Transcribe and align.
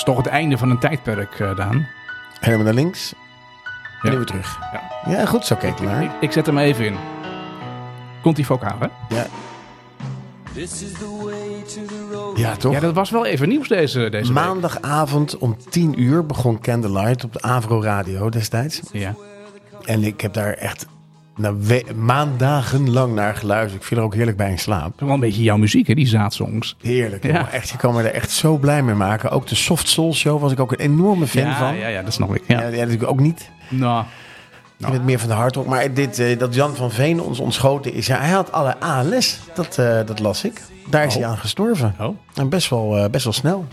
Het 0.00 0.08
is 0.08 0.14
toch 0.14 0.24
het 0.24 0.34
einde 0.34 0.58
van 0.58 0.70
een 0.70 0.78
tijdperk, 0.78 1.38
uh, 1.38 1.56
Daan. 1.56 1.86
Helemaal 2.40 2.64
naar 2.64 2.74
links. 2.74 3.12
En 4.02 4.10
ja. 4.10 4.16
weer 4.16 4.26
terug. 4.26 4.58
Ja. 4.72 5.10
ja, 5.10 5.26
goed 5.26 5.46
zo, 5.46 5.56
Ketelaar. 5.56 6.02
Ik, 6.02 6.10
ik, 6.20 6.32
zet 6.32 6.46
hem 6.46 6.58
even 6.58 6.84
in. 6.84 6.96
Komt 8.22 8.36
die 8.36 8.46
vocaal, 8.46 8.78
hè? 8.78 8.86
Ja. 9.16 9.26
Ja, 12.34 12.56
toch? 12.56 12.72
Ja, 12.72 12.80
dat 12.80 12.94
was 12.94 13.10
wel 13.10 13.26
even 13.26 13.48
nieuws 13.48 13.68
deze, 13.68 14.08
deze 14.08 14.32
Maandagavond 14.32 15.38
om 15.38 15.56
10 15.70 16.02
uur 16.02 16.26
begon 16.26 16.60
Candlelight 16.60 17.24
op 17.24 17.32
de 17.32 17.42
Avro 17.42 17.82
Radio 17.82 18.28
destijds. 18.28 18.80
Ja. 18.92 19.14
En 19.84 20.04
ik 20.04 20.20
heb 20.20 20.32
daar 20.32 20.52
echt 20.52 20.86
nou, 21.40 21.82
maandagenlang 21.96 23.14
naar 23.14 23.34
geluisterd. 23.34 23.80
Ik 23.80 23.86
viel 23.86 23.98
er 23.98 24.04
ook 24.04 24.14
heerlijk 24.14 24.36
bij 24.36 24.50
in 24.50 24.58
slaap. 24.58 25.00
Wel 25.00 25.10
een 25.10 25.20
beetje 25.20 25.42
jouw 25.42 25.56
muziek, 25.56 25.86
hè, 25.86 25.94
die 25.94 26.06
zaadsongs. 26.06 26.76
Heerlijk. 26.82 27.24
Ja. 27.24 27.50
Echt, 27.50 27.68
je 27.68 27.76
kan 27.76 27.94
me 27.94 28.02
er 28.02 28.14
echt 28.14 28.30
zo 28.30 28.56
blij 28.56 28.82
mee 28.82 28.94
maken. 28.94 29.30
Ook 29.30 29.46
de 29.46 29.54
Soft 29.54 29.88
Soul 29.88 30.14
Show 30.14 30.40
was 30.40 30.52
ik 30.52 30.60
ook 30.60 30.72
een 30.72 30.78
enorme 30.78 31.26
fan 31.26 31.54
van. 31.54 31.76
Ja, 31.76 31.88
ja, 31.88 32.02
dat 32.02 32.12
snap 32.12 32.34
ik. 32.34 32.42
Ja, 32.46 32.60
ja, 32.60 32.66
ja 32.66 32.76
natuurlijk 32.76 33.10
ook 33.10 33.20
niet. 33.20 33.50
Nou. 33.68 34.04
Ik 34.80 34.86
vind 34.86 34.98
het 34.98 35.06
meer 35.06 35.18
van 35.18 35.28
de 35.28 35.34
hardrock. 35.34 35.66
Maar 35.66 35.94
dit, 35.94 36.18
uh, 36.18 36.38
dat 36.38 36.54
Jan 36.54 36.76
van 36.76 36.90
Veen 36.90 37.20
ons 37.20 37.38
ontschoten 37.38 37.92
is. 37.92 38.06
Ja, 38.06 38.18
hij 38.18 38.30
had 38.30 38.52
alle 38.52 38.80
ALS. 38.80 39.38
Dat, 39.54 39.78
uh, 39.78 39.98
dat 40.06 40.18
las 40.18 40.44
ik. 40.44 40.60
Daar 40.90 41.06
is 41.06 41.14
hij 41.14 41.24
aan 41.24 41.38
gestorven. 41.38 41.94
Oh. 42.00 42.16
En 42.34 42.48
best 42.48 42.70
wel, 42.70 42.98
uh, 42.98 43.04
best 43.10 43.24
wel 43.24 43.32
snel. 43.32 43.66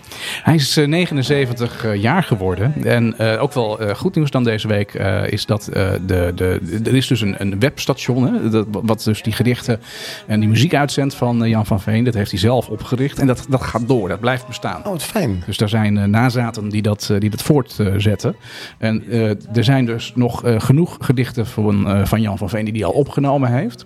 Hij 0.43 0.55
is 0.55 0.75
79 0.75 1.85
uh, 1.85 1.95
jaar 1.95 2.23
geworden. 2.23 2.73
En 2.83 3.15
uh, 3.21 3.41
ook 3.41 3.53
wel 3.53 3.79
goed 3.95 4.15
nieuws 4.15 4.31
dan 4.31 4.43
deze 4.43 4.67
week 4.67 4.93
is 5.29 5.45
dat 5.45 5.63
de, 5.71 6.31
de, 6.35 6.81
er 6.85 6.95
is 6.95 7.07
dus 7.07 7.21
een, 7.21 7.35
een 7.37 7.59
webstation. 7.59 8.33
Hè, 8.33 8.49
dat, 8.49 8.65
wat 8.69 9.03
dus 9.03 9.23
die 9.23 9.33
gedichten 9.33 9.79
en 10.27 10.39
die 10.39 10.49
muziek 10.49 10.75
uitzendt 10.75 11.15
van 11.15 11.49
Jan 11.49 11.65
van 11.65 11.81
Veen. 11.81 12.03
Dat 12.03 12.13
heeft 12.13 12.31
hij 12.31 12.39
zelf 12.39 12.69
opgericht. 12.69 13.19
En 13.19 13.27
dat, 13.27 13.45
dat 13.49 13.61
gaat 13.61 13.87
door. 13.87 14.07
Dat 14.07 14.19
blijft 14.19 14.47
bestaan. 14.47 14.85
Oh, 14.85 14.91
wat 14.91 15.03
fijn. 15.03 15.43
Dus 15.45 15.57
daar 15.57 15.69
zijn 15.69 16.09
nazaten 16.09 16.69
die 16.69 16.81
dat, 16.81 17.13
die 17.19 17.29
dat 17.29 17.41
voortzetten. 17.41 18.35
En 18.77 19.11
er 19.53 19.63
zijn 19.63 19.85
dus 19.85 20.11
nog 20.15 20.43
genoeg 20.45 20.97
gedichten 21.01 21.47
van, 21.47 22.07
van 22.07 22.21
Jan 22.21 22.37
van 22.37 22.49
Veen 22.49 22.65
die 22.65 22.73
hij 22.73 22.85
al 22.85 22.91
opgenomen 22.91 23.51
heeft. 23.51 23.85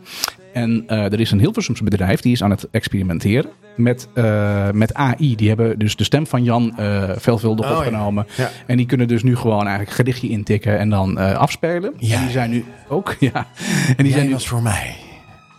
En 0.53 0.83
uh, 0.87 1.03
er 1.05 1.19
is 1.19 1.31
een 1.31 1.39
Hilversums 1.39 1.81
bedrijf 1.81 2.21
die 2.21 2.31
is 2.31 2.43
aan 2.43 2.51
het 2.51 2.67
experimenteren 2.71 3.51
met, 3.75 4.07
uh, 4.13 4.69
met 4.71 4.93
AI. 4.93 5.35
Die 5.35 5.47
hebben 5.47 5.79
dus 5.79 5.95
de 5.95 6.03
stem 6.03 6.27
van 6.27 6.43
Jan 6.43 6.75
uh, 6.79 7.09
veelvuldig 7.15 7.71
oh, 7.71 7.77
opgenomen. 7.77 8.25
Ja. 8.35 8.43
Ja. 8.43 8.49
En 8.65 8.77
die 8.77 8.85
kunnen 8.85 9.07
dus 9.07 9.23
nu 9.23 9.35
gewoon 9.35 9.61
eigenlijk 9.61 9.91
gedichtje 9.91 10.29
intikken 10.29 10.79
en 10.79 10.89
dan 10.89 11.17
afspelen. 11.17 11.93
Ja. 11.97 12.15
En 12.15 12.21
die 12.21 12.31
zijn 12.31 12.49
nu 12.49 12.65
ook. 12.87 13.15
Ja. 13.19 13.47
En 13.87 13.95
die 13.95 14.05
Jij 14.05 14.13
zijn 14.13 14.25
nu, 14.25 14.31
was 14.33 14.47
voor 14.47 14.61
mij. 14.61 14.95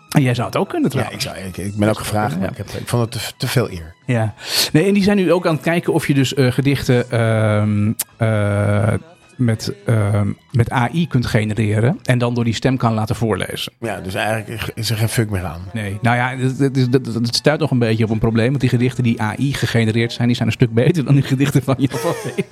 En 0.09 0.23
jij 0.23 0.35
zou 0.35 0.47
het 0.47 0.57
ook 0.57 0.69
kunnen 0.69 0.91
Ja, 0.91 0.97
trouwens. 0.97 1.25
ik, 1.25 1.31
zou, 1.31 1.47
ik, 1.47 1.57
ik 1.57 1.77
ben 1.77 1.89
ook 1.89 1.99
gevraagd, 1.99 2.39
maar 2.39 2.51
ik, 2.51 2.57
heb, 2.57 2.69
ik 2.69 2.89
vond 2.89 3.15
het 3.15 3.23
te, 3.23 3.33
te 3.37 3.49
veel 3.49 3.71
eer. 3.71 3.95
Ja. 4.07 4.35
Nee, 4.73 4.87
en 4.87 4.95
die 4.95 5.03
zijn 5.03 5.17
nu 5.17 5.33
ook 5.33 5.47
aan 5.47 5.55
het 5.55 5.63
kijken 5.63 5.93
of 5.93 6.07
je 6.07 6.15
dus 6.15 6.33
uh, 6.33 6.53
gedichten 6.53 7.05
uh, 7.13 8.29
uh, 8.29 8.95
met, 9.37 9.73
met 10.51 10.71
AI 10.71 11.09
kunt 11.09 11.27
genereren. 11.27 11.99
En 12.03 12.19
dan 12.19 12.35
door 12.35 12.45
die 12.45 12.55
stem 12.55 12.77
kan 12.77 12.95
laten 12.95 13.17
voorlezen. 13.17 13.73
Ja, 13.81 14.01
dus 14.01 14.15
eigenlijk 14.15 14.73
is 14.75 14.91
er 14.91 14.97
geen 14.97 15.09
fuck 15.09 15.31
meer 15.31 15.45
aan. 15.45 15.63
Nee, 15.73 15.99
nou 16.03 16.17
ja, 16.17 16.37
het, 16.59 17.37
stuit 17.37 17.61
nog 17.61 17.71
een 17.71 17.79
beetje 17.79 18.05
op 18.05 18.11
een 18.11 18.19
probleem. 18.19 18.49
Want 18.49 18.61
die 18.61 18.71
gedichten 18.71 19.03
die 19.03 19.21
AI 19.21 19.55
gegenereerd 19.55 20.13
zijn, 20.13 20.27
die 20.27 20.37
zijn 20.37 20.49
een 20.49 20.55
stuk 20.55 20.73
beter 20.73 21.05
dan 21.05 21.15
die 21.15 21.23
gedichten 21.23 21.63
van 21.63 21.75
Jan 21.79 21.99
van 21.99 22.15
Veen. 22.15 22.45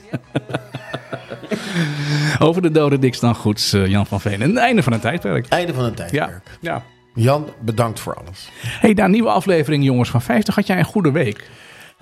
Over 2.47 2.63
de 2.63 2.71
dode 2.71 2.99
dik 2.99 3.21
dan 3.21 3.35
goed, 3.35 3.69
Jan 3.87 4.07
van 4.07 4.21
Veen. 4.21 4.43
En 4.43 4.49
het 4.49 4.59
einde 4.59 4.83
van 4.83 4.93
een 4.93 5.01
tijdperk. 5.01 5.49
Einde 5.49 5.75
van 5.75 5.85
een 5.85 5.95
tijdperk. 5.95 6.43
Ja. 6.61 6.73
ja. 6.73 6.83
Jan, 7.15 7.49
bedankt 7.61 8.01
voor 8.01 8.15
alles. 8.15 8.49
Hey, 8.63 8.95
daar 8.95 9.09
nieuwe 9.09 9.29
aflevering 9.29 9.85
Jongens 9.85 10.11
van 10.11 10.23
50. 10.23 10.55
Had 10.55 10.67
jij 10.67 10.79
een 10.79 10.85
goede 10.85 11.11
week? 11.11 11.51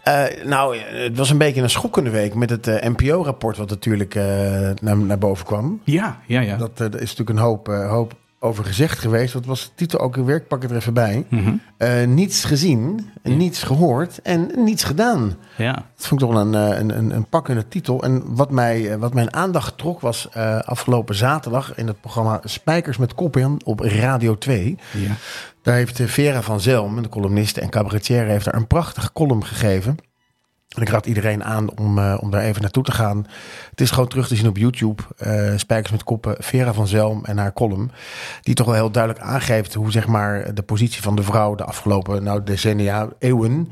Uh, 0.08 0.44
nou, 0.44 0.76
het 0.78 1.16
was 1.16 1.30
een 1.30 1.38
beetje 1.38 1.62
een 1.62 1.70
schokkende 1.70 2.10
week 2.10 2.34
met 2.34 2.50
het 2.50 2.66
uh, 2.66 2.74
NPO-rapport 2.74 3.56
wat 3.56 3.70
natuurlijk 3.70 4.14
uh, 4.14 4.22
naar, 4.80 4.96
naar, 4.96 5.18
boven 5.18 5.46
kwam. 5.46 5.80
Ja, 5.84 6.20
ja, 6.26 6.40
ja. 6.40 6.56
Dat 6.56 6.80
is 6.80 6.90
natuurlijk 7.00 7.28
een 7.28 7.38
hoop, 7.38 7.66
hoop 7.66 8.14
over 8.40 8.64
gezegd 8.64 8.98
geweest. 8.98 9.32
Wat 9.34 9.44
was 9.44 9.64
de 9.64 9.70
titel 9.74 9.98
ook 9.98 10.16
weer? 10.16 10.36
Ik 10.36 10.48
pak 10.48 10.62
het 10.62 10.70
er 10.70 10.76
even 10.76 10.94
bij. 10.94 11.26
Mm 11.28 11.60
-hmm. 11.78 12.14
niets 12.14 12.44
gezien, 12.44 13.10
ja. 13.22 13.34
niets 13.34 13.62
gehoord 13.62 14.22
en 14.22 14.50
niets 14.56 14.84
gedaan. 14.84 15.36
Ja. 15.56 15.72
Dat 15.72 16.06
vond 16.06 16.22
ik 16.22 16.28
toch 16.28 16.36
een, 16.36 16.52
een, 16.52 16.98
een, 16.98 17.10
een 17.10 17.26
pakkende 17.26 17.68
titel. 17.68 18.02
En 18.02 18.34
wat, 18.34 18.50
mij, 18.50 18.98
wat 18.98 19.14
mijn 19.14 19.34
aandacht 19.34 19.78
trok 19.78 20.00
was 20.00 20.28
afgelopen 20.64 21.14
zaterdag 21.14 21.76
in 21.76 21.86
het 21.86 22.00
programma 22.00 22.40
Spijkers 22.44 22.96
met 22.96 23.14
Kop 23.14 23.36
in 23.36 23.60
op 23.64 23.80
Radio 23.80 24.38
2. 24.38 24.78
Ja. 24.92 25.14
Daar 25.62 25.76
heeft 25.76 26.00
Vera 26.04 26.42
van 26.42 26.60
Zelm, 26.60 27.02
de 27.02 27.08
columniste 27.08 27.60
en 27.60 27.70
cabaretier, 27.70 28.24
heeft 28.24 28.44
daar 28.44 28.54
een 28.54 28.66
prachtige 28.66 29.12
column 29.12 29.44
gegeven. 29.44 29.96
En 30.76 30.82
ik 30.82 30.88
raad 30.88 31.06
iedereen 31.06 31.44
aan 31.44 31.78
om, 31.78 31.98
uh, 31.98 32.18
om 32.20 32.30
daar 32.30 32.42
even 32.42 32.62
naartoe 32.62 32.82
te 32.82 32.92
gaan. 32.92 33.26
Het 33.70 33.80
is 33.80 33.90
gewoon 33.90 34.08
terug 34.08 34.28
te 34.28 34.36
zien 34.36 34.48
op 34.48 34.56
YouTube. 34.56 35.02
Uh, 35.26 35.52
Spijkers 35.56 35.92
met 35.92 36.04
koppen, 36.04 36.36
Vera 36.38 36.72
van 36.72 36.86
Zelm 36.86 37.24
en 37.24 37.38
haar 37.38 37.52
column. 37.52 37.90
Die 38.42 38.54
toch 38.54 38.66
wel 38.66 38.74
heel 38.74 38.90
duidelijk 38.90 39.24
aangeeft 39.24 39.74
hoe 39.74 39.90
zeg 39.90 40.06
maar, 40.06 40.54
de 40.54 40.62
positie 40.62 41.02
van 41.02 41.16
de 41.16 41.22
vrouw 41.22 41.54
de 41.54 41.64
afgelopen 41.64 42.22
nou, 42.22 42.42
decennia, 42.44 43.08
eeuwen, 43.18 43.68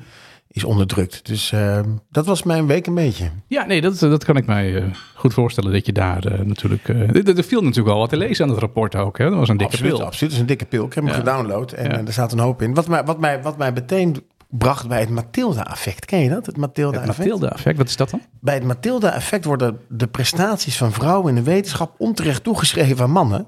is 0.49 0.65
onderdrukt. 0.65 1.27
Dus 1.27 1.53
uh, 1.53 1.81
dat 2.11 2.27
was 2.27 2.43
mijn 2.43 2.67
week 2.67 2.87
een 2.87 2.95
beetje. 2.95 3.31
Ja, 3.47 3.67
nee, 3.67 3.81
dat, 3.81 3.99
dat 3.99 4.25
kan 4.25 4.37
ik 4.37 4.47
mij 4.47 4.85
goed 5.15 5.35
voorstellen 5.35 5.73
dat 5.73 5.87
je 5.87 5.93
daar 5.93 6.45
natuurlijk... 6.45 6.89
er 6.89 7.45
viel 7.45 7.61
natuurlijk 7.61 7.89
wel 7.89 7.99
wat 7.99 8.09
te 8.09 8.17
lezen 8.17 8.45
aan 8.45 8.51
het 8.51 8.61
rapport 8.61 8.95
ook. 8.95 9.19
Hè? 9.19 9.29
Dat 9.29 9.39
was 9.39 9.49
een 9.49 9.57
dikke 9.57 9.73
absoluut, 9.73 9.97
pil. 9.97 10.05
Absoluut, 10.05 10.21
het 10.21 10.33
is 10.33 10.39
een 10.39 10.47
dikke 10.47 10.65
pil. 10.65 10.87
Ik 10.87 10.95
heb 10.95 11.05
hem 11.05 11.13
ja. 11.13 11.19
gedownload 11.19 11.73
en 11.73 11.91
ja. 11.91 12.05
er 12.07 12.13
staat 12.13 12.33
een 12.33 12.39
hoop 12.39 12.63
in. 12.63 12.75
Wat 12.75 12.89
mij, 12.89 13.05
wat 13.05 13.19
mij, 13.19 13.43
wat 13.43 13.59
mij 13.59 13.73
meteen 13.73 14.17
bracht 14.49 14.89
bij 14.89 15.01
het 15.01 15.09
Matilda-effect. 15.09 16.05
Ken 16.05 16.19
je 16.19 16.29
dat? 16.29 16.47
Het 16.47 16.57
Matilda-effect? 16.57 17.17
Het 17.17 17.19
Matilda-effect, 17.19 17.79
wat 17.79 17.89
is 17.89 17.97
dat 17.97 18.11
dan? 18.11 18.21
Bij 18.41 18.55
het 18.55 18.65
Matilda-effect 18.65 19.45
worden 19.45 19.81
de 19.89 20.07
prestaties 20.07 20.77
van 20.77 20.93
vrouwen 20.93 21.29
in 21.29 21.35
de 21.45 21.51
wetenschap 21.51 21.95
onterecht 21.99 22.45
toegeschreven 22.45 23.05
aan 23.05 23.11
mannen. 23.11 23.47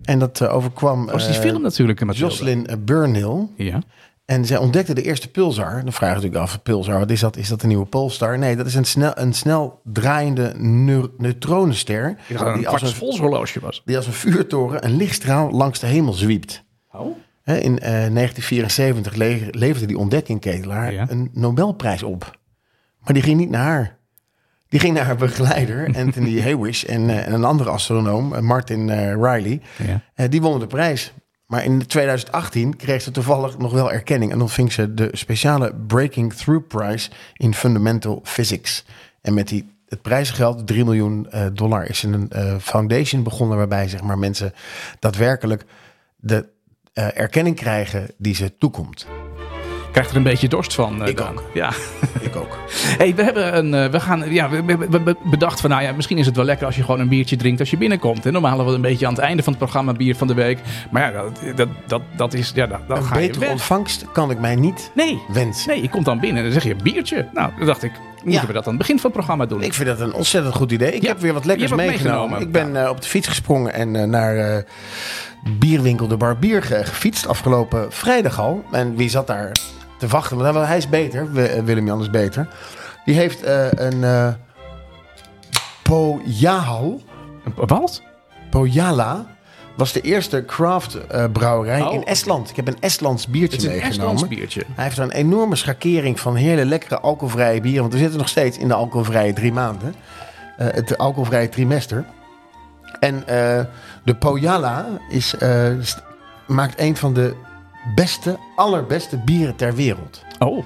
En 0.00 0.18
dat 0.18 0.40
uh, 0.40 0.54
overkwam... 0.54 1.06
Was 1.06 1.26
die 1.26 1.34
film 1.34 1.62
natuurlijk, 1.62 2.04
Matilda. 2.04 2.28
Jocelyn 2.28 2.66
Burnhill. 2.84 3.48
Ja. 3.56 3.82
En 4.24 4.44
zij 4.44 4.56
ontdekte 4.56 4.94
de 4.94 5.02
eerste 5.02 5.30
pulsar. 5.30 5.82
Dan 5.84 5.92
vraag 5.92 6.08
je 6.08 6.14
natuurlijk 6.14 6.42
af, 6.42 6.62
pulsar, 6.62 6.98
wat 6.98 7.10
is 7.10 7.20
dat? 7.20 7.36
Is 7.36 7.48
dat 7.48 7.62
een 7.62 7.68
nieuwe 7.68 7.86
Polestar? 7.86 8.38
Nee, 8.38 8.56
dat 8.56 8.66
is 8.66 8.74
een 8.74 8.84
snel, 8.84 9.12
een 9.14 9.32
snel 9.32 9.80
draaiende 9.84 10.54
ne 10.56 11.10
neutronenster. 11.18 12.16
Die, 12.28 12.52
die 12.52 12.68
als 12.68 12.82
een 12.82 12.88
volshorloge 12.88 13.60
was. 13.60 13.82
Die 13.84 13.96
als 13.96 14.06
een 14.06 14.12
vuurtoren 14.12 14.84
een 14.84 14.96
lichtstraal 14.96 15.50
langs 15.50 15.78
de 15.78 15.86
hemel 15.86 16.12
zwiept. 16.12 16.64
Oh. 16.92 17.16
In 17.58 17.72
uh, 17.72 17.80
1974 17.80 19.14
le 19.14 19.48
leverde 19.50 19.86
die 19.86 19.98
ontdekking 19.98 20.40
Ketelaar 20.40 20.92
ja. 20.92 21.06
een 21.08 21.30
Nobelprijs 21.32 22.02
op. 22.02 22.38
Maar 23.00 23.14
die 23.14 23.22
ging 23.22 23.38
niet 23.38 23.50
naar 23.50 23.64
haar. 23.64 23.98
Die 24.68 24.80
ging 24.80 24.94
naar 24.94 25.04
haar 25.04 25.16
begeleider, 25.16 25.90
Anthony 26.04 26.38
Hewish, 26.38 26.84
en, 26.84 27.08
uh, 27.08 27.26
en, 27.26 27.32
een 27.32 27.44
andere 27.44 27.70
astronoom, 27.70 28.32
uh, 28.32 28.40
Martin 28.40 28.88
uh, 28.88 29.12
Riley. 29.12 29.60
Ja. 30.16 30.28
die 30.28 30.40
wonnen 30.40 30.60
de 30.60 30.66
prijs. 30.66 31.12
Maar 31.46 31.64
in 31.64 31.86
2018 31.86 32.76
kreeg 32.76 33.02
ze 33.02 33.10
toevallig 33.10 33.58
nog 33.58 33.72
wel 33.72 33.92
erkenning 33.92 34.32
en 34.32 34.40
ontving 34.40 34.72
ze 34.72 34.94
de 34.94 35.08
speciale 35.12 35.74
Breaking 35.86 36.32
Through 36.32 36.66
Prize 36.66 37.10
in 37.36 37.54
Fundamental 37.54 38.20
Physics. 38.24 38.84
En 39.20 39.34
met 39.34 39.48
die, 39.48 39.74
het 39.88 40.02
prijsgeld, 40.02 40.66
3 40.66 40.84
miljoen 40.84 41.28
dollar, 41.52 41.88
is 41.88 42.02
een 42.02 42.30
foundation 42.60 43.22
begonnen 43.22 43.56
waarbij 43.56 43.88
zeg 43.88 44.02
maar, 44.02 44.18
mensen 44.18 44.52
daadwerkelijk 44.98 45.64
de 46.16 46.48
uh, 46.94 47.18
erkenning 47.18 47.56
krijgen 47.56 48.10
die 48.18 48.34
ze 48.34 48.56
toekomt. 48.58 49.06
Krijgt 49.92 50.10
er 50.10 50.16
een 50.16 50.22
beetje 50.22 50.48
dorst 50.48 50.74
van. 50.74 51.02
Uh, 51.02 51.08
ik 51.08 51.16
dan. 51.16 51.28
ook. 51.28 51.44
Ja. 51.54 51.72
ik 52.20 52.36
ook. 52.36 52.58
Hey, 52.98 53.14
we 53.14 53.22
hebben 53.22 53.56
een, 53.56 53.84
uh, 53.84 53.90
we 53.90 54.00
gaan, 54.00 54.32
ja, 54.32 54.48
we, 54.48 54.64
we, 54.64 55.02
we, 55.02 55.16
bedacht 55.24 55.60
van, 55.60 55.70
nou 55.70 55.82
ja, 55.82 55.92
misschien 55.92 56.18
is 56.18 56.26
het 56.26 56.36
wel 56.36 56.44
lekker 56.44 56.66
als 56.66 56.76
je 56.76 56.82
gewoon 56.82 57.00
een 57.00 57.08
biertje 57.08 57.36
drinkt 57.36 57.60
als 57.60 57.70
je 57.70 57.76
binnenkomt. 57.76 58.26
En 58.26 58.32
normaal 58.32 58.50
hadden 58.50 58.68
we 58.68 58.74
een 58.74 58.80
beetje 58.80 59.06
aan 59.06 59.12
het 59.12 59.22
einde 59.22 59.42
van 59.42 59.52
het 59.52 59.62
programma 59.62 59.92
bier 59.92 60.16
van 60.16 60.26
de 60.26 60.34
week. 60.34 60.58
Maar 60.90 61.02
ja, 61.02 61.22
dat, 61.22 61.56
dat, 61.56 61.68
dat, 61.86 62.02
dat 62.16 62.34
is, 62.34 62.52
ja, 62.54 62.66
dat, 62.66 62.88
dat 62.88 62.96
een 62.96 63.04
ga 63.04 63.14
betere 63.14 63.44
je 63.44 63.50
ontvangst 63.50 64.04
kan 64.12 64.30
ik 64.30 64.38
mij 64.38 64.56
niet 64.56 64.90
nee. 64.94 65.22
wensen. 65.32 65.70
Nee, 65.70 65.82
je 65.82 65.88
komt 65.88 66.04
dan 66.04 66.20
binnen 66.20 66.38
en 66.44 66.50
dan 66.50 66.60
zeg 66.60 66.76
je 66.76 66.82
biertje. 66.82 67.28
Nou, 67.32 67.52
dan 67.58 67.66
dacht 67.66 67.82
ik, 67.82 67.92
moeten 68.24 68.40
Ja. 68.40 68.46
we 68.46 68.52
dat 68.52 68.62
aan 68.64 68.68
het 68.68 68.78
begin 68.78 68.94
van 68.96 69.04
het 69.04 69.12
programma 69.12 69.46
doen? 69.46 69.62
Ik 69.62 69.74
vind 69.74 69.88
dat 69.88 70.00
een 70.00 70.12
ontzettend 70.14 70.54
goed 70.54 70.72
idee. 70.72 70.92
Ik 70.92 71.02
Ja, 71.02 71.08
heb 71.08 71.20
weer 71.20 71.32
wat 71.32 71.44
lekkers 71.44 71.70
meegenomen. 71.74 72.00
meegenomen. 72.30 72.40
Ik 72.40 72.52
ben 72.52 72.84
eh, 72.84 72.90
op 72.90 73.00
de 73.02 73.08
fiets 73.08 73.28
gesprongen 73.28 73.72
en 73.72 73.96
eh, 73.96 74.04
naar 74.04 74.36
eh, 74.36 74.62
bierwinkel 75.58 76.08
De 76.08 76.16
Barbier 76.16 76.62
ge- 76.62 76.84
gefietst. 76.84 77.26
Afgelopen 77.26 77.92
vrijdag 77.92 78.38
al. 78.40 78.64
En 78.72 78.96
wie 78.96 79.08
zat 79.08 79.26
daar 79.26 79.52
te 79.98 80.06
wachten? 80.06 80.36
Want 80.36 80.66
hij 80.66 80.76
is 80.76 80.88
beter. 80.88 81.32
Wi- 81.32 81.42
eh, 81.44 81.62
Willem-Jan 81.62 82.00
is 82.00 82.10
beter. 82.10 82.48
Die 83.04 83.14
heeft 83.14 83.42
een 83.78 84.04
eh 84.04 84.28
Pojahal. 85.82 87.00
Een- 87.44 87.66
Wat? 87.66 88.02
Pojala 88.50 89.26
was 89.80 89.92
de 89.92 90.00
eerste 90.00 90.44
craft 90.44 91.06
eh, 91.06 91.24
brouwerij 91.32 91.80
Oh. 91.82 91.94
in 91.94 92.04
Estland. 92.04 92.50
Ik 92.50 92.56
heb 92.56 92.68
een 92.68 92.80
Estlands 92.80 93.22
Het 93.22 93.32
biertje 93.32 93.56
is 93.56 93.62
een 93.64 93.70
meegenomen. 93.70 94.12
Estlands 94.14 94.28
biertje. 94.36 94.62
Hij 94.74 94.84
heeft 94.84 94.98
een 94.98 95.10
enorme 95.10 95.56
schakering 95.56 96.20
van 96.20 96.34
hele 96.34 96.64
lekkere 96.64 97.00
alcoholvrije 97.00 97.60
bieren. 97.60 97.80
Want 97.80 97.92
we 97.92 97.98
zitten 97.98 98.18
nog 98.18 98.28
steeds 98.28 98.58
in 98.58 98.68
de 98.68 98.74
alcoholvrije 98.74 99.32
drie 99.32 99.52
maanden. 99.52 99.94
Eh, 100.56 100.66
het 100.70 100.98
alcoholvrije 100.98 101.48
trimester. 101.48 102.04
En 103.00 103.26
eh, 103.26 103.64
de 104.04 104.14
Pojala 104.18 104.86
is, 105.10 105.34
maakt 106.46 106.80
een 106.80 106.96
van 106.96 107.14
de 107.14 107.34
beste, 107.94 108.38
allerbeste 108.56 109.18
bieren 109.18 109.56
ter 109.56 109.74
wereld. 109.74 110.24
Oh, 110.38 110.64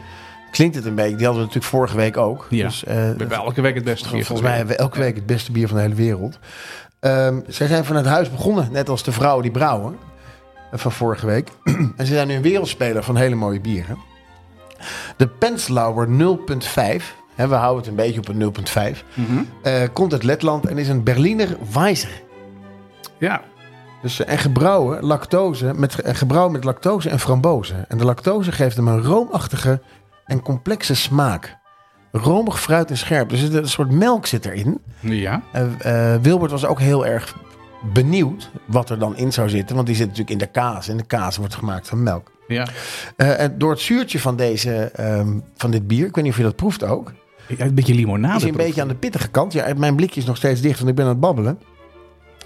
klinkt 0.51 0.75
het 0.77 0.85
een 0.85 0.95
beetje. 0.95 1.17
Die 1.17 1.25
hadden 1.27 1.43
we 1.43 1.47
natuurlijk 1.49 1.75
vorige 1.75 1.97
week 1.97 2.17
ook. 2.17 2.47
Ja. 2.51 2.67
Dus, 2.67 2.83
We 2.87 2.93
hebben 2.93 3.31
elke 3.31 3.61
week 3.61 3.75
het 3.75 3.85
beste 3.85 4.09
bier. 4.11 4.25
volgens 4.25 4.49
mij 4.49 4.57
hebben 4.57 4.77
we 4.77 4.83
elke 4.83 4.99
week 4.99 5.15
het 5.15 5.27
beste 5.27 5.53
bier 5.53 5.67
van 5.69 5.77
de 5.77 5.83
hele 5.83 5.95
wereld. 5.95 6.39
Ehm, 7.05 7.41
zij 7.47 7.67
zijn 7.67 7.85
vanuit 7.85 8.07
huis 8.07 8.31
begonnen, 8.31 8.73
net 8.73 8.89
als 8.89 9.03
de 9.03 9.13
vrouwen 9.13 9.43
die 9.43 9.51
brouwen 9.53 9.97
eh, 10.71 10.79
van 10.79 10.93
vorige 10.93 11.27
week. 11.27 11.49
en 11.97 12.07
ze 12.07 12.13
zijn 12.15 12.29
nu 12.29 12.35
een 12.35 12.43
wereldspeler 12.43 13.03
van 13.03 13.17
hele 13.17 13.35
mooie 13.35 13.61
bieren. 13.61 13.99
De 15.17 15.29
Penslauer 15.29 16.07
0.5, 16.09 17.15
hè, 17.35 17.49
we 17.49 17.55
houden 17.55 17.77
het 17.81 17.87
een 17.87 17.97
beetje 17.97 18.21
op 18.21 18.29
een 18.29 18.39
0.5, 18.95 19.05
Mhm. 19.15 19.43
eh, 19.63 19.83
komt 19.93 20.13
uit 20.13 20.23
Letland 20.23 20.67
en 20.67 20.79
is 20.79 20.89
een 20.89 21.03
Berliner 21.03 21.57
Weiser. 21.73 22.23
Ja, 23.19 23.43
Dus, 24.03 24.25
eh, 24.25 24.33
en 24.33 24.39
gebrouwen, 24.39 25.05
lactose, 25.05 25.73
met, 25.77 26.01
en 26.01 26.15
gebrouwen 26.15 26.53
met 26.53 26.65
lactose 26.65 27.09
en 27.11 27.21
frambozen. 27.21 27.85
En 27.89 27.99
de 27.99 28.05
lactose 28.05 28.53
geeft 28.53 28.77
hem 28.77 28.89
een 28.89 29.03
roomachtige 29.03 29.81
en 30.25 30.43
complexe 30.43 30.95
smaak. 30.95 31.57
Romig, 32.17 32.61
fruit 32.61 32.91
en 32.91 32.97
scherp. 32.97 33.29
Dus 33.29 33.43
een 33.43 33.69
soort 33.69 33.91
melk 33.91 34.27
zit 34.27 34.45
erin. 34.47 34.79
ja. 35.01 35.43
Eh, 35.53 36.15
Wilbert 36.23 36.51
was 36.51 36.67
ook 36.67 36.81
heel 36.81 37.07
erg 37.07 37.37
benieuwd 37.93 38.51
wat 38.65 38.91
er 38.91 38.99
dan 38.99 39.17
in 39.17 39.33
zou 39.33 39.49
zitten. 39.49 39.75
Want 39.75 39.87
die 39.87 39.97
zit 39.97 40.07
natuurlijk 40.07 40.33
in 40.33 40.39
de 40.39 40.47
kaas. 40.47 40.89
En 40.89 40.97
de 40.97 41.05
kaas 41.05 41.37
wordt 41.37 41.55
gemaakt 41.55 41.89
van 41.89 42.03
melk. 42.03 42.31
ja. 42.49 42.67
Eh, 43.17 43.41
en 43.41 43.59
door 43.59 43.71
het 43.71 43.81
zuurtje 43.81 44.21
van, 44.21 44.37
deze, 44.37 44.75
ehm, 44.95 45.39
van 45.57 45.71
dit 45.71 45.87
bier, 45.87 46.07
ik 46.07 46.15
weet 46.15 46.25
niet 46.25 46.33
of 46.33 46.39
je 46.39 46.45
dat 46.45 46.57
proeft 46.57 46.85
ook. 46.85 47.13
Een 47.59 47.75
beetje 47.75 47.95
limonade. 47.95 48.37
is 48.37 48.43
een 48.43 48.53
proef. 48.53 48.65
beetje 48.67 48.81
aan 48.83 48.89
de 48.89 48.95
pittige 48.95 49.29
kant. 49.29 49.53
Ja, 49.53 49.75
mijn 49.77 49.97
blikje 49.97 50.21
is 50.21 50.27
nog 50.27 50.37
steeds 50.37 50.61
dicht, 50.61 50.79
want 50.79 50.91
ik 50.91 50.97
ben 50.97 51.05
aan 51.05 51.11
het 51.11 51.21
babbelen. 51.21 51.59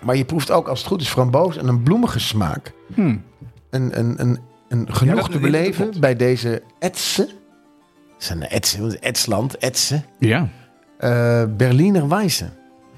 Maar 0.03 0.17
je 0.17 0.25
proeft 0.25 0.51
ook, 0.51 0.69
als 0.69 0.79
het 0.79 0.89
goed 0.89 1.01
is, 1.01 1.09
framboos 1.09 1.57
en 1.57 1.69
een 1.69 1.83
bloemige 1.83 2.19
smaak. 2.19 2.73
Hmm. 2.95 3.23
Een, 3.71 3.99
een, 3.99 4.21
een, 4.21 4.39
een 4.69 4.95
genoeg 4.95 5.31
te 5.31 5.39
beleven 5.39 5.91
bij 6.01 6.17
deze 6.17 6.63
Etsen. 6.79 7.29
Een 8.19 8.43
Etsen, 8.43 9.01
Etsland, 9.01 9.59
Etsen. 9.59 10.05
Ja. 10.19 10.49
Eh, 10.99 11.45
Berliner 11.57 12.09
Weisse. 12.09 12.49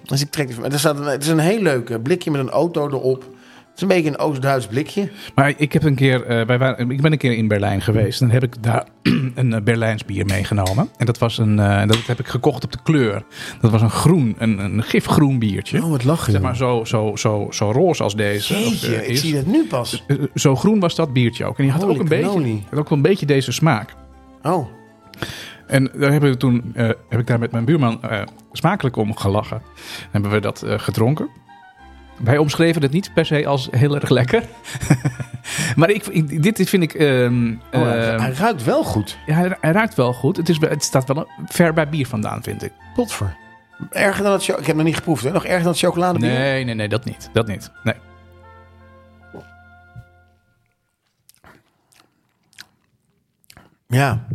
Dus 0.03 0.21
ik 0.21 0.31
trek 0.31 0.53
van. 0.53 0.65
Er 0.65 0.79
staat 0.79 0.99
een, 0.99 1.05
het 1.05 1.23
is 1.23 1.29
een 1.29 1.39
heel 1.39 1.61
leuk 1.63 1.91
eh, 1.91 1.97
blikje 2.03 2.31
met 2.31 2.41
een 2.41 2.51
auto 2.51 2.89
erop. 2.89 3.23
Het 3.23 3.79
is 3.79 3.83
een 3.83 3.89
beetje 3.89 4.11
een 4.11 4.19
Oost-Duits 4.19 4.67
blikje. 4.67 5.11
Maar 5.35 5.55
ik, 5.57 5.73
heb 5.73 5.83
een 5.83 5.95
keer, 5.95 6.27
eh, 6.27 6.47
wij 6.47 6.59
waren, 6.59 6.91
ik 6.91 7.03
ben 7.03 7.13
een 7.13 7.19
keer 7.19 7.33
in 7.33 7.49
Berlijn 7.49 7.81
geweest. 7.81 8.21
En 8.21 8.27
dan 8.27 8.35
heb 8.35 8.45
ik 8.45 8.63
daar 8.63 8.87
een 9.35 9.65
Berlijns 9.65 10.05
bier 10.05 10.27
meegenomen. 10.27 10.89
En 10.97 11.07
dat, 11.07 11.19
was 11.19 11.39
een, 11.39 11.57
dat 11.87 12.07
heb 12.07 12.19
ik 12.19 12.27
gekocht 12.27 12.65
op 12.65 12.73
de 12.73 12.79
kleur. 12.83 13.23
Dat 13.61 13.71
was 13.71 13.83
een 13.83 13.91
groen, 13.91 14.35
een, 14.39 14.59
een 14.59 14.83
gifgroen 14.83 15.39
biertje. 15.39 15.83
Oh, 15.83 15.91
wat 15.91 16.05
lachen. 16.05 16.33
Zeg 16.33 16.41
maar 16.41 16.57
zo, 16.57 16.85
zo, 16.85 17.17
zo, 17.17 17.47
zo 17.51 17.71
roze 17.71 18.03
als 18.03 18.17
deze. 18.17 18.55
of, 18.55 18.61
Jeetje, 18.61 18.97
eh, 18.97 19.09
ik 19.09 19.17
zie 19.17 19.37
het 19.37 19.47
nu 19.47 19.67
pas. 19.67 20.05
Zo 20.35 20.57
groen 20.57 20.81
was 20.81 20.95
dat 20.95 21.13
biertje 21.13 21.45
ook. 21.45 21.59
En 21.59 21.63
die 21.63 21.73
had 21.73 21.83
Holy 21.83 21.95
ook 21.95 22.01
een, 22.01 22.09
beetje, 22.09 22.61
had 22.71 22.79
ook 22.79 22.89
wel 22.89 22.99
een 22.99 23.03
beetje 23.03 23.27
deze 23.27 23.53
smaak. 23.53 23.95
Oh, 24.43 24.67
En 25.67 25.91
daar 25.95 26.11
hebben 26.13 26.31
we 26.31 26.37
toen, 26.37 26.73
eh, 26.75 26.87
heb 27.09 27.21
ik 27.21 27.27
daar 27.27 27.39
met 27.39 27.51
mijn 27.53 27.65
buurman 27.65 28.03
eh, 28.03 28.23
smakelijk 28.53 28.97
om 28.97 29.17
gelachen. 29.17 29.63
Hebben 30.11 30.31
we 30.31 30.41
dat 30.41 30.63
eh, 30.63 30.79
gedronken. 30.79 31.29
Wij 32.23 32.39
omschreven 32.39 32.83
het 32.83 32.91
niet 32.93 33.11
per 33.15 33.27
se 33.27 33.47
als 33.47 33.69
heel 33.71 33.95
erg 33.95 34.09
lekker. 34.09 34.43
maar 35.77 35.91
ik, 35.91 36.07
ik- 36.07 36.43
dit, 36.43 36.57
dit 36.57 36.69
vind 36.69 36.83
ik... 36.83 36.95
ehm, 36.95 37.51
oh 37.73 37.83
hij- 37.83 38.09
ehm, 38.09 38.21
hij 38.21 38.33
ruikt 38.33 38.65
wel 38.65 38.85
goed. 38.85 39.19
ja, 39.27 39.35
hij, 39.35 39.57
hij 39.61 39.73
ruikt 39.73 39.95
wel 39.95 40.13
goed. 40.13 40.37
Het, 40.37 40.49
is, 40.49 40.61
het 40.61 40.85
staat 40.85 41.09
wel 41.09 41.29
ver 41.47 41.73
bij 41.73 41.89
bier 41.89 42.07
vandaan, 42.07 42.43
vind 42.43 42.63
ik. 42.63 42.73
Potver. 42.95 43.37
Erger 43.91 44.23
dan 44.23 44.33
het 44.33 44.49
Ik 44.49 44.67
heb 44.67 44.77
nog 44.77 44.85
niet 44.85 44.97
geproefd, 44.97 45.25
hè? 45.25 45.31
Nog 45.33 45.45
erger 45.45 45.63
dan 45.63 45.73
het 45.73 45.81
chocoladebier? 45.81 46.31
Nee, 46.31 46.65
nee, 46.65 46.75
nee, 46.75 46.89
dat 46.89 47.05
niet. 47.05 47.31
Dat 47.33 47.47
niet. 47.47 47.71
Nee. 47.85 47.95
Ja. 53.89 54.27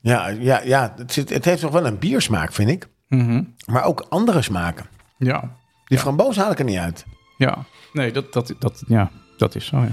Ja, 0.00 0.28
ja, 0.28 0.60
ja 0.64 0.94
het, 0.96 1.12
zit, 1.12 1.30
het 1.30 1.44
heeft 1.44 1.62
nog 1.62 1.72
wel 1.72 1.86
een 1.86 1.98
biersmaak, 1.98 2.52
vind 2.52 2.70
ik. 2.70 2.88
Mhm. 3.08 3.42
Maar 3.66 3.84
ook 3.84 4.06
andere 4.08 4.42
smaken. 4.42 4.86
Ja. 5.18 5.56
Die 5.84 5.98
framboos 5.98 6.36
haal 6.36 6.50
ik 6.50 6.58
er 6.58 6.64
niet 6.64 6.78
uit. 6.78 7.04
Ja. 7.36 7.64
Nee, 7.92 8.12
dat, 8.12 8.32
dat, 8.32 8.54
dat, 8.58 8.82
ja, 8.86 9.10
dat 9.36 9.54
is 9.54 9.66
zo, 9.66 9.76
ja. 9.76 9.88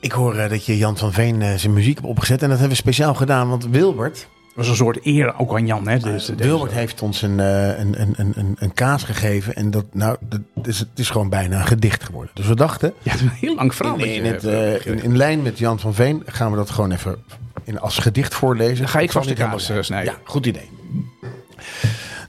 Ik 0.00 0.12
hoor 0.12 0.36
eh, 0.36 0.50
dat 0.50 0.66
je 0.66 0.76
Jan 0.76 0.96
van 0.96 1.12
Veen 1.12 1.42
eh, 1.42 1.54
zijn 1.54 1.72
muziek 1.72 1.94
hebt 1.94 2.08
opgezet. 2.08 2.42
En 2.42 2.48
dat 2.48 2.58
hebben 2.58 2.76
we 2.76 2.82
speciaal 2.82 3.14
gedaan, 3.14 3.48
want 3.48 3.66
Wilbert... 3.66 4.28
Dat 4.54 4.64
was 4.64 4.68
een 4.68 4.84
soort 4.84 5.06
eer 5.06 5.38
ook 5.38 5.52
aan 5.54 5.66
Jan, 5.66 5.88
hè? 5.88 5.98
Dus, 5.98 6.26
deze- 6.26 6.34
Wilbert 6.48 6.72
heeft 6.72 7.02
ons 7.02 7.22
een, 7.22 7.40
eh, 7.40 7.78
een, 7.78 8.00
een, 8.00 8.14
een, 8.36 8.56
een, 8.58 8.72
kaas 8.74 9.02
gegeven. 9.02 9.54
En 9.54 9.70
dat, 9.70 9.84
nou, 9.92 10.16
dat 10.20 10.40
is, 10.66 10.78
het 10.78 10.88
is 10.94 11.10
gewoon 11.10 11.28
bijna 11.28 11.58
een 11.60 11.66
gedicht 11.66 12.04
geworden. 12.04 12.30
Dus 12.34 12.46
we 12.46 12.54
dachten, 12.56 12.92
Ja, 13.02 13.10
het 13.12 13.20
is 13.20 13.26
een 13.26 13.32
heel 13.32 13.54
lang 13.54 13.74
verhaal. 13.74 13.98
in, 13.98 14.08
je 14.08 14.14
in, 14.14 14.24
het, 14.24 14.44
eh, 14.44 14.74
eh, 14.74 14.86
in, 14.86 15.02
in 15.02 15.16
lijn 15.16 15.42
met 15.42 15.58
Jan 15.58 15.78
van 15.80 15.94
Veen 15.94 16.22
gaan 16.26 16.50
we 16.50 16.56
dat 16.56 16.70
gewoon 16.70 16.92
even 16.92 17.16
in, 17.64 17.80
als 17.80 17.98
gedicht 17.98 18.34
voorlezen. 18.34 18.76
Dan 18.78 18.88
ga 18.88 18.98
ik 19.00 19.12
vast 19.12 19.28
de 19.28 19.34
kaas, 19.34 19.68
eh, 19.68 19.76
snijden. 19.80 20.12
Ja, 20.12 20.18
goed 20.24 20.46
idee. 20.46 20.70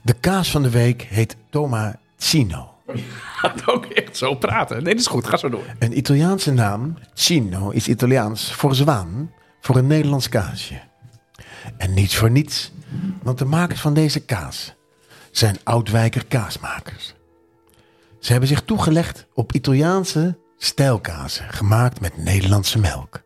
De 0.02 0.14
kaas 0.20 0.50
van 0.50 0.62
de 0.62 0.70
week 0.70 1.02
heet 1.02 1.36
Tomaccino. 1.50 2.68
gaat 3.36 3.68
ook 3.72 3.84
echt 3.86 4.16
zo 4.16 4.34
praten. 4.34 4.76
Nee, 4.82 4.92
dat 4.92 5.00
is 5.02 5.06
goed. 5.08 5.26
Ga 5.26 5.36
zo 5.36 5.48
door. 5.48 5.64
Een 5.78 5.98
Italiaanse 5.98 6.52
naam, 6.52 6.94
Cino, 7.14 7.70
is 7.70 7.88
Italiaans 7.88 8.52
voor 8.52 8.74
zwaan, 8.74 9.30
voor 9.60 9.76
een 9.76 9.86
Nederlands 9.86 10.28
kaasje. 10.28 10.74
En 11.76 11.94
niets 11.94 12.16
voor 12.16 12.30
niets, 12.30 12.72
want 13.22 13.38
de 13.38 13.44
makers 13.44 13.80
van 13.80 13.94
deze 13.94 14.20
kaas 14.20 14.74
zijn 15.30 15.58
Oudwijker 15.64 16.26
kaasmakers. 16.26 17.14
Ze 18.18 18.30
hebben 18.30 18.48
zich 18.48 18.62
toegelegd 18.62 19.26
op 19.34 19.52
Italiaanse 19.52 20.38
stijlkazen, 20.58 21.48
gemaakt 21.48 22.00
met 22.00 22.16
Nederlandse 22.16 22.78
melk. 22.78 23.22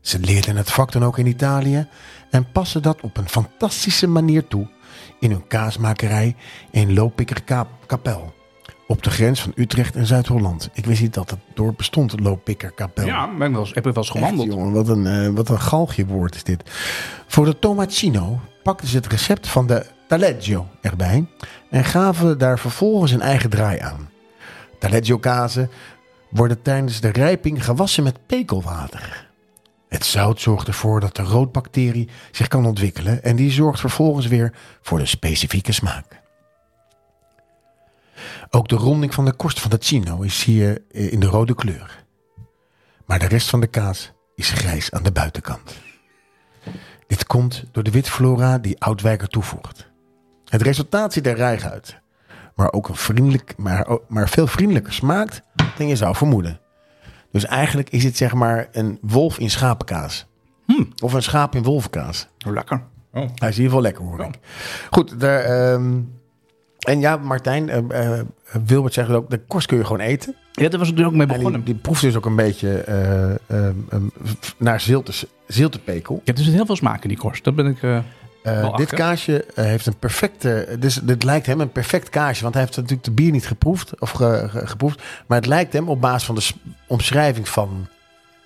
Ze 0.00 0.18
leerden 0.18 0.56
het 0.56 0.70
vak 0.70 0.92
dan 0.92 1.04
ook 1.04 1.18
in 1.18 1.26
Italië 1.26 1.88
en 2.30 2.52
passen 2.52 2.82
dat 2.82 3.00
op 3.00 3.16
een 3.16 3.28
fantastische 3.28 4.06
manier 4.06 4.46
toe 4.46 4.68
in 5.20 5.30
hun 5.30 5.46
kaasmakerij 5.46 6.36
in 6.70 6.94
Loopikker-Kapel. 6.94 8.34
Op 8.92 9.02
de 9.02 9.10
grens 9.10 9.42
van 9.42 9.52
Utrecht 9.54 9.96
en 9.96 10.06
Zuid-Holland. 10.06 10.70
Ik 10.72 10.86
wist 10.86 11.00
niet 11.00 11.14
dat 11.14 11.30
het 11.30 11.38
dorp 11.54 11.76
bestond, 11.76 12.20
Loopikker-Kapel. 12.20 13.06
Ja, 13.06 13.36
ben 13.36 13.46
ik 13.46 13.52
wel 13.52 13.60
eens, 13.60 13.74
heb 13.74 13.86
ik 13.86 13.94
wel 13.94 14.04
eens 14.04 14.14
Echt, 14.14 14.18
gewandeld. 14.18 14.52
jongen, 14.52 14.72
wat 14.72 14.88
een, 14.88 15.06
eh, 15.06 15.28
wat 15.28 15.48
een 15.48 15.60
galgje 15.60 16.06
woord 16.06 16.34
is 16.34 16.44
dit. 16.44 16.62
Voor 17.26 17.44
de 17.44 17.58
tomaccino 17.58 18.40
pakten 18.62 18.88
ze 18.88 18.96
het 18.96 19.06
recept 19.06 19.48
van 19.48 19.66
de 19.66 19.86
taleggio 20.08 20.66
erbij 20.80 21.26
en 21.70 21.84
gaven 21.84 22.38
daar 22.38 22.58
vervolgens 22.58 23.12
een 23.12 23.20
eigen 23.20 23.50
draai 23.50 23.78
aan. 23.78 24.08
Taleggio 24.78 25.18
kazen 25.18 25.70
worden 26.30 26.62
tijdens 26.62 27.00
de 27.00 27.08
rijping 27.08 27.64
gewassen 27.64 28.02
met 28.02 28.26
pekelwater. 28.26 29.28
Het 29.88 30.04
zout 30.04 30.40
zorgt 30.40 30.66
ervoor 30.66 31.00
dat 31.00 31.16
de 31.16 31.22
roodbacterie 31.22 32.08
zich 32.30 32.48
kan 32.48 32.66
ontwikkelen 32.66 33.22
en 33.22 33.36
die 33.36 33.50
zorgt 33.50 33.80
vervolgens 33.80 34.26
weer 34.26 34.52
voor 34.82 34.98
de 34.98 35.06
specifieke 35.06 35.72
smaak. 35.72 36.21
Ook 38.54 38.68
de 38.68 38.76
ronding 38.76 39.14
van 39.14 39.24
de 39.24 39.32
korst 39.32 39.60
van 39.60 39.70
de 39.70 39.76
chino 39.80 40.20
is 40.20 40.44
hier 40.44 40.82
eh, 40.90 41.12
in 41.12 41.20
de 41.20 41.26
rode 41.26 41.54
kleur. 41.54 42.04
Maar 43.06 43.18
de 43.18 43.26
rest 43.26 43.50
van 43.50 43.60
de 43.60 43.66
kaas 43.66 44.12
is 44.34 44.50
grijs 44.50 44.90
aan 44.90 45.02
de 45.02 45.12
buitenkant. 45.12 45.80
Dit 47.06 47.26
komt 47.26 47.64
door 47.70 47.82
de 47.82 47.90
witflora 47.90 48.58
die 48.58 48.80
Oudwijker 48.80 49.28
toevoegt. 49.28 49.90
Het 50.44 50.62
resultaat 50.62 51.12
ziet 51.12 51.26
er 51.26 51.36
rijg 51.36 51.64
uit. 51.64 52.00
Maar 52.54 52.72
ook 52.72 52.88
een 52.88 52.96
vriendelijk, 52.96 53.54
maar, 53.56 53.98
maar 54.08 54.28
veel 54.28 54.46
vriendelijker 54.46 54.92
smaakt 54.92 55.42
dan 55.76 55.88
je 55.88 55.96
zou 55.96 56.16
vermoeden. 56.16 56.60
Dus 57.30 57.44
eigenlijk 57.44 57.90
is 57.90 58.04
het 58.04 58.16
zeg 58.16 58.34
maar 58.34 58.68
een 58.72 58.98
wolf 59.02 59.38
in 59.38 59.50
schapenkaas. 59.50 60.26
Of 61.02 61.12
een 61.12 61.22
schaap 61.22 61.54
in 61.54 61.62
wolvenkaas. 61.62 62.28
Oh, 62.46 62.52
lekker. 62.52 62.82
Oh. 63.12 63.28
Hij 63.34 63.48
is 63.48 63.56
in 63.58 63.62
ieder 63.62 63.64
geval 63.64 63.80
lekker 63.80 64.04
hoor 64.04 64.20
ik. 64.20 64.38
Goed, 64.90 65.20
daar, 65.20 65.40
ehm, 65.40 66.00
en 66.82 67.00
ja, 67.00 67.16
Martijn, 67.16 67.68
eh, 67.68 68.18
eh, 68.18 68.26
Wilbert 68.66 68.94
zegt 68.94 69.10
ook, 69.10 69.30
de 69.30 69.40
korst 69.46 69.66
kun 69.66 69.76
je 69.78 69.84
gewoon 69.84 70.00
eten. 70.00 70.34
Ja, 70.52 70.68
daar 70.68 70.78
was 70.78 70.90
ik 70.90 70.98
er 70.98 71.06
ook 71.06 71.12
mee 71.12 71.20
En 71.22 71.28
die, 71.28 71.36
begonnen. 71.36 71.64
die 71.64 71.74
proeft 71.74 72.00
dus 72.00 72.16
ook 72.16 72.26
een 72.26 72.36
beetje 72.36 72.78
eh, 72.78 73.30
ehm, 73.30 73.74
f- 74.40 74.54
naar 74.58 74.80
zilte, 74.80 75.12
ziltepekel. 75.46 76.20
Ja, 76.24 76.32
er 76.32 76.42
zit 76.42 76.54
heel 76.54 76.66
veel 76.66 76.76
smaak 76.76 77.02
in 77.02 77.08
die 77.08 77.18
korst. 77.18 77.44
Dat 77.44 77.54
ben 77.54 77.66
ik... 77.66 77.82
eh, 77.82 77.98
Eh, 78.42 78.76
dit 78.76 78.92
kaasje 78.94 79.44
eh, 79.44 79.64
heeft 79.64 79.86
een 79.86 79.96
perfecte. 79.98 80.76
Dus 80.78 80.94
dit 81.02 81.22
lijkt 81.24 81.46
hem 81.46 81.60
een 81.60 81.72
perfect 81.72 82.08
kaasje. 82.08 82.42
Want 82.42 82.54
hij 82.54 82.62
heeft 82.62 82.76
natuurlijk 82.76 83.04
de 83.04 83.10
bier 83.10 83.30
niet 83.30 83.46
geproefd. 83.46 84.00
Of 84.00 84.10
ge- 84.10 84.46
ge- 84.50 84.66
geproefd. 84.66 85.02
Maar 85.26 85.38
het 85.38 85.46
lijkt 85.46 85.72
hem 85.72 85.88
op 85.88 86.00
basis 86.00 86.24
van 86.24 86.34
de 86.34 86.48
omschrijving 86.86 87.48
van 87.48 87.86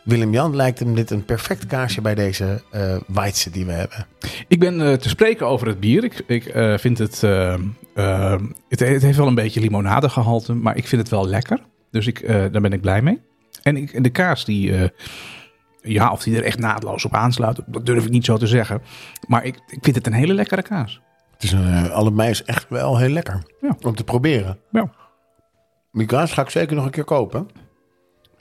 Willem-Jan. 0.06 0.56
Lijkt 0.56 0.78
hem 0.78 0.94
dit 0.94 1.10
een 1.10 1.24
perfect 1.24 1.66
kaasje 1.66 2.00
bij 2.00 2.14
deze 2.14 2.62
eh 2.70 2.96
Weitse 3.06 3.50
die 3.50 3.66
we 3.66 3.72
hebben. 3.72 4.06
Ik 4.48 4.58
ben 4.58 4.80
eh, 4.80 4.92
te 4.92 5.08
spreken 5.08 5.46
over 5.46 5.66
het 5.66 5.80
bier. 5.80 6.04
Ik, 6.04 6.22
ik 6.26 6.44
eh, 6.46 6.78
vind 6.78 6.98
het, 6.98 7.20
het... 7.20 8.80
Het 8.80 9.02
heeft 9.02 9.16
wel 9.16 9.26
een 9.26 9.34
beetje 9.34 9.60
limonadegehalte, 9.60 10.54
maar 10.54 10.76
ik 10.76 10.86
vind 10.86 11.02
het 11.02 11.10
wel 11.10 11.28
lekker. 11.28 11.60
Dus 11.90 12.06
ik, 12.06 12.26
daar 12.26 12.60
ben 12.60 12.72
ik 12.72 12.80
blij 12.80 13.02
mee. 13.02 13.20
En 13.62 13.76
ik, 13.76 14.02
de 14.02 14.10
kaas 14.10 14.44
die... 14.44 14.90
ja, 15.82 16.12
of 16.12 16.22
die 16.22 16.36
er 16.36 16.44
echt 16.44 16.58
naadloos 16.58 17.04
op 17.04 17.14
aansluit, 17.14 17.60
dat 17.66 17.86
durf 17.86 18.04
ik 18.04 18.10
niet 18.10 18.24
zo 18.24 18.36
te 18.36 18.46
zeggen. 18.46 18.82
Maar 19.26 19.44
ik, 19.44 19.54
ik 19.54 19.78
vind 19.80 19.96
het 19.96 20.06
een 20.06 20.12
hele 20.12 20.34
lekkere 20.34 20.62
kaas. 20.62 21.00
Het 21.32 21.42
is 21.42 21.52
een, 21.52 21.90
allebei 21.90 22.30
is 22.30 22.44
echt 22.44 22.68
wel 22.68 22.98
heel 22.98 23.08
lekker. 23.08 23.42
Ja. 23.60 23.76
Om 23.80 23.94
te 23.94 24.04
proberen. 24.04 24.58
Ja. 24.70 24.90
Die 25.92 26.06
kaas 26.06 26.32
ga 26.32 26.42
ik 26.42 26.50
zeker 26.50 26.76
nog 26.76 26.84
een 26.84 26.90
keer 26.90 27.04
kopen. 27.04 27.48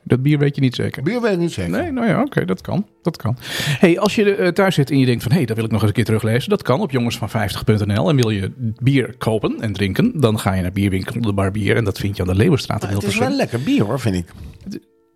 Dat 0.08 0.22
bier 0.22 0.40
weet 0.40 0.56
je 0.56 0.62
niet 0.62 0.76
zeker. 0.76 1.04
Bier 1.04 1.22
weet 1.22 1.32
ik 1.32 1.38
niet 1.40 1.52
zeker. 1.52 1.72
Nee, 1.72 1.92
nou 1.92 2.08
ja, 2.08 2.22
oké, 2.22 2.46
dat 2.46 2.62
kan. 2.62 2.88
Dat 3.02 3.18
kan. 3.18 3.38
Hey, 3.80 4.00
als 4.00 4.16
je 4.16 4.36
eh, 4.36 4.48
thuis 4.48 4.76
zit 4.76 4.92
en 4.92 5.00
je 5.00 5.06
denkt 5.06 5.22
van, 5.24 5.32
hé, 5.32 5.38
hey, 5.38 5.46
dat 5.46 5.56
wil 5.56 5.66
ik 5.66 5.72
nog 5.72 5.80
eens 5.80 5.90
een 5.90 5.96
keer 5.96 6.06
teruglezen. 6.06 6.50
Dat 6.50 6.62
kan 6.62 6.82
op 6.82 6.92
jongensvan50.nl. 6.92 8.10
En 8.10 8.16
wil 8.16 8.30
je 8.30 8.52
bier 8.82 9.16
kopen 9.18 9.62
en 9.62 9.74
drinken, 9.74 10.20
dan 10.20 10.40
ga 10.40 10.54
je 10.54 10.62
naar 10.62 10.72
bierwinkel 10.72 11.22
De 11.22 11.34
Bar 11.34 11.52
Bier. 11.52 11.76
En 11.76 11.84
dat 11.84 11.98
vind 11.98 12.16
je 12.16 12.22
aan 12.22 12.28
de 12.28 12.36
Leeuwenstraat 12.36 12.82
in 12.82 12.88
Maar 12.88 12.96
het 12.96 13.06
is 13.06 13.10
Hilversum. 13.14 13.38
wel 13.38 13.46
lekker 13.46 13.64
bier 13.72 13.84
hoor, 13.86 14.00
vind 14.00 14.16
ik. 14.16 14.26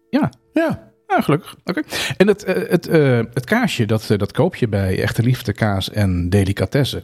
Ja, 0.09 0.29
Ja. 0.53 0.91
ja, 1.07 1.21
gelukkig. 1.21 1.55
Oké. 1.65 1.81
En 2.17 2.27
het, 2.27 2.43
eh, 2.43 2.69
het, 2.69 2.87
eh, 2.87 3.17
het 3.17 3.45
kaasje, 3.45 3.85
dat, 3.85 4.07
dat 4.17 4.31
koop 4.31 4.55
je 4.55 4.67
bij 4.67 5.01
Echte 5.01 5.23
Liefde 5.23 5.53
Kaas 5.53 5.89
en 5.91 6.29
Delicatessen. 6.29 7.03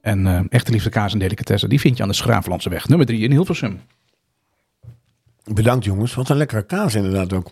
En 0.00 0.48
Echte 0.48 0.72
Liefde 0.72 0.90
Kaas 0.90 1.12
en 1.12 1.18
Delicatessen, 1.18 1.68
die 1.68 1.80
vind 1.80 1.96
je 1.96 2.02
aan 2.02 2.08
de 2.08 2.14
Schraaflandseweg, 2.14 2.88
nummer 2.88 3.06
3 3.06 3.20
in 3.20 3.30
Hilversum. 3.30 3.80
Bedankt 5.54 5.84
jongens. 5.84 6.14
Wat 6.14 6.28
een 6.28 6.36
lekkere 6.36 6.62
kaas 6.62 6.94
inderdaad 6.94 7.32
ook. 7.32 7.50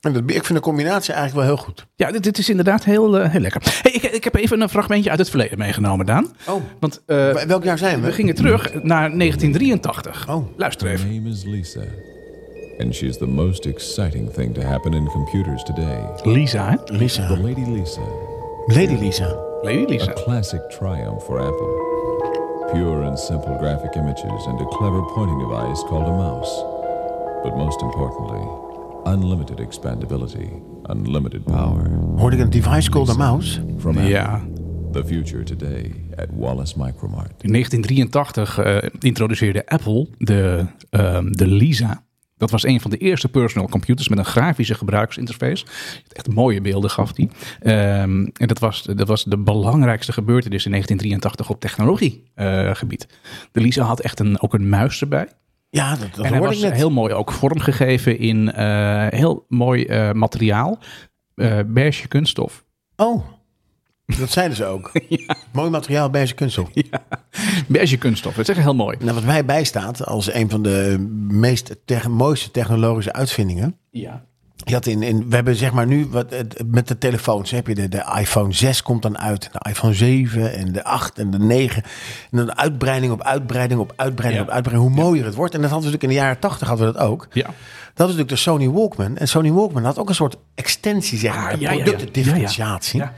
En 0.00 0.12
dat 0.12 0.22
ik 0.26 0.44
vind 0.44 0.58
de 0.58 0.60
combinatie 0.60 1.14
eigenlijk 1.14 1.46
wel 1.46 1.56
heel 1.56 1.64
goed. 1.64 1.86
Ja, 1.96 2.10
dit, 2.10 2.22
dit 2.22 2.38
is 2.38 2.48
inderdaad 2.48 2.84
heel, 2.84 3.18
eh, 3.18 3.30
heel 3.30 3.40
lekker. 3.40 3.62
Hey, 3.82 3.92
ik, 3.92 4.02
ik 4.02 4.24
heb 4.24 4.34
even 4.34 4.60
een 4.60 4.68
fragmentje 4.68 5.10
uit 5.10 5.18
het 5.18 5.30
verleden 5.30 5.58
meegenomen, 5.58 6.06
Daan. 6.06 6.34
Oh. 6.48 6.62
Want 6.80 7.02
eh, 7.06 7.32
Welk 7.32 7.64
jaar 7.64 7.78
zijn 7.78 8.00
we? 8.00 8.06
we 8.06 8.12
gingen 8.12 8.34
terug 8.34 8.74
naar 8.82 9.18
1983. 9.18 10.28
Oh. 10.28 10.46
Luister 10.56 10.88
even. 10.88 11.14
name 11.14 11.28
is 11.28 11.44
Lisa, 11.44 11.80
and 12.78 12.94
she's 12.94 13.16
the 13.18 13.26
most 13.26 13.66
exciting 13.66 14.32
thing 14.32 14.54
to 14.54 14.60
happen 14.60 14.92
in 14.92 15.06
computers 15.06 15.62
today. 15.62 15.98
Lisa, 16.22 16.70
hè? 16.70 16.76
The 16.84 16.92
Lisa. 16.92 17.28
Lady 17.28 17.64
Lisa, 17.70 18.00
Lady 18.66 18.96
Lisa. 18.96 19.36
Lady 19.62 19.84
a 19.84 19.88
Lisa. 19.88 20.12
classic 20.12 20.60
triumph 20.78 21.24
for 21.24 21.40
Apple. 21.40 21.84
Pure 22.72 23.04
and 23.04 23.18
simple 23.18 23.56
graphic 23.58 23.94
images 23.96 24.46
and 24.46 24.60
a 24.60 24.64
clever 24.64 25.02
pointing 25.14 25.38
device 25.38 25.82
called 25.88 26.06
a 26.08 26.16
mouse. 26.16 26.75
But 27.42 27.56
most 27.56 27.80
importantly, 27.82 28.48
unlimited 29.04 29.60
expandability, 29.60 30.48
unlimited 30.90 31.44
power. 31.44 31.90
Hoorde 32.16 32.36
ik 32.36 32.42
een 32.42 32.50
device 32.50 32.90
called 32.90 33.08
a 33.08 33.14
mouse? 33.14 33.60
From 33.78 33.98
Ja, 33.98 34.40
the 34.92 35.04
future 35.04 35.42
today 35.42 35.92
at 36.16 36.26
Wallace 36.36 36.74
Micromart. 36.78 37.42
in 37.42 37.52
1983 37.52 38.58
eh, 38.58 38.76
introduceerde 38.98 39.66
Apple 39.66 40.08
de, 40.18 40.66
ehm, 40.90 41.32
de 41.32 41.46
Lisa. 41.46 42.04
Dat 42.36 42.50
was 42.50 42.64
een 42.64 42.80
van 42.80 42.90
de 42.90 42.96
eerste 42.96 43.28
personal 43.28 43.68
computers 43.68 44.08
met 44.08 44.18
een 44.18 44.24
grafische 44.24 44.74
gebruiksinterface. 44.74 45.64
Echt 46.12 46.28
mooie 46.28 46.60
beelden 46.60 46.90
gaf 46.90 47.12
die. 47.12 47.30
Ehm, 47.60 48.26
en 48.32 48.46
dat 48.46 48.58
was, 48.58 48.82
dat 48.82 49.08
was 49.08 49.24
de 49.24 49.38
belangrijkste 49.38 50.12
gebeurtenis 50.12 50.64
in 50.64 50.70
1983 50.70 51.50
op 51.50 51.60
technologiegebied. 51.60 53.06
de 53.52 53.60
Lisa 53.60 53.82
had 53.84 54.00
echt 54.00 54.20
een, 54.20 54.40
ook 54.42 54.54
een 54.54 54.68
muis 54.68 55.00
erbij. 55.00 55.28
Ja, 55.76 55.96
dat, 55.96 56.14
dat 56.14 56.24
en 56.24 56.32
hij 56.32 56.40
was 56.40 56.60
net. 56.60 56.72
heel 56.72 56.90
mooi 56.90 57.14
ook 57.14 57.32
vormgegeven 57.32 58.18
in 58.18 58.52
eh, 58.52 59.06
heel 59.08 59.44
mooi 59.48 59.84
eh, 59.84 60.12
materiaal. 60.12 60.78
eh 61.34 61.60
beige 61.66 62.08
kunststof. 62.08 62.64
Oh, 62.96 63.24
dat 64.06 64.30
zeiden 64.30 64.56
ze 64.56 64.64
ook. 64.64 64.92
Mooi 65.52 65.70
materiaal 65.70 66.10
zijn 66.10 66.34
kunststof. 66.34 66.70
Beige 67.68 67.96
kunststof, 67.96 68.34
dat 68.34 68.48
is 68.48 68.54
echt 68.54 68.64
heel 68.64 68.74
mooi. 68.74 68.96
Nou, 69.00 69.14
wat 69.14 69.24
mij 69.24 69.44
bijstaat 69.44 70.06
als 70.06 70.34
een 70.34 70.50
van 70.50 70.62
de 70.62 71.06
meest 71.28 71.76
mooiste 72.08 72.50
technologische 72.50 73.12
uitvindingen. 73.12 73.78
Ja. 73.90 74.24
Je 74.68 74.74
had 74.74 74.86
in, 74.86 75.02
in, 75.02 75.28
we 75.28 75.34
hebben 75.34 75.56
zeg 75.56 75.72
maar 75.72 75.86
nu 75.86 76.06
wat, 76.10 76.34
met 76.66 76.88
de 76.88 76.98
telefoons 76.98 77.50
heb 77.50 77.66
je 77.66 77.74
de, 77.74 77.88
de 77.88 78.16
iPhone 78.18 78.52
6 78.52 78.82
komt 78.82 79.02
dan 79.02 79.18
uit, 79.18 79.48
de 79.52 79.68
iPhone 79.70 79.94
7 79.94 80.54
en 80.56 80.72
de 80.72 80.84
8 80.84 81.18
en 81.18 81.30
de 81.30 81.38
9. 81.38 81.82
En 82.30 82.36
dan 82.38 82.56
uitbreiding 82.58 83.12
op 83.12 83.22
uitbreiding 83.22 83.80
op 83.80 83.92
uitbreiding 83.96 84.42
Ja. 84.44 84.48
op 84.48 84.54
uitbreiding. 84.54 84.94
Hoe 84.94 85.04
mooier 85.04 85.24
het 85.24 85.34
wordt. 85.34 85.54
En 85.54 85.60
dat 85.60 85.70
hadden 85.70 85.90
we 85.90 85.94
natuurlijk 85.96 86.02
in 86.02 86.08
de 86.08 86.24
jaren 86.34 86.50
80 86.50 86.68
hadden 86.68 86.86
we 86.86 86.92
dat 86.92 87.02
ook. 87.02 87.26
Ja. 87.32 87.42
Dat 87.44 88.08
is 88.08 88.14
natuurlijk 88.14 88.28
de 88.28 88.36
Sony 88.36 88.68
Walkman. 88.70 89.16
En 89.16 89.28
Sony 89.28 89.50
Walkman 89.52 89.84
had 89.84 89.98
ook 89.98 90.08
een 90.08 90.14
soort 90.14 90.36
extensie, 90.54 91.18
zeg 91.18 91.34
maar. 91.34 91.52
Ah, 91.52 91.60
ja, 91.60 91.72
productendifferentiatie. 91.72 93.00
Ja, 93.00 93.12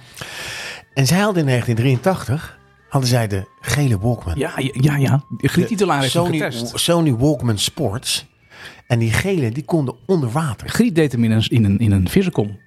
En 0.94 1.06
zij 1.06 1.18
hadden 1.18 1.42
in 1.42 1.48
1983 1.48 2.58
hadden 2.88 3.10
zij 3.10 3.26
de 3.28 3.44
gele 3.60 3.98
Walkman. 3.98 4.34
ja, 4.38 4.52
ja, 4.56 4.96
ja. 4.96 4.96
ja. 4.96 5.22
Sony, 6.08 6.38
getest. 6.38 6.78
Sony 6.78 7.14
Walkman 7.16 7.58
Sports. 7.58 8.26
En 8.88 8.98
die 8.98 9.12
gele, 9.12 9.50
die 9.50 9.64
konden 9.64 9.94
onder 10.06 10.30
water. 10.30 10.68
Griet 10.68 10.94
deed 10.94 11.12
hem 11.12 11.24
in 11.24 11.30
een, 11.30 11.46
in 11.48 11.64
een, 11.64 11.78
in 11.78 11.92
een 11.92 12.08
vissenkom. 12.08 12.58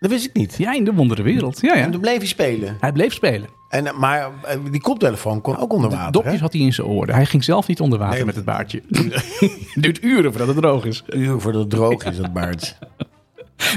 Dat 0.00 0.10
wist 0.10 0.24
ik 0.24 0.32
niet. 0.32 0.54
Ja, 0.58 0.74
in 0.74 0.84
de 0.84 0.92
wondere 0.92 1.22
wereld. 1.22 1.60
Ja, 1.60 1.74
ja. 1.74 1.82
En 1.82 1.90
toen 1.90 2.00
bleef 2.00 2.16
hij 2.16 2.26
spelen. 2.26 2.76
Hij 2.80 2.92
bleef 2.92 3.12
spelen. 3.12 3.48
En, 3.68 3.98
maar 3.98 4.30
eh, 4.42 4.58
die 4.70 4.80
koptelefoon 4.80 5.40
kon 5.40 5.56
ook 5.56 5.72
onder 5.72 5.90
water. 5.90 6.12
Dopjes 6.12 6.34
hè? 6.34 6.40
had 6.40 6.52
hij 6.52 6.62
in 6.62 6.72
zijn 6.72 6.86
oren. 6.86 7.14
Hij 7.14 7.26
ging 7.26 7.44
zelf 7.44 7.66
niet 7.66 7.80
onder 7.80 7.98
water 7.98 8.16
Nee, 8.16 8.24
met 8.24 8.34
het 8.34 8.44
baardje. 8.44 8.82
Duurt 9.74 10.02
uren 10.02 10.30
voordat 10.30 10.48
het 10.48 10.56
droog 10.56 10.84
is. 10.84 11.02
Uur 11.08 11.40
voordat 11.40 11.60
het 11.60 11.70
droog 11.70 12.04
is, 12.04 12.16
dat 12.16 12.32
baard. 12.32 12.78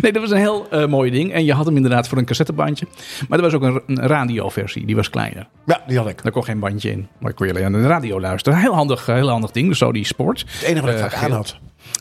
Nee, 0.02 0.12
dat 0.12 0.22
was 0.22 0.32
een 0.32 0.38
heel 0.38 0.70
eh, 0.70 0.86
mooi 0.88 1.12
ding. 1.12 1.32
En 1.34 1.46
je 1.46 1.54
had 1.54 1.66
hem 1.66 1.76
inderdaad 1.76 2.08
voor 2.08 2.18
een 2.18 2.26
cassettebandje. 2.26 2.88
Maar 3.28 3.38
er 3.38 3.44
was 3.44 3.54
ook 3.54 3.62
een, 3.62 3.82
een 3.86 4.08
radioversie. 4.08 4.86
Die 4.86 4.96
was 4.96 5.10
kleiner. 5.10 5.48
Ja, 5.66 5.84
die 5.88 5.98
had 5.98 6.08
ik. 6.10 6.24
Daar 6.24 6.32
kon 6.32 6.44
geen 6.44 6.60
bandje 6.60 6.92
in. 6.92 7.08
Maar 7.20 7.34
kon 7.34 7.48
je 7.48 7.54
alleen 7.54 7.66
aan 7.66 7.72
de 7.72 7.88
radio 7.88 8.20
luisteren. 8.20 8.60
Heel 8.60 8.74
handig, 8.74 9.08
eh, 9.08 9.16
heel 9.16 9.30
handig 9.30 9.52
ding. 9.52 9.68
De 9.70 9.76
Sony 9.76 10.04
Sport. 10.04 10.40
Het 10.40 10.62
enige 10.62 10.86
wat 10.86 10.96
ik 10.96 11.02
Eh, 11.02 11.10
vaak 11.10 11.24
aan 11.24 11.32
had. 11.32 11.58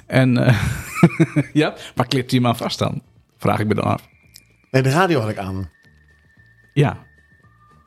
En 0.06 0.34
ja, 1.52 1.74
waar 1.94 2.06
klipt 2.06 2.30
hij 2.30 2.40
hem 2.40 2.48
aan 2.48 2.56
vast 2.56 2.78
dan? 2.78 3.02
Vraag 3.38 3.58
ik 3.58 3.66
me 3.66 3.74
dan 3.74 3.84
af. 3.84 4.08
Nee, 4.70 4.82
de 4.82 4.90
radio 4.90 5.20
had 5.20 5.28
ik 5.30 5.38
aan. 5.38 5.70
Ja. 6.72 6.96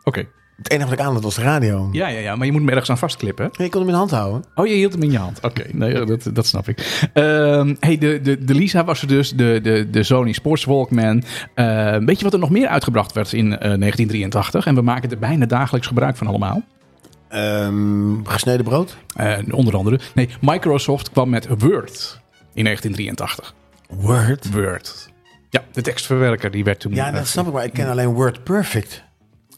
Oké. 0.03 0.27
Het 0.61 0.71
enige 0.71 0.89
wat 0.89 0.99
ik 0.99 1.05
aan 1.05 1.13
had 1.13 1.23
was 1.23 1.35
de 1.35 1.41
radio. 1.41 1.89
Ja, 1.91 2.07
ja, 2.07 2.19
ja. 2.19 2.35
Maar 2.35 2.45
je 2.45 2.51
moet 2.51 2.61
hem 2.61 2.69
ergens 2.69 2.89
aan 2.89 2.97
vastklippen. 2.97 3.49
hè? 3.51 3.63
Je 3.63 3.69
kon 3.69 3.79
hem 3.79 3.89
in 3.89 3.93
de 3.93 3.99
hand 3.99 4.11
houden. 4.11 4.43
Oh, 4.55 4.67
je 4.67 4.73
hield 4.73 4.93
hem 4.93 5.03
in 5.03 5.11
je 5.11 5.17
hand. 5.17 5.39
Oké, 5.41 5.63
nee, 5.71 6.05
dat, 6.05 6.29
dat 6.33 6.45
snap 6.45 6.67
ik. 6.67 7.09
Ehm, 7.13 7.75
hey, 7.79 7.97
de, 7.97 8.21
de, 8.21 8.43
de 8.43 8.53
Lisa 8.53 8.83
was 8.85 9.01
er 9.01 9.07
dus, 9.07 9.31
de, 9.31 9.59
de, 9.63 9.89
de 9.89 10.03
Sony 10.03 10.31
Sports 10.31 10.65
Walkman. 10.65 11.23
Eh, 11.53 11.97
weet 11.97 12.17
je 12.17 12.23
wat 12.23 12.33
er 12.33 12.39
nog 12.39 12.49
meer 12.49 12.67
uitgebracht 12.67 13.13
werd 13.13 13.33
in 13.33 13.45
eh, 13.51 13.59
1983? 13.59 14.65
En 14.65 14.75
we 14.75 14.81
maken 14.81 15.09
er 15.11 15.19
bijna 15.19 15.45
dagelijks 15.45 15.87
gebruik 15.87 16.17
van 16.17 16.27
allemaal. 16.27 16.61
Ehm, 17.29 18.23
gesneden 18.23 18.65
brood. 18.65 18.97
Eh, 19.15 19.37
onder 19.51 19.75
andere, 19.75 19.99
nee, 20.13 20.29
Microsoft 20.41 21.11
kwam 21.11 21.29
met 21.29 21.47
Word 21.47 22.19
in 22.53 22.63
1983. 22.63 23.53
Word. 23.89 24.51
Word. 24.51 25.09
Ja, 25.49 25.63
de 25.71 25.81
tekstverwerker 25.81 26.51
die 26.51 26.63
werd 26.63 26.79
toen... 26.79 26.93
Ja, 26.93 27.07
eh, 27.07 27.13
dat 27.13 27.27
snap 27.27 27.47
ik, 27.47 27.53
maar 27.53 27.63
ik 27.63 27.73
ken 27.73 27.89
alleen 27.89 28.07
Word 28.13 28.43
Perfect. 28.43 29.03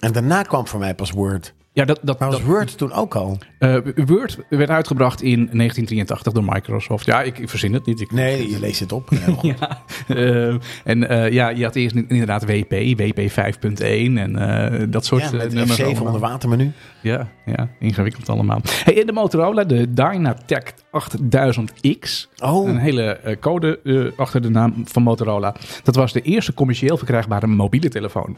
En 0.03 0.11
daarna 0.11 0.41
kwam 0.41 0.67
voor 0.67 0.79
mij 0.79 0.95
pas 0.95 1.11
Word. 1.11 1.53
ja, 1.73 1.85
dat, 1.85 1.99
dat, 2.01 2.19
Maar 2.19 2.29
was 2.29 2.37
dat- 2.37 2.47
Word 2.47 2.77
toen 2.77 2.91
ook 2.93 3.15
al? 3.15 3.37
eh, 3.59 3.77
Word 4.05 4.37
werd 4.49 4.69
uitgebracht 4.69 5.21
in 5.21 5.35
1983 5.51 6.33
door 6.33 6.43
Microsoft. 6.43 7.05
Ja, 7.05 7.21
ik, 7.21 7.37
ik 7.39 7.49
verzin 7.49 7.73
het 7.73 7.85
niet. 7.85 8.01
Ik, 8.01 8.11
Nee, 8.11 8.49
je 8.49 8.59
leest 8.59 8.79
het 8.79 8.91
op. 8.91 9.09
Ja, 9.41 9.83
eh, 10.07 10.55
en 10.83 11.09
eh, 11.09 11.31
ja, 11.31 11.49
je 11.49 11.63
had 11.63 11.75
eerst 11.75 11.95
inderdaad 11.95 12.45
WP, 12.45 12.71
WP 12.97 13.19
5.1 13.29 14.17
en 14.17 14.87
dat 14.91 15.05
soort 15.05 15.21
Ja, 15.21 15.31
nummers. 15.31 15.79
F7 15.81 15.83
allemaal. 15.83 16.05
onder 16.05 16.21
watermenu. 16.21 16.71
Ja, 17.01 17.27
ja, 17.45 17.69
ingewikkeld 17.79 18.29
allemaal. 18.29 18.61
Hey, 18.83 18.99
en 18.99 19.05
de 19.05 19.13
Motorola, 19.13 19.63
de 19.63 19.93
Dynatec 19.93 20.73
8000X. 20.91 22.27
Oh. 22.43 22.69
Een 22.69 22.77
hele 22.77 23.37
code 23.39 24.13
achter 24.17 24.41
de 24.41 24.49
naam 24.49 24.73
van 24.85 25.03
Motorola. 25.03 25.55
Dat 25.83 25.95
was 25.95 26.13
de 26.13 26.21
eerste 26.21 26.53
commercieel 26.53 26.97
verkrijgbare 26.97 27.47
mobiele 27.47 27.89
telefoon. 27.89 28.37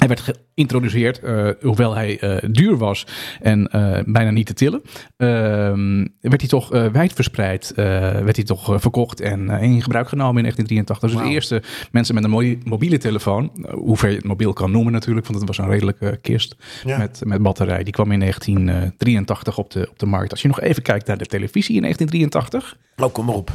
Hij 0.00 0.08
werd 0.08 0.34
geïntroduceerd, 0.54 1.18
eh, 1.18 1.48
hoewel 1.60 1.94
hij 1.94 2.18
eh, 2.18 2.48
duur 2.50 2.76
was 2.76 3.06
en 3.40 3.68
eh, 3.68 3.98
bijna 4.06 4.30
niet 4.30 4.46
te 4.46 4.54
tillen. 4.54 4.82
ehm, 5.16 6.06
werd 6.20 6.40
hij 6.40 6.48
toch 6.48 6.68
wijdverspreid, 6.92 7.72
werd 7.74 8.36
hij 8.36 8.44
toch 8.44 8.80
verkocht 8.80 9.20
en 9.20 9.48
in 9.50 9.82
gebruik 9.82 10.08
genomen 10.08 10.36
in 10.36 10.42
1983. 10.42 11.10
Dus 11.10 11.22
de 11.22 11.34
eerste 11.34 11.62
mensen 11.90 12.14
met 12.14 12.24
een 12.24 12.30
mooie 12.30 12.58
mobiele 12.64 12.98
telefoon, 12.98 13.66
hoever 13.70 14.08
je 14.08 14.16
het 14.16 14.24
mobiel 14.24 14.52
kan 14.52 14.70
noemen 14.70 14.92
natuurlijk, 14.92 15.26
want 15.26 15.38
het 15.38 15.48
was 15.48 15.58
een 15.58 15.72
redelijke 15.72 16.18
kist 16.22 16.56
Ja. 16.84 16.98
met, 16.98 17.20
met 17.24 17.42
batterij. 17.42 17.82
Die 17.84 17.92
kwam 17.92 18.12
in 18.12 18.20
1983 18.20 19.58
op 19.58 19.70
de, 19.70 19.88
op 19.90 19.98
de 19.98 20.06
markt. 20.06 20.30
Als 20.30 20.42
je 20.42 20.48
nog 20.48 20.60
even 20.60 20.82
kijkt 20.82 21.06
naar 21.06 21.18
de 21.18 21.26
televisie 21.26 21.74
in 21.76 21.82
1983. 21.82 22.76
Oh, 22.96 23.12
kom 23.12 23.24
maar 23.24 23.34
op. 23.34 23.50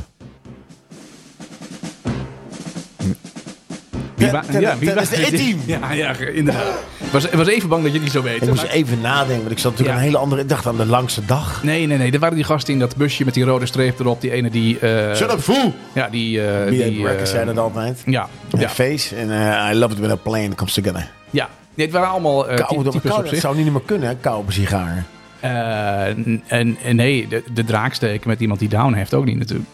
Wie 4.32 4.52
dat- 4.52 4.62
ja, 4.62 4.78
wie 4.78 4.92
is 4.92 5.10
de 5.10 5.26
E-team. 5.28 5.60
Ja, 5.82 5.92
ja, 5.94 6.16
inderdaad. 6.34 6.64
Ik 6.98 7.12
was, 7.12 7.30
was 7.30 7.48
even 7.48 7.70
bang 7.70 7.82
dat 7.84 7.92
je 7.92 7.98
het 7.98 8.04
niet 8.04 8.12
zou 8.14 8.24
weten. 8.24 8.42
Ik 8.42 8.50
moest 8.50 8.62
maar- 8.64 8.72
even 8.72 9.02
nadenken, 9.02 9.38
want 9.40 9.52
ik 9.52 9.58
zat 9.60 9.72
natuurlijk 9.72 9.98
Ja. 9.98 10.04
een 10.04 10.08
hele 10.10 10.18
andere... 10.18 10.42
Ik 10.42 10.50
dacht 10.50 10.68
aan 10.68 10.78
de 10.78 10.86
langste 10.86 11.26
dag. 11.26 11.64
Nee, 11.64 11.86
nee, 11.88 11.98
nee. 11.98 12.12
Er 12.12 12.20
waren 12.20 12.36
die 12.36 12.44
gasten 12.44 12.74
in 12.74 12.80
dat 12.80 12.96
busje 12.96 13.26
met 13.26 13.34
die 13.34 13.44
rode 13.44 13.66
streep 13.66 14.00
erop. 14.00 14.22
Die 14.22 14.32
ene 14.32 14.50
die... 14.50 14.80
eh, 14.80 15.16
Shut 15.16 15.32
up, 15.32 15.40
fool! 15.40 15.74
Ja, 15.94 16.08
die... 16.10 16.48
eh, 16.48 16.70
Die, 16.70 17.08
eh, 17.10 17.26
zei 17.26 17.46
dat 17.46 17.58
altijd. 17.58 18.02
ja, 18.06 18.28
Ja. 18.52 18.60
ja, 18.60 18.70
Face. 18.70 19.16
En 19.16 19.32
eh, 19.32 19.70
I 19.72 19.76
love 19.76 19.94
it 19.94 20.00
when 20.00 20.12
a 20.12 20.16
plane 20.16 20.56
comes 20.56 20.74
together. 20.74 21.08
ja. 21.30 21.50
Nee, 21.76 21.86
het 21.86 21.96
waren 21.96 22.10
allemaal 22.10 22.48
eh, 22.50 22.56
Kou, 22.56 22.78
ty- 22.78 22.84
dat, 22.84 22.94
types 22.94 23.10
kou, 23.12 23.24
op 23.24 23.30
zich. 23.30 23.40
zou 23.40 23.56
niet 23.58 23.72
meer 23.72 23.82
kunnen, 23.86 24.08
hè? 24.10 24.16
Kou 24.16 24.38
op 24.40 24.48
een 24.48 24.54
sigaar. 24.54 25.06
Eh, 25.40 26.06
en, 26.48 26.78
en 26.84 26.96
nee, 26.96 27.28
de, 27.28 27.44
de 27.54 27.64
draaksteken 27.64 28.30
met 28.30 28.40
iemand 28.40 28.60
die 28.60 28.70
down 28.70 28.94
heeft 28.94 29.14
ook 29.14 29.26
niet 29.26 29.38
natuurlijk. 29.38 29.70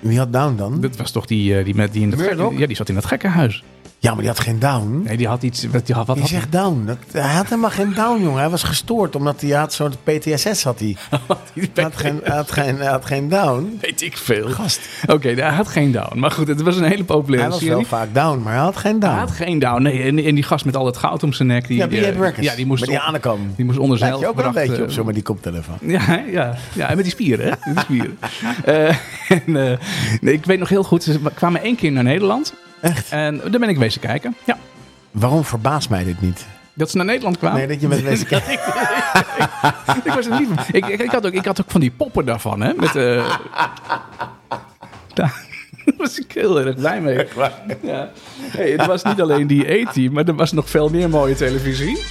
Wie 0.00 0.18
had 0.18 0.32
Down 0.32 0.56
dan? 0.56 0.80
Dat 0.80 0.96
was 0.96 1.10
toch 1.10 1.26
die, 1.26 1.58
eh, 1.58 1.64
die, 1.64 1.74
met, 1.74 1.92
die 1.92 2.02
in 2.02 2.10
dat 2.10 2.20
gekke, 2.20 2.58
Ja, 2.58 2.66
die 2.66 2.76
zat 2.76 2.88
in 2.88 2.94
dat 2.94 3.04
gekkenhuis. 3.04 3.62
Ja, 4.00 4.10
maar 4.10 4.18
die 4.18 4.28
had 4.28 4.40
geen 4.40 4.58
down. 4.58 5.02
Nee, 5.04 5.16
die 5.16 5.26
had 5.28 5.42
iets... 5.42 5.66
Wat, 5.66 5.86
die 5.86 5.94
had, 5.94 6.06
wat 6.06 6.16
Je 6.16 6.22
had 6.22 6.30
zegt 6.30 6.52
down. 6.52 6.82
Dat, 6.86 6.98
hij 7.12 7.34
had 7.34 7.48
helemaal 7.48 7.70
geen 7.70 7.94
down, 7.94 8.22
jongen. 8.22 8.38
Hij 8.40 8.48
was 8.48 8.62
gestoord 8.62 9.16
omdat 9.16 9.40
hij 9.40 9.50
had 9.50 9.72
zo'n 9.72 9.92
PTSS 10.04 10.62
had 10.62 10.78
hij. 10.78 10.96
Hij 11.74 11.82
had 11.84 11.96
geen, 11.96 12.20
had 12.24 12.52
geen, 12.52 12.80
had 12.80 13.04
geen 13.04 13.28
down. 13.28 13.78
Weet 13.80 14.02
ik 14.02 14.16
veel. 14.16 14.48
Gast. 14.48 14.80
Oké, 15.06 15.28
hij 15.28 15.50
had 15.50 15.68
geen 15.68 15.92
down. 15.92 16.18
Maar 16.18 16.30
goed, 16.30 16.48
het 16.48 16.60
was 16.60 16.76
een 16.76 16.84
hele 16.84 17.04
populaire 17.04 17.40
Hij 17.42 17.48
was 17.50 17.58
serie. 17.58 17.74
wel 17.74 17.84
vaak 17.84 18.14
down, 18.14 18.42
maar 18.42 18.52
hij 18.52 18.62
had 18.62 18.76
geen 18.76 18.98
down. 18.98 19.12
Hij 19.12 19.20
had 19.20 19.30
geen 19.30 19.58
down. 19.58 19.82
Nee, 19.82 20.02
en, 20.02 20.24
en 20.24 20.34
die 20.34 20.44
gast 20.44 20.64
met 20.64 20.76
al 20.76 20.86
het 20.86 20.96
goud 20.96 21.22
om 21.22 21.32
zijn 21.32 21.48
nek. 21.48 21.66
Die, 21.68 21.76
ja, 21.76 21.88
eh, 21.88 22.18
Records. 22.18 22.40
Ja, 22.40 22.54
die 22.54 22.66
moest, 22.66 22.86
die 22.86 22.98
aankomen. 22.98 23.52
die 23.56 23.64
moest 23.64 23.78
onder 23.78 24.06
je 24.06 24.28
ook 24.28 24.38
een 24.40 24.52
beetje 24.52 24.76
eh, 24.76 24.82
op 24.82 24.90
zo 24.90 25.04
met 25.04 25.14
die 25.14 25.22
koptelefoon. 25.22 25.78
Ja, 25.98 26.22
ja, 26.30 26.54
ja, 26.72 26.88
en 26.88 26.94
met 26.94 27.04
die 27.04 27.12
spieren, 27.12 27.44
hè? 27.44 27.50
Met 27.50 27.74
die 27.74 27.84
spieren. 27.84 28.18
Eh, 28.64 28.88
en, 29.28 29.70
eh, 29.70 29.78
nee, 30.20 30.34
ik 30.34 30.44
weet 30.44 30.58
nog 30.58 30.68
heel 30.68 30.82
goed, 30.82 31.02
ze 31.02 31.20
kwamen 31.34 31.62
één 31.62 31.76
keer 31.76 31.92
naar 31.92 32.02
Nederland. 32.02 32.54
Echt? 32.80 33.10
En 33.10 33.38
daar 33.38 33.60
ben 33.60 33.68
ik 33.68 33.76
wezen 33.78 34.00
kijken. 34.00 34.36
Ja, 34.44 34.58
Waarom 35.10 35.44
verbaast 35.44 35.90
mij 35.90 36.04
dit 36.04 36.20
niet? 36.20 36.46
dat 36.74 36.90
ze 36.90 36.96
naar 36.96 37.06
Nederland 37.06 37.38
kwamen. 37.38 37.58
Nee, 37.58 37.66
dat 37.68 37.80
je 37.80 37.88
bent 37.88 38.02
wezen 38.02 38.26
kijken. 38.36 38.52
ik 40.04 40.12
was 40.12 40.26
er 40.26 40.38
niet 40.38 40.48
van. 40.54 40.64
Ik, 40.72 40.86
ik, 40.86 41.00
ik 41.00 41.10
had 41.10 41.26
ook, 41.26 41.32
ik 41.32 41.44
had 41.44 41.60
ook 41.60 41.70
van 41.70 41.80
die 41.80 41.90
poppen 41.90 42.24
daarvan, 42.24 42.60
hè? 42.60 42.72
Met, 42.74 42.96
eh, 42.96 43.38
daar 45.14 45.44
was 45.96 46.18
ik 46.18 46.32
heel 46.32 46.60
erg 46.60 46.76
blij 46.76 47.00
mee. 47.00 47.26
Ja. 47.82 48.10
Hey, 48.40 48.70
het 48.70 48.86
was 48.86 49.02
niet 49.02 49.20
alleen 49.20 49.46
die 49.46 49.72
E-team, 49.72 50.12
maar 50.12 50.24
er 50.28 50.34
was 50.34 50.52
nog 50.52 50.70
veel 50.70 50.88
meer 50.88 51.08
mooie 51.10 51.34
televisie. 51.34 52.02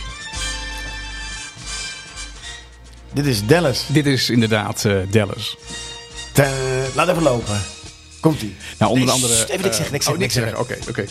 Dit 3.14 3.26
is 3.26 3.46
Dallas. 3.46 3.88
Dit 3.88 4.06
is 4.06 4.30
inderdaad 4.30 4.86
eh, 4.86 4.96
Dallas. 5.10 5.58
Laat 6.96 7.08
even 7.10 7.24
lopen. 7.24 7.77
Komt-ie. 8.28 8.56
Nou, 8.78 8.92
onder 8.92 9.12
andere... 9.12 9.34
even 9.34 9.62
niks 9.62 9.66
eh, 9.68 9.74
zeggen, 9.74 9.92
niks 9.92 10.08
oh, 10.08 10.18
zeggen, 10.18 10.20
niks 10.20 10.20
niks 10.20 10.34
zeggen. 10.34 10.60
Oké, 10.60 10.78
oké. 10.90 11.06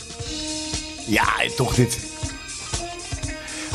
Ja, 1.06 1.26
toch 1.56 1.74
dit. 1.74 1.98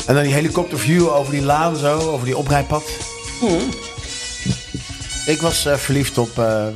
En 0.06 0.14
dan 0.14 0.22
die 0.22 0.32
helikopterview 0.32 1.08
over 1.08 1.32
die 1.32 1.42
laan 1.42 1.76
zo, 1.76 1.98
over 1.98 2.26
die 2.26 2.36
oprijpad. 2.36 2.82
Ik 5.26 5.40
was 5.40 5.66
eh, 5.66 5.76
verliefd 5.76 6.18
op... 6.18 6.38
eh, 6.38 6.66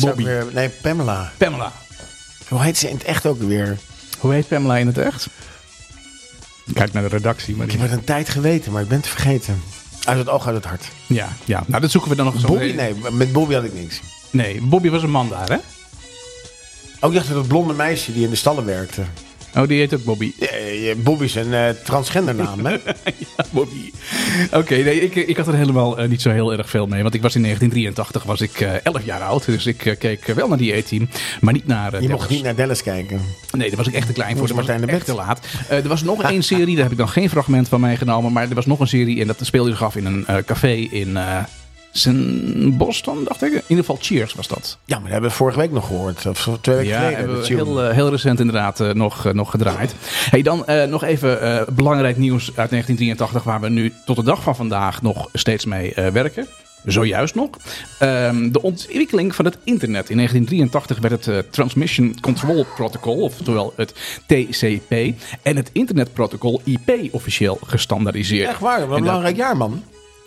Bobby. 0.00 0.24
weer? 0.24 0.46
Nee, 0.52 0.68
Pamela. 0.68 1.32
Pamela. 1.36 1.72
Hoe 2.48 2.62
heet 2.62 2.78
ze 2.78 2.88
in 2.88 2.94
het 2.96 3.04
echt 3.04 3.26
ook 3.26 3.42
weer? 3.42 3.78
Hoe 4.18 4.32
heet 4.32 4.48
Pamela 4.48 4.76
in 4.76 4.86
het 4.86 4.98
echt? 4.98 5.26
Kijk 6.72 6.92
naar 6.92 7.02
de 7.02 7.08
redactie. 7.08 7.56
Maar 7.56 7.66
Ik 7.66 7.72
heb 7.72 7.80
het 7.80 7.92
een 7.92 8.04
tijd 8.04 8.28
geweten, 8.28 8.72
maar 8.72 8.82
ik 8.82 8.88
ben 8.88 8.98
het 8.98 9.08
vergeten. 9.08 9.62
Uit 10.04 10.18
het 10.18 10.28
oog, 10.28 10.46
uit 10.46 10.54
het 10.56 10.64
hart. 10.64 10.84
Ja, 11.06 11.28
ja, 11.44 11.64
nou 11.66 11.80
dat 11.80 11.90
zoeken 11.90 12.10
we 12.10 12.16
dan 12.16 12.24
nog 12.24 12.34
eens 12.34 12.44
op. 12.44 12.48
Bobby? 12.48 12.72
Nee, 12.72 12.94
met 13.12 13.32
Bobby 13.32 13.54
had 13.54 13.64
ik 13.64 13.74
niks. 13.74 14.00
Nee, 14.34 14.60
Bobby 14.62 14.90
was 14.90 15.02
een 15.02 15.10
man 15.10 15.28
daar, 15.28 15.48
hè? 15.48 15.56
Ook 17.00 17.14
dacht 17.14 17.28
dat 17.28 17.36
het 17.36 17.48
blonde 17.48 17.74
meisje 17.74 18.12
die 18.12 18.24
in 18.24 18.30
de 18.30 18.36
stallen 18.36 18.64
werkte. 18.64 19.02
Oh, 19.56 19.68
die 19.68 19.78
heet 19.78 19.94
ook 19.94 20.04
Bobby. 20.04 20.32
Ja, 20.38 20.94
Bobby 20.94 21.24
is 21.24 21.34
een 21.34 21.54
eh, 21.54 21.68
transgendernaam, 21.84 22.66
hè? 22.66 22.72
ja, 23.36 23.44
Bobby. 23.50 23.92
Oké, 24.52 24.74
nee, 24.74 25.00
ik, 25.00 25.14
ik 25.14 25.36
had 25.36 25.46
er 25.46 25.54
helemaal 25.54 25.98
eh, 25.98 26.08
niet 26.08 26.22
zo 26.22 26.30
heel 26.30 26.52
erg 26.52 26.70
veel 26.70 26.86
mee. 26.86 27.02
Want 27.02 27.14
ik 27.14 27.22
was 27.22 27.34
in 27.34 27.42
1983 27.42 28.22
was 28.22 28.40
ik 28.40 28.60
eh 28.60 28.84
11 28.86 29.04
jaar 29.04 29.20
oud. 29.20 29.44
Dus 29.44 29.66
ik 29.66 29.96
keek 29.98 30.26
wel 30.26 30.48
naar 30.48 30.58
die 30.58 30.76
E-team, 30.76 31.08
maar 31.40 31.52
niet 31.52 31.66
naar 31.66 31.84
Je 31.84 31.90
Dallas. 31.90 32.08
mocht 32.08 32.30
niet 32.30 32.42
naar 32.42 32.54
Dallas 32.54 32.82
kijken. 32.82 33.20
Nee, 33.52 33.68
daar 33.68 33.76
was 33.76 33.86
ik 33.86 33.94
echt 33.94 34.06
te 34.06 34.12
klein 34.12 34.36
voor. 34.36 34.46
Dat 34.46 34.56
was 34.56 34.66
de 34.66 34.72
echt 34.86 35.04
te 35.06 35.14
laat. 35.14 35.46
Er 35.68 35.88
was 35.88 36.02
nog 36.02 36.22
één 36.32 36.42
serie, 36.42 36.74
daar 36.74 36.82
heb 36.82 36.92
ik 36.92 36.98
dan 36.98 37.08
geen 37.08 37.30
fragment 37.30 37.68
van 37.68 37.80
meegenomen. 37.80 38.32
Maar 38.32 38.48
er 38.48 38.54
was 38.54 38.66
nog 38.66 38.80
een 38.80 38.88
serie 38.88 39.20
en 39.20 39.26
dat 39.26 39.38
speelde 39.42 39.70
zich 39.70 39.82
af 39.82 39.96
in 39.96 40.06
een 40.06 40.44
café 40.44 40.72
in 40.72 41.18
St. 41.96 42.76
Boston, 42.76 43.24
dacht 43.24 43.42
ik. 43.42 43.52
In 43.52 43.62
ieder 43.66 43.84
geval 43.84 43.98
Cheers 44.00 44.34
was 44.34 44.48
dat. 44.48 44.78
Ja, 44.84 44.94
maar 44.94 45.02
dat 45.02 45.12
hebben 45.12 45.30
we 45.30 45.36
vorige 45.36 45.58
week 45.58 45.70
nog 45.70 45.86
gehoord. 45.86 46.26
Of 46.26 46.48
twee 46.60 46.76
weken 46.76 46.92
Ja, 46.92 46.98
geleden. 46.98 47.18
hebben 47.18 47.40
we 47.40 47.46
heel, 47.46 47.82
eh, 47.82 47.94
heel 47.94 48.10
recent 48.10 48.40
inderdaad 48.40 48.80
eh, 48.80 48.90
nog, 48.90 49.26
eh, 49.26 49.32
nog 49.32 49.50
gedraaid. 49.50 49.94
Hey, 50.30 50.42
dan 50.42 50.64
nog 50.88 51.04
even 51.04 51.64
belangrijk 51.74 52.16
nieuws 52.16 52.46
uit 52.56 52.70
1983... 52.70 53.42
waar 53.42 53.60
we 53.60 53.68
nu 53.68 53.92
tot 54.04 54.16
de 54.16 54.22
dag 54.22 54.42
van 54.42 54.56
vandaag 54.56 55.02
nog 55.02 55.28
steeds 55.32 55.64
mee 55.64 55.92
werken. 56.12 56.46
Zojuist 56.84 57.34
nog. 57.34 57.48
Ehm, 57.98 58.50
de 58.50 58.62
ontwikkeling 58.62 59.34
van 59.34 59.44
het 59.44 59.58
internet. 59.64 60.10
In 60.10 60.16
1983 60.16 60.98
werd 60.98 61.24
het 61.24 61.52
Transmission 61.52 62.20
Control 62.20 62.66
Protocol, 62.74 63.20
oftewel 63.20 63.72
het 63.76 63.94
TCP... 64.26 64.92
en 65.42 65.56
het 65.56 65.70
internetprotocol 65.72 66.60
IP 66.64 67.08
officieel 67.10 67.58
gestandaardiseerd. 67.66 68.48
Echt 68.48 68.60
waar, 68.60 68.86
wat 68.86 68.96
een 68.96 69.04
belangrijk 69.04 69.36
jaar, 69.36 69.56
man. 69.56 69.82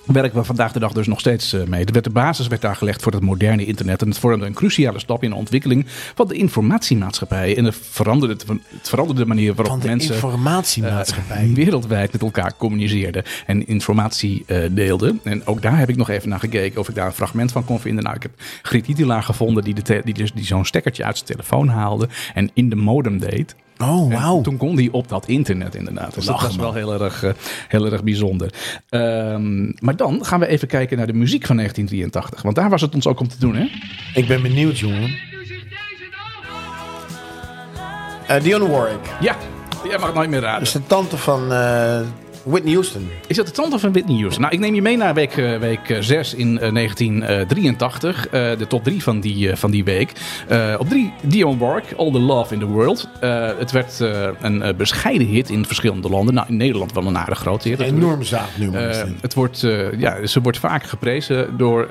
Werken 0.08 0.40
we 0.40 0.44
vandaag 0.44 0.72
de 0.72 0.80
dag 0.80 0.92
dus 0.92 1.08
nog 1.08 1.20
steeds 1.20 1.54
eh, 1.54 1.64
mee. 1.64 1.86
De 1.86 2.10
basis 2.10 2.48
werd 2.48 2.62
daar 2.62 2.76
gelegd 2.76 3.02
voor 3.02 3.12
het 3.12 3.22
moderne 3.22 3.66
internet. 3.66 4.02
En 4.02 4.08
het 4.08 4.20
vormde 4.20 4.46
een 4.46 4.54
cruciale 4.54 5.00
stap 5.00 5.24
in 5.24 5.30
de 5.30 5.36
ontwikkeling 5.36 5.86
van 6.16 6.28
de 6.28 6.34
informatiemaatschappij. 6.34 7.58
En 7.58 7.66
het 7.66 7.76
veranderde, 7.82 8.36
het 8.70 8.90
veranderde 8.90 9.22
de 9.22 9.28
manier 9.28 9.54
waarop 9.54 9.74
Van 9.74 9.80
de 9.82 9.88
mensen 9.88 10.14
informatiemaatschappij. 10.14 11.44
eh, 11.44 11.56
wereldwijd 11.64 12.12
met 12.12 12.22
elkaar 12.22 12.54
communiceerden 12.58 13.24
en 13.46 13.68
informatie 13.68 14.44
eh, 14.46 14.60
deelden. 14.72 15.20
En 15.24 15.46
ook 15.46 15.62
daar 15.62 15.78
heb 15.78 15.90
ik 15.90 15.96
nog 15.96 16.10
even 16.10 16.30
naar 16.30 16.40
gekeken 16.40 16.80
of 16.80 16.90
ik 16.90 16.96
daar 16.96 17.06
een 17.06 17.12
fragment 17.12 17.52
van 17.52 17.66
kon 17.66 17.80
vinden. 17.80 18.04
Nou, 18.04 18.16
ik 18.16 18.22
heb 18.22 18.84
Titelaar 18.84 19.24
gevonden 19.24 19.64
die, 19.64 19.74
de 19.74 20.02
die, 20.04 20.14
dus, 20.14 20.34
die 20.34 20.46
zo'n 20.46 20.66
stekkertje 20.66 21.04
uit 21.04 21.16
zijn 21.16 21.30
telefoon 21.30 21.68
haalde 21.68 22.08
en 22.34 22.50
in 22.54 22.70
de 22.70 22.76
modem 22.76 23.20
deed. 23.20 23.56
Oh, 23.78 24.14
wauw. 24.14 24.42
toen 24.42 24.58
kon 24.58 24.76
die 24.76 24.94
op 24.94 25.08
dat 25.08 25.28
internet 25.28 25.76
inderdaad. 25.76 26.14
Dus 26.14 26.26
dat 26.26 26.42
was 26.42 26.56
wel 26.56 26.74
heel 26.74 27.02
erg, 27.02 27.24
eh, 27.24 27.32
heel 27.68 27.92
erg 27.92 28.04
bijzonder. 28.04 28.54
Ehm, 28.90 29.72
maar 29.80 29.96
dan 29.96 30.26
gaan 30.26 30.40
we 30.40 30.48
even 30.48 30.68
kijken 30.68 30.98
naar 30.98 31.08
de 31.08 31.14
muziek 31.14 31.46
van 31.46 31.56
1983. 31.56 32.42
Want 32.42 32.56
daar 32.56 32.70
was 32.70 32.82
het 32.82 32.96
ons 32.96 33.08
ook 33.08 33.20
om 33.20 33.28
te 33.28 33.40
doen, 33.40 33.56
hè? 33.56 33.66
Ik 34.14 34.28
ben 34.28 34.42
benieuwd, 34.42 34.80
jongen. 34.80 35.16
Eh 38.28 38.42
Dionne 38.42 38.70
Warwick. 38.70 39.16
Ja, 39.20 39.36
jij 39.84 39.98
mag 39.98 40.06
het 40.06 40.16
nooit 40.16 40.30
meer 40.30 40.40
raden. 40.40 40.60
Dat 40.60 40.68
is 40.68 40.74
de 40.74 40.88
tante 40.88 41.18
van 41.18 41.54
eh, 41.54 42.00
Whitney 42.48 42.74
Houston. 42.74 43.10
Is 43.28 43.36
dat 43.36 43.46
de 43.46 43.52
tante 43.52 43.80
van 43.80 43.92
Whitney 43.92 44.18
Houston? 44.18 44.42
Nou, 44.42 44.54
ik 44.54 44.60
neem 44.60 44.76
je 44.76 44.82
mee 44.82 44.98
naar 44.98 45.14
week, 45.14 45.38
eh, 45.38 45.58
week 45.58 45.98
6 46.00 46.34
in 46.34 46.60
eh, 46.60 46.72
1983. 46.72 48.28
eh, 48.28 48.58
de 48.58 48.68
top 48.68 48.84
3 48.84 49.04
van 49.04 49.20
die, 49.20 49.56
van 49.56 49.72
die 49.72 49.84
week. 49.84 50.12
Op 50.80 50.90
3 50.90 51.14
Dionne 51.22 51.58
Warwick, 51.58 51.94
All 51.98 52.12
the 52.12 52.20
Love 52.20 52.54
in 52.54 52.60
the 52.60 52.66
World. 52.66 53.10
Het 53.60 53.72
werd 53.72 54.00
een 54.42 54.74
bescheiden 54.78 55.28
hit 55.28 55.50
in 55.50 55.66
verschillende 55.66 56.10
landen. 56.10 56.34
Nou, 56.34 56.48
in 56.50 56.58
Nederland 56.58 56.94
wel 56.94 57.06
een 57.06 57.18
aardig 57.18 57.40
grote 57.40 57.68
hit. 57.68 57.78
natuurlijk. 57.78 58.06
Enorm 58.06 58.24
zaadnummer. 58.24 59.08
het 59.22 59.34
wordt, 59.34 59.60
ja, 59.98 60.26
ze 60.26 60.42
wordt 60.42 60.58
vaak 60.58 60.84
geprezen 60.84 61.58
door, 61.58 61.88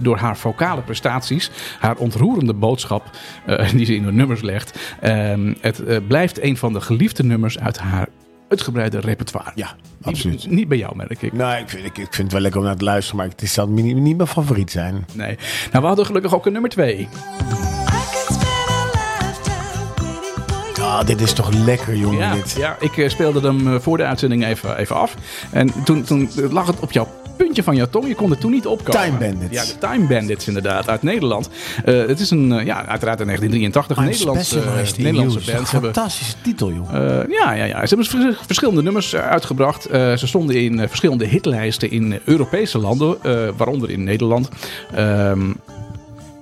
door 0.00 0.16
haar 0.16 0.36
vocale 0.36 0.80
prestaties. 0.80 1.50
Haar 1.78 1.96
ontroerende 1.96 2.54
boodschap 2.54 3.10
die 3.76 3.86
ze 3.86 3.94
in 3.94 4.02
haar 4.02 4.12
nummers 4.12 4.42
legt. 4.42 4.78
Ehm, 5.00 5.54
het 5.60 6.06
blijft 6.06 6.42
een 6.42 6.56
van 6.56 6.72
de 6.72 6.80
geliefde 6.80 7.24
nummers 7.24 7.58
uit 7.58 7.78
haar 7.78 8.08
uitgebreide 8.52 9.00
repertoire. 9.00 9.50
ja, 9.54 9.74
absoluut. 10.02 10.46
Niet, 10.50 10.68
bij 10.68 10.78
jou, 10.78 10.96
merk 10.96 11.22
ik. 11.22 11.32
Nou, 11.32 11.60
ik 11.60 11.68
vind, 11.68 11.84
ik, 11.84 11.98
ik 11.98 12.06
vind 12.14 12.16
het 12.16 12.32
wel 12.32 12.40
lekker 12.40 12.60
om 12.60 12.66
naar 12.66 12.76
te 12.76 12.84
luisteren, 12.84 13.16
maar 13.20 13.28
het 13.28 13.42
is 13.42 13.52
zal 13.52 13.68
niet, 13.68 13.96
niet 13.96 14.16
mijn 14.16 14.28
favoriet 14.28 14.70
zijn. 14.70 15.06
Nee. 15.12 15.36
Nou, 15.70 15.80
we 15.82 15.86
hadden 15.86 16.06
gelukkig 16.06 16.34
ook 16.34 16.46
een 16.46 16.52
nummer 16.52 16.70
2. 16.70 17.08
Ah, 20.80 21.06
dit 21.06 21.20
is 21.20 21.32
toch 21.32 21.52
lekker, 21.52 21.96
jongen, 21.96 22.18
Ja, 22.18 22.34
dit. 22.34 22.54
ja, 22.58 22.76
ik 22.80 22.96
eh, 22.96 23.08
speelde 23.08 23.40
hem 23.40 23.74
eh, 23.74 23.80
voor 23.80 23.96
de 23.96 24.04
uitzending 24.04 24.44
even, 24.44 24.76
even 24.76 24.96
af. 24.96 25.14
En 25.50 25.84
toen, 25.84 26.02
toen 26.02 26.30
lag 26.50 26.66
het 26.66 26.80
op 26.80 26.92
jouw 26.92 27.08
puntje 27.36 27.62
van 27.62 27.76
jouw 27.76 27.86
tong. 27.90 28.08
Je 28.08 28.14
kon 28.14 28.30
er 28.30 28.38
toen 28.38 28.50
niet 28.50 28.66
opkomen. 28.66 29.00
Time 29.02 29.18
Bandits. 29.18 29.52
Ja, 29.54 29.64
de 29.64 29.78
Time 29.86 30.06
Bandits 30.06 30.46
inderdaad, 30.46 30.88
uit 30.88 31.02
Nederland. 31.02 31.48
Eh, 31.84 32.06
het 32.06 32.20
is 32.20 32.30
een, 32.30 32.52
eh, 32.52 32.66
ja, 32.66 32.86
uiteraard 32.86 33.20
in 33.20 33.26
1983 33.26 33.96
een 33.96 34.04
Nederlandse, 34.04 34.60
Nederlandse 35.02 35.52
band. 35.52 35.68
Fantastische 35.68 36.34
titel, 36.42 36.72
joh. 36.72 36.94
eh, 36.94 37.28
ja, 37.28 37.52
ja, 37.52 37.64
ja, 37.64 37.86
ze 37.86 37.94
hebben 37.94 38.06
vers- 38.06 38.36
verschillende 38.46 38.82
nummers 38.82 39.14
uitgebracht. 39.16 39.82
Ze 39.92 40.22
stonden 40.26 40.56
in 40.62 40.78
verschillende 40.88 41.24
hitlijsten 41.26 41.90
in 41.90 42.18
Europese 42.24 42.78
landen, 42.78 43.16
waaronder 43.56 43.90
in 43.90 44.04
Nederland. 44.04 44.48
Ehm, 44.94 45.40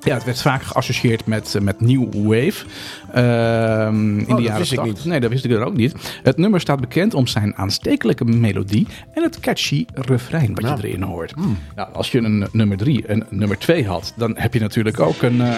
ja, 0.00 0.14
het 0.14 0.24
werd 0.24 0.42
vaak 0.42 0.62
geassocieerd 0.62 1.26
met, 1.26 1.54
eh, 1.54 1.60
met 1.62 1.80
New 1.80 2.04
Wave. 2.14 2.64
Ehm, 3.12 4.18
in 4.18 4.24
dat 4.26 4.36
de 4.36 4.42
jaren 4.42 4.58
wist 4.58 4.72
ik 4.72 4.78
80. 4.78 4.94
niet. 4.96 5.04
Nee, 5.04 5.20
dat 5.20 5.30
wist 5.30 5.44
ik 5.44 5.50
er 5.50 5.64
ook 5.64 5.76
niet. 5.76 5.94
Het 6.22 6.36
nummer 6.36 6.60
staat 6.60 6.80
bekend 6.80 7.14
om 7.14 7.26
zijn 7.26 7.56
aanstekelijke 7.56 8.24
melodie 8.24 8.86
en 9.14 9.22
het 9.22 9.40
catchy 9.40 9.84
refrein 9.94 10.54
wat 10.54 10.64
Nou. 10.64 10.80
je 10.80 10.86
erin 10.88 11.02
hoort. 11.02 11.34
Nou, 11.76 11.88
als 11.92 12.12
je 12.12 12.18
een 12.18 12.48
nummer 12.52 12.76
3 12.76 13.06
en 13.06 13.20
een 13.30 13.38
nummer 13.38 13.58
2 13.58 13.86
had, 13.86 14.12
dan 14.16 14.32
heb 14.38 14.54
je 14.54 14.60
natuurlijk 14.60 15.00
ook 15.00 15.22
een. 15.22 15.40
eh, 15.40 15.56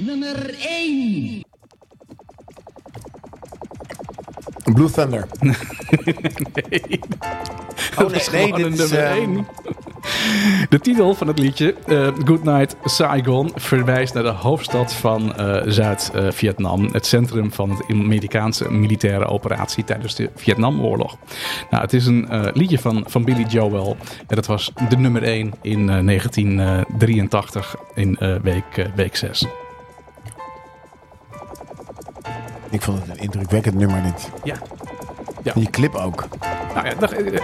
Nummer 0.00 0.54
1. 0.68 1.46
Blue 4.74 4.90
Thunder. 4.90 5.26
Dat 7.96 8.10
nee, 8.10 8.20
is 8.20 8.30
nee, 8.30 8.44
gewoon 8.44 8.56
dit 8.62 8.66
een 8.66 8.72
is, 8.84 8.90
nummer 8.90 9.10
1. 9.10 9.46
De 10.68 10.78
titel 10.80 11.14
van 11.14 11.26
het 11.26 11.38
liedje, 11.38 11.74
eh 11.86 12.08
Goodnight 12.24 12.76
Saigon, 12.84 13.50
verwijst 13.54 14.14
naar 14.14 14.22
de 14.22 14.28
hoofdstad 14.28 14.94
van 14.94 15.36
eh, 15.36 15.62
Zuid-Vietnam. 15.66 16.88
Het 16.92 17.06
centrum 17.06 17.52
van 17.52 17.68
de 17.68 17.94
Amerikaanse 17.94 18.70
militaire 18.70 19.26
operatie 19.26 19.84
tijdens 19.84 20.14
de 20.14 20.30
Vietnamoorlog. 20.34 21.16
Nou, 21.70 21.82
het 21.82 21.92
is 21.92 22.06
een 22.06 22.28
eh, 22.28 22.52
liedje 22.52 22.78
van, 22.78 23.04
van 23.06 23.24
Billy 23.24 23.44
Joel. 23.48 23.96
En 24.26 24.36
dat 24.36 24.46
was 24.46 24.72
de 24.88 24.96
nummer 24.96 25.22
1 25.22 25.52
in 25.62 25.90
eh, 25.90 26.04
1983 26.04 27.76
in 27.94 28.18
week, 28.42 28.90
week 28.94 29.16
6. 29.16 29.46
Ik 32.70 32.82
vond 32.82 32.98
het 33.00 33.08
een 33.08 33.22
indrukwekkend 33.22 33.74
nummer 33.74 34.02
dit. 34.02 34.30
Ja. 34.44 34.56
En 35.54 35.60
die 35.60 35.70
clip 35.70 35.94
ook. 35.94 36.28
Nou 36.74 36.86
ja, 36.86 36.94
dag, 36.94 37.12
eh, 37.12 37.26
eh, 37.26 37.40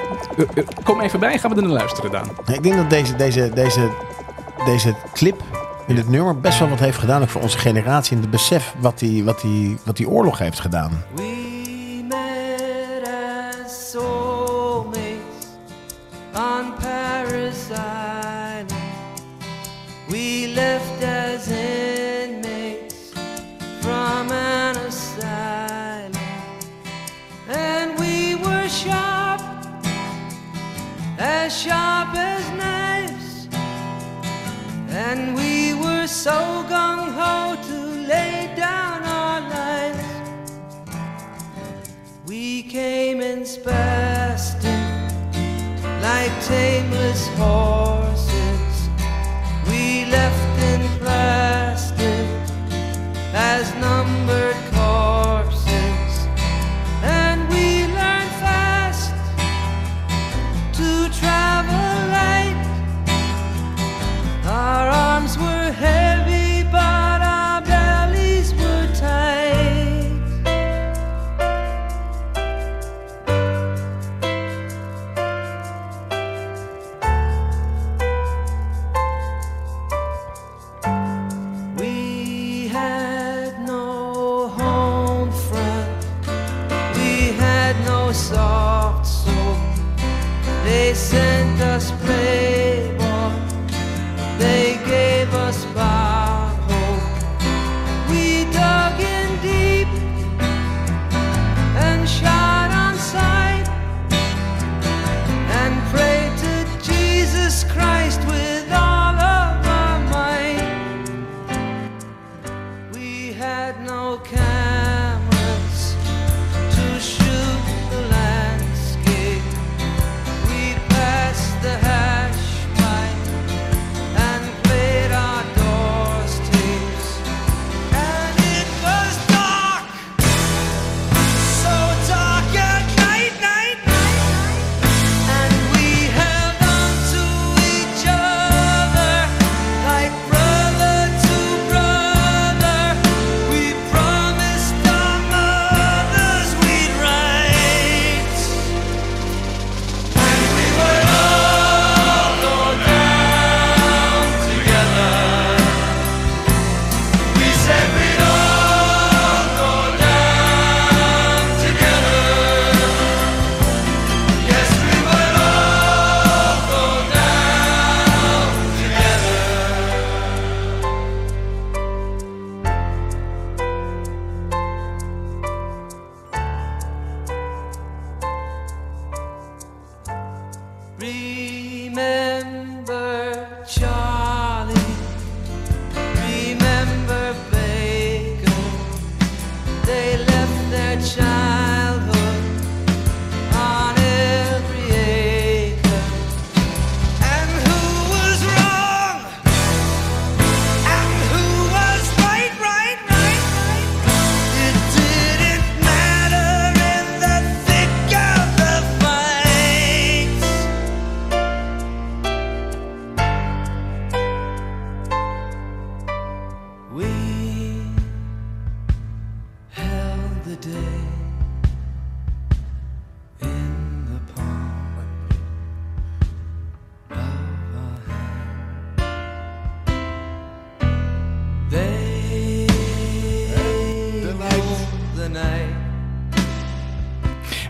eh, 0.54 0.66
kom 0.84 1.00
even 1.00 1.20
bij, 1.20 1.38
gaan 1.38 1.50
we 1.50 1.56
er 1.56 1.62
naar 1.62 1.72
luisteren 1.72 2.10
dan. 2.10 2.28
Nee, 2.46 2.56
Ik 2.56 2.62
denk 2.62 2.76
dat 2.76 2.90
deze, 2.90 3.16
deze, 3.16 3.50
deze, 3.54 3.90
deze 4.64 4.94
clip 5.12 5.42
in 5.86 5.96
het 5.96 6.08
nummer 6.08 6.40
best 6.40 6.58
wel 6.58 6.68
wat 6.68 6.78
heeft 6.78 6.98
gedaan. 6.98 7.22
Ook 7.22 7.28
voor 7.28 7.42
onze 7.42 7.58
generatie. 7.58 8.16
En 8.16 8.22
het 8.22 8.30
besef 8.30 8.74
wat 8.78 8.98
die, 8.98 9.24
wat 9.24 9.40
die, 9.40 9.78
wat 9.84 9.96
die 9.96 10.08
oorlog 10.08 10.38
heeft 10.38 10.60
gedaan. 10.60 11.04
As 31.18 31.56
sharp 31.56 32.14
as 32.14 32.50
knives. 32.58 33.48
And 34.88 35.34
we 35.34 35.74
were 35.74 36.06
so 36.06 36.64
gung 36.68 37.12
ho 37.12 37.56
to 37.68 37.78
lay 38.08 38.52
down 38.56 39.02
our 39.04 39.40
lives. 39.40 40.04
We 42.26 42.62
came 42.62 43.20
in 43.20 43.40
spastic 43.40 44.64
like 46.02 46.32
tameless 46.44 47.28
horses. 47.38 47.93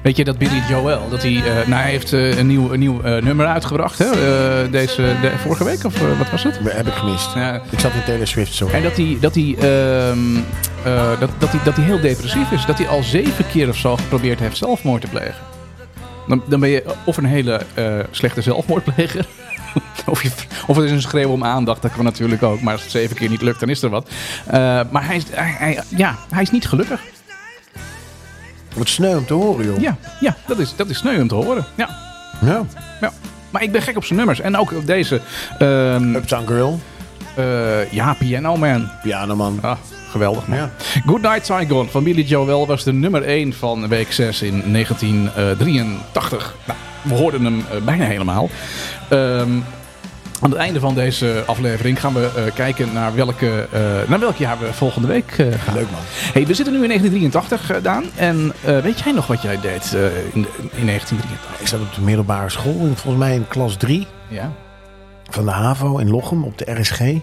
Weet 0.05 0.17
je 0.17 0.25
dat 0.25 0.39
Billy 0.39 0.63
Joel, 0.69 1.09
dat 1.09 1.23
hij, 1.23 1.37
eh, 1.37 1.67
nou, 1.67 1.83
hij 1.83 1.91
heeft 1.91 2.13
eh, 2.13 2.39
een 2.39 2.47
nieuw, 2.47 2.73
een 2.73 2.79
nieuw 2.79 3.03
eh, 3.03 3.23
nummer 3.23 3.47
uitgebracht, 3.47 3.99
hè? 3.99 4.11
deze, 4.71 5.03
de, 5.21 5.33
vorige 5.39 5.65
week, 5.65 5.85
of 5.85 5.99
wat 6.19 6.31
was 6.31 6.43
het? 6.43 6.59
Heb 6.63 6.87
ik 6.87 6.93
gemist. 6.93 7.35
Ja. 7.35 7.61
Ik 7.71 7.79
zat 7.81 7.93
in 7.95 8.03
Taylor 8.05 8.27
Swift 8.27 8.55
zo. 8.55 8.69
En 8.69 8.83
dat 8.83 8.97
hij, 8.97 9.17
dat, 9.21 9.35
hij, 9.35 9.55
ehm, 9.59 10.37
eh, 10.85 11.21
dat, 11.21 11.31
dat, 11.39 11.51
hij, 11.51 11.61
dat 11.65 11.77
hij 11.77 11.85
heel 11.85 12.01
depressief 12.01 12.51
is. 12.51 12.65
Dat 12.67 12.79
hij 12.79 12.89
al 12.89 13.03
zeven 13.03 13.47
keer 13.47 13.69
of 13.69 13.77
zo 13.77 13.97
geprobeerd 13.97 14.39
heeft 14.39 14.57
zelfmoord 14.57 15.01
te 15.01 15.07
plegen. 15.07 15.35
Dan, 16.29 16.43
dan 16.49 16.61
ben 16.61 16.69
je 16.69 16.85
of 17.05 17.17
een 17.17 17.25
hele 17.25 17.61
slechte 18.11 18.43
zelfmoordpleger. 18.43 19.27
of, 20.07 20.23
je, 20.23 20.31
of 20.67 20.77
het 20.77 20.85
is 20.85 20.91
een 20.91 21.03
schreeuw 21.03 21.31
om 21.31 21.45
aandacht. 21.45 21.83
Dat 21.83 21.93
kan 21.93 22.05
natuurlijk 22.05 22.43
ook. 22.43 22.61
Maar 22.61 22.73
als 22.73 22.83
het 22.83 22.91
zeven 22.91 23.17
keer 23.17 23.29
niet 23.29 23.43
lukt, 23.43 23.61
dan 23.61 23.69
is 23.69 23.83
er 23.83 23.91
wat. 23.91 24.11
Maar 24.91 25.07
hij 25.07 25.17
is, 25.17 25.25
hij, 25.31 25.55
hij- 25.59 25.81
ja, 25.97 26.17
hij 26.31 26.43
is 26.43 26.51
niet 26.51 26.67
gelukkig. 26.67 27.01
Wat 28.75 28.89
sneu 28.89 29.17
om 29.17 29.27
te 29.27 29.35
horen, 29.35 29.65
joh. 29.67 29.81
Ja, 29.81 29.97
ja 30.21 30.37
dat, 30.47 30.59
is, 30.59 30.77
dat 30.77 30.89
is 30.89 30.99
sneu 30.99 31.21
om 31.21 31.29
te 31.29 31.35
horen. 31.35 31.65
Ja, 31.75 31.89
ja. 32.45 32.63
ja. 33.01 33.13
Maar 33.51 33.63
ik 33.63 33.73
ben 33.73 33.83
gek 33.83 33.97
op 33.97 34.05
zijn 34.05 34.19
nummers. 34.19 34.41
En 34.41 34.57
ook 34.57 34.73
op 34.73 34.87
deze. 34.87 35.21
ehm, 35.59 36.15
Uptown 36.15 36.47
Girl. 36.47 36.81
eh, 37.37 37.93
ja, 37.93 38.15
Piano 38.19 38.57
Man. 38.57 38.89
Piano 39.03 39.37
man. 39.37 39.59
Ah, 39.63 39.77
geweldig 40.11 40.47
man. 40.49 40.59
Ja. 40.59 40.71
Good 41.07 41.23
Night 41.23 41.47
Saigon 41.47 41.89
van 41.91 42.05
Billy 42.05 42.23
Joel 42.23 42.67
was 42.67 42.85
de 42.85 42.93
nummer 42.93 43.23
1 43.23 43.53
van 43.53 43.89
week 43.89 44.13
6 44.13 44.43
in 44.43 44.63
1983. 44.73 46.55
Nou, 46.67 46.79
we 47.03 47.15
hoorden 47.15 47.45
hem 47.45 47.65
eh, 47.71 47.77
bijna 47.85 48.05
helemaal. 48.05 48.51
Ehm, 49.09 49.51
Aan 50.45 50.51
het 50.51 50.59
einde 50.61 50.81
van 50.81 50.95
deze 50.95 51.43
aflevering 51.47 52.01
gaan 52.01 52.15
we 52.15 52.31
eh, 52.37 52.55
kijken 52.55 52.93
naar, 52.93 53.15
welke, 53.15 53.69
eh, 53.73 54.09
naar 54.09 54.19
welk 54.21 54.37
jaar 54.37 54.59
we 54.59 54.73
volgende 54.73 55.09
week 55.09 55.31
eh, 55.39 55.53
gaan. 55.53 55.75
Leuk 55.75 55.91
man. 55.91 56.01
Hey, 56.33 56.47
we 56.47 56.55
zitten 56.55 56.75
nu 56.75 56.83
in 56.83 56.89
1983, 56.89 57.71
eh, 57.71 57.83
Daan. 57.83 58.05
En 58.17 58.53
weet 58.83 59.01
jij 59.01 59.13
nog 59.13 59.27
wat 59.27 59.43
jij 59.43 59.61
deed 59.61 59.93
in, 60.33 60.47
in 60.73 60.87
1983? 60.87 61.61
Ik 61.61 61.67
zat 61.67 61.81
op 61.81 61.95
de 61.95 62.01
middelbare 62.01 62.49
school, 62.49 62.81
en 62.81 62.97
volgens 62.97 63.25
mij 63.25 63.35
in 63.35 63.49
klas 63.49 63.77
3 63.77 64.07
Ja. 64.29 64.53
van 65.31 65.45
de 65.45 65.51
HAVO 65.51 65.99
in 65.99 66.11
Lochem 66.11 66.45
op 66.45 66.59
de 66.59 66.73
RSG. 66.81 67.01
Een 67.01 67.23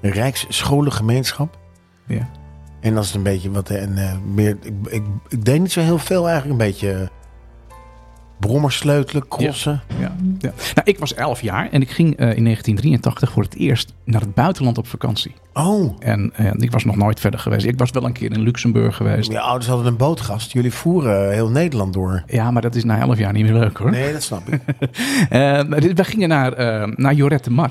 Rijksscholengemeenschap. 0.00 1.58
ja. 2.06 2.28
En 2.80 2.94
dat 2.94 3.04
is 3.04 3.14
een 3.14 3.22
beetje 3.22 3.50
wat. 3.50 3.70
En 3.70 4.20
meer, 4.34 4.56
ik, 4.62 4.72
ik, 4.88 5.02
ik 5.28 5.44
deed 5.44 5.60
niet 5.60 5.72
zo 5.72 5.80
heel 5.80 5.98
veel 5.98 6.28
eigenlijk. 6.28 6.60
Een 6.60 6.66
beetje 6.66 7.10
brommers 8.48 8.76
sleutelen, 8.76 9.28
crossen. 9.28 9.82
Ja, 10.00 10.16
ja. 10.38 10.52
Nou, 10.74 10.80
ik 10.84 10.98
was 10.98 11.14
11 11.14 11.40
jaar 11.42 11.68
en 11.70 11.80
ik 11.80 11.90
ging 11.90 12.08
eh, 12.16 12.36
in 12.36 12.44
1983 12.44 13.30
voor 13.32 13.42
het 13.42 13.54
eerst 13.56 13.92
naar 14.04 14.20
het 14.20 14.34
buitenland 14.34 14.78
op 14.78 14.86
vakantie. 14.86 15.34
Oh, 15.54 15.96
En 15.98 16.30
eh, 16.34 16.50
ik 16.56 16.70
was 16.72 16.84
nog 16.84 16.96
nooit 16.96 17.20
verder 17.20 17.40
geweest. 17.40 17.66
Ik 17.66 17.78
was 17.78 17.90
wel 17.90 18.04
een 18.04 18.12
keer 18.12 18.32
in 18.32 18.40
Luxemburg 18.40 18.96
geweest. 18.96 19.30
je 19.32 19.40
ouders 19.40 19.66
hadden 19.66 19.86
een 19.86 19.96
bootgast. 19.96 20.52
Jullie 20.52 20.72
voeren 20.72 21.32
heel 21.32 21.48
Nederland 21.48 21.92
door. 21.92 22.22
Ja, 22.26 22.50
maar 22.50 22.62
dat 22.62 22.74
is 22.74 22.84
na 22.84 22.98
11 23.00 23.18
jaar 23.18 23.32
niet 23.32 23.44
meer 23.44 23.52
leuk 23.54 23.76
hoor. 23.76 23.90
Nee, 23.90 24.12
dat 24.12 24.22
snap 24.22 24.48
ik. 24.48 24.60
Eh, 25.28 25.60
dit- 25.68 25.96
we 25.96 26.04
gingen 26.04 26.28
naar, 26.28 26.52
eh 26.52 26.88
naar 26.96 27.14
Jorette 27.14 27.50
Mar. 27.50 27.70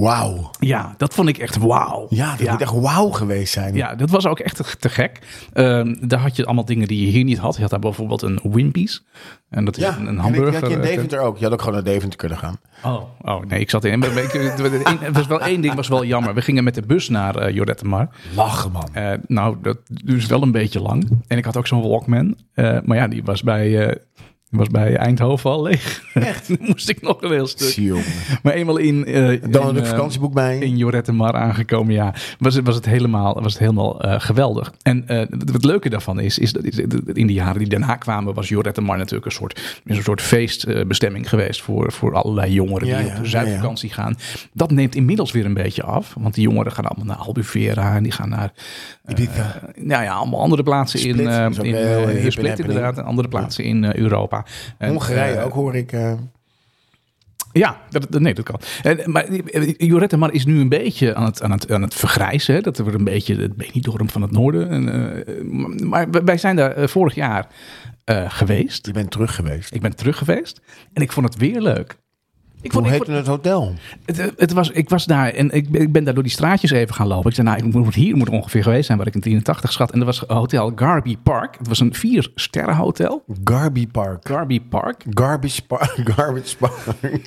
Wauw. 0.00 0.50
Ja, 0.58 0.94
dat 0.96 1.14
vond 1.14 1.28
ik 1.28 1.38
echt 1.38 1.56
wauw. 1.56 2.06
Ja, 2.10 2.36
dat 2.36 2.50
moet 2.50 2.60
echt 2.60 2.72
wauw 2.80 3.10
geweest 3.10 3.52
zijn. 3.52 3.74
Ja, 3.74 3.94
dat 3.94 4.10
was 4.10 4.26
ook 4.26 4.38
echt 4.38 4.80
te, 4.80 4.88
gek. 4.88 5.18
Ehm, 5.52 5.94
daar 6.00 6.20
had 6.20 6.36
je 6.36 6.44
allemaal 6.44 6.64
dingen 6.64 6.88
die 6.88 7.06
je 7.06 7.12
hier 7.12 7.24
niet 7.24 7.38
had. 7.38 7.54
Je 7.54 7.60
had 7.60 7.70
daar 7.70 7.78
bijvoorbeeld 7.78 8.22
een 8.22 8.40
Wimpy's. 8.42 9.04
En 9.50 9.64
dat 9.64 9.76
is 9.76 9.82
Ja, 9.82 9.98
een, 9.98 10.18
hamburger. 10.18 10.60
had 10.60 10.70
je 10.70 10.76
in 10.76 10.82
eh, 10.82 10.88
Deventer 10.88 11.20
ook. 11.20 11.36
Je 11.38 11.44
had 11.44 11.52
ook 11.52 11.58
gewoon 11.58 11.74
naar 11.74 11.84
Deventer 11.84 12.18
kunnen 12.18 12.38
gaan. 12.38 12.58
Oh, 12.84 13.02
oh 13.20 13.44
nee, 13.44 13.60
ik 13.60 13.70
zat 13.70 13.84
in. 13.84 14.02
Er 14.02 15.12
was 15.12 15.26
wel 15.26 15.40
één 15.40 15.60
ding 15.60 15.74
was 15.74 15.88
wel 15.88 16.04
jammer. 16.04 16.34
We 16.34 16.42
gingen 16.42 16.64
met 16.64 16.74
de 16.74 16.82
bus 16.82 17.08
naar 17.08 17.36
eh 17.36 17.54
Jorette 17.54 17.84
Mar. 17.84 18.08
Lachen, 18.34 18.72
man. 18.72 18.88
Eh, 18.92 19.12
nou, 19.26 19.56
dat 19.62 19.78
duurde 19.86 20.26
wel 20.26 20.42
een 20.42 20.52
beetje 20.52 20.80
lang. 20.80 21.08
En 21.26 21.38
ik 21.38 21.44
had 21.44 21.56
ook 21.56 21.66
zo'n 21.66 21.88
Walkman. 21.88 22.36
Eh, 22.54 22.78
maar 22.84 22.96
ja, 22.96 23.08
die 23.08 23.24
was 23.24 23.42
bij, 23.42 23.88
eh, 23.88 23.96
was 24.56 24.68
bij 24.68 24.96
Eindhoven 24.96 25.50
al 25.50 25.62
leeg. 25.62 26.02
Echt? 26.14 26.60
moest 26.60 26.88
ik 26.88 27.02
nog 27.02 27.22
een 27.22 27.30
heel 27.30 27.46
stuk. 27.46 27.68
Zie. 27.68 27.92
Maar 28.42 28.52
eenmaal 28.52 28.76
in... 28.76 29.04
eh, 29.04 29.42
Dan 29.50 29.76
een 29.76 29.82
eh, 29.82 29.88
vakantieboek 29.88 30.32
bij. 30.32 30.58
in 30.58 30.76
Jorette 30.76 31.12
Mar 31.12 31.34
aangekomen, 31.34 31.94
ja, 31.94 32.14
was 32.38 32.54
het, 32.54 32.66
was 32.66 32.74
het 32.74 32.84
helemaal, 32.84 33.34
was 33.42 33.52
het 33.52 33.58
helemaal 33.62 34.00
eh, 34.00 34.20
geweldig. 34.20 34.72
En 34.82 35.04
het, 35.06 35.64
leuke 35.64 35.88
daarvan 35.88 36.20
is, 36.20 36.38
is 36.38 36.52
dat 36.52 36.64
in 37.12 37.26
de 37.26 37.32
jaren 37.32 37.58
die 37.58 37.68
daarna 37.68 37.96
kwamen, 37.96 38.34
was 38.34 38.48
Jorette 38.48 38.80
Mar 38.80 38.96
natuurlijk 38.98 39.26
een 39.26 39.32
soort, 39.32 39.80
een 39.84 40.02
soort 40.02 40.20
feestbestemming 40.22 41.28
geweest 41.28 41.62
voor, 41.62 41.92
voor 41.92 42.14
allerlei 42.14 42.52
jongeren 42.52 42.88
Ja, 42.88 42.96
die 42.96 43.06
ja, 43.06 43.10
op 43.12 43.16
de 43.16 43.22
ja, 43.22 43.28
zuidvakantie 43.28 43.90
gaan. 43.92 44.16
Dat 44.52 44.70
neemt 44.70 44.94
inmiddels 44.94 45.32
weer 45.32 45.44
een 45.44 45.54
beetje 45.54 45.82
af, 45.82 46.14
want 46.18 46.34
die 46.34 46.42
jongeren 46.42 46.72
gaan 46.72 46.84
allemaal 46.86 47.16
naar 47.16 47.26
Albufeira 47.26 47.94
en 47.96 48.02
die 48.02 48.12
gaan 48.12 48.28
naar 48.28 48.52
Ibiza. 49.08 49.60
nou 49.76 50.02
ja, 50.02 50.14
allemaal 50.14 50.40
andere 50.40 50.62
plaatsen 50.62 50.98
Split, 50.98 51.18
in, 51.18 51.28
in 52.16 52.32
Split 52.32 52.58
inderdaad, 52.58 52.98
en 52.98 53.04
andere 53.04 53.28
plaatsen 53.28 53.64
in 53.64 53.84
Europa. 53.84 54.44
En, 54.78 54.90
Hongarije 54.90 55.36
eh, 55.36 55.44
ook 55.44 55.52
hoor 55.52 55.74
ik. 55.74 55.92
eh, 55.92 56.12
ja, 57.52 57.80
dat, 57.90 58.10
nee, 58.10 58.34
dat 58.34 58.44
kan. 58.44 58.60
En, 58.82 59.10
maar 59.10 59.24
eh, 59.24 59.74
Jorette 59.76 60.16
Mar 60.16 60.32
is 60.32 60.44
nu 60.44 60.60
een 60.60 60.68
beetje 60.68 61.14
aan 61.14 61.24
het, 61.24 61.42
aan 61.42 61.50
het, 61.50 61.70
aan 61.70 61.82
het 61.82 61.94
vergrijzen. 61.94 62.54
Hè? 62.54 62.60
Dat 62.60 62.78
wordt 62.78 62.94
een 62.94 63.04
beetje 63.04 63.36
het 63.36 63.56
Benidorm 63.56 64.10
van 64.10 64.22
het 64.22 64.30
noorden. 64.30 64.68
En, 64.68 65.88
maar 65.88 66.10
wij 66.10 66.38
zijn 66.38 66.56
daar 66.56 66.88
vorig 66.88 67.14
jaar 67.14 67.46
geweest. 68.28 68.86
je 68.86 68.92
bent 68.92 69.10
terug 69.10 69.34
geweest. 69.34 69.74
Ik 69.74 69.80
ben 69.80 69.96
terug 69.96 70.18
geweest 70.18 70.60
en 70.92 71.02
ik 71.02 71.12
vond 71.12 71.28
het 71.28 71.36
weer 71.36 71.60
leuk. 71.60 71.96
Ik 72.60 72.72
Hoe 72.72 72.80
vond, 72.82 72.86
ik 72.86 72.92
heette 72.92 73.04
vond- 73.12 73.16
het 73.16 73.26
hotel? 73.26 73.74
het, 74.04 74.32
het 74.36 74.52
was, 74.52 74.70
ik 74.70 74.88
was 74.88 75.04
daar 75.04 75.28
en 75.28 75.50
ik, 75.50 75.70
ben- 75.70 75.80
ik 75.80 75.92
ben 75.92 76.04
daar 76.04 76.14
door 76.14 76.22
die 76.22 76.32
straatjes 76.32 76.70
even 76.70 76.94
gaan 76.94 77.06
lopen. 77.06 77.28
Ik 77.28 77.34
zei, 77.34 77.46
nou, 77.46 77.66
ik 77.66 77.74
moet 77.74 77.94
hier 77.94 78.16
moet 78.16 78.28
ongeveer 78.28 78.62
geweest 78.62 78.86
zijn 78.86 78.98
waar 78.98 79.06
ik 79.06 79.14
in 79.14 79.20
83 79.20 79.72
schat. 79.72 79.90
En 79.92 79.98
dat 79.98 80.06
was 80.06 80.24
Hotel 80.26 80.72
Garby 80.74 81.16
Park. 81.22 81.58
Het 81.58 81.68
was 81.68 81.80
een 81.80 81.94
vier 81.94 82.30
sterren 82.34 82.74
hotel. 82.76 83.24
Garby 83.44 83.86
Park. 83.86 84.28
Garby 84.28 84.60
Park. 84.60 85.04
Garbage 85.10 85.62
Park. 85.66 86.00
Garbage 86.16 86.56
Park. 86.56 86.72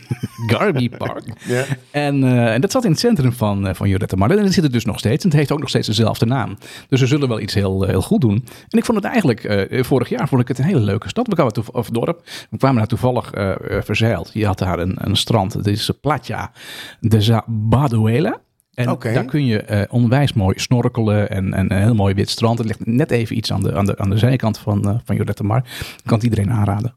Garby 0.52 0.89
Park. 0.89 1.24
ja. 1.46 1.63
En, 1.92 2.24
eh, 2.24 2.54
en 2.54 2.62
dat 2.62 2.72
zat 2.72 2.84
in 2.86 2.92
het 2.92 3.00
centrum 3.00 3.32
van, 3.34 3.68
eh, 3.68 3.74
van 3.74 3.89
Jorette 3.89 4.15
Mar. 4.18 4.32
En 4.32 4.44
dat 4.44 4.54
zit 4.54 4.63
het 4.63 4.74
dus 4.74 4.86
nog 4.86 5.00
steeds. 5.00 5.24
En 5.24 5.30
het 5.30 5.38
heeft 5.38 5.52
ook 5.52 5.60
nog 5.60 5.70
steeds 5.70 5.88
dezelfde 5.88 6.26
naam. 6.26 6.58
Dus 6.89 7.00
ze 7.00 7.08
zullen 7.08 7.28
wel 7.28 7.39
iets 7.39 7.54
heel, 7.54 7.84
eh, 7.84 7.89
heel 7.89 8.02
goed 8.02 8.22
doen. 8.22 8.46
En 8.70 8.78
ik 8.78 8.86
vond 8.86 8.98
het 8.98 9.08
eigenlijk, 9.08 9.44
eh, 9.44 9.84
vorig 9.84 10.10
jaar 10.10 10.28
vond 10.28 10.42
ik 10.42 10.48
het 10.48 10.58
een 10.60 10.65
hele 10.65 10.80
leuke 10.80 11.08
stad. 11.08 11.28
We 11.28 11.34
kwamen 11.36 11.54
of 11.72 11.89
dorp. 11.89 12.22
We 12.50 12.58
kwamen 12.58 12.78
daar 12.78 12.88
toevallig 12.88 13.32
eh, 13.32 13.50
eh, 13.52 13.84
verzeild. 13.84 14.30
Je 14.34 14.46
had 14.46 14.58
daar 14.60 14.80
een, 14.80 14.96
een 14.98 15.15
strand. 15.20 15.54
Het 15.54 15.68
is 15.68 15.92
Platja 16.02 16.52
de 17.00 17.22
Za 17.22 17.44
Baduela. 17.48 18.40
En 18.74 18.98
daar 19.00 19.26
kun 19.26 19.46
je 19.46 19.62
eh, 19.62 19.94
onwijs 19.94 20.34
mooi 20.34 20.60
snorkelen 20.60 21.30
en, 21.30 21.54
en 21.54 21.74
een 21.74 21.82
heel 21.82 21.96
mooi 21.96 22.14
wit 22.14 22.30
strand. 22.30 22.58
Het 22.58 22.68
ligt 22.68 22.86
net 22.86 23.12
even 23.12 23.38
iets 23.38 23.52
aan 23.52 23.64
de, 23.64 23.76
aan 23.76 23.86
de, 23.86 23.98
aan 23.98 24.10
de 24.10 24.18
zijkant 24.18 24.58
van, 24.58 24.90
eh 24.90 24.96
van 25.04 25.16
Jorette 25.16 25.44
Mar. 25.44 25.64
Kan 26.06 26.14
het 26.16 26.24
iedereen 26.24 26.52
aanraden. 26.52 26.96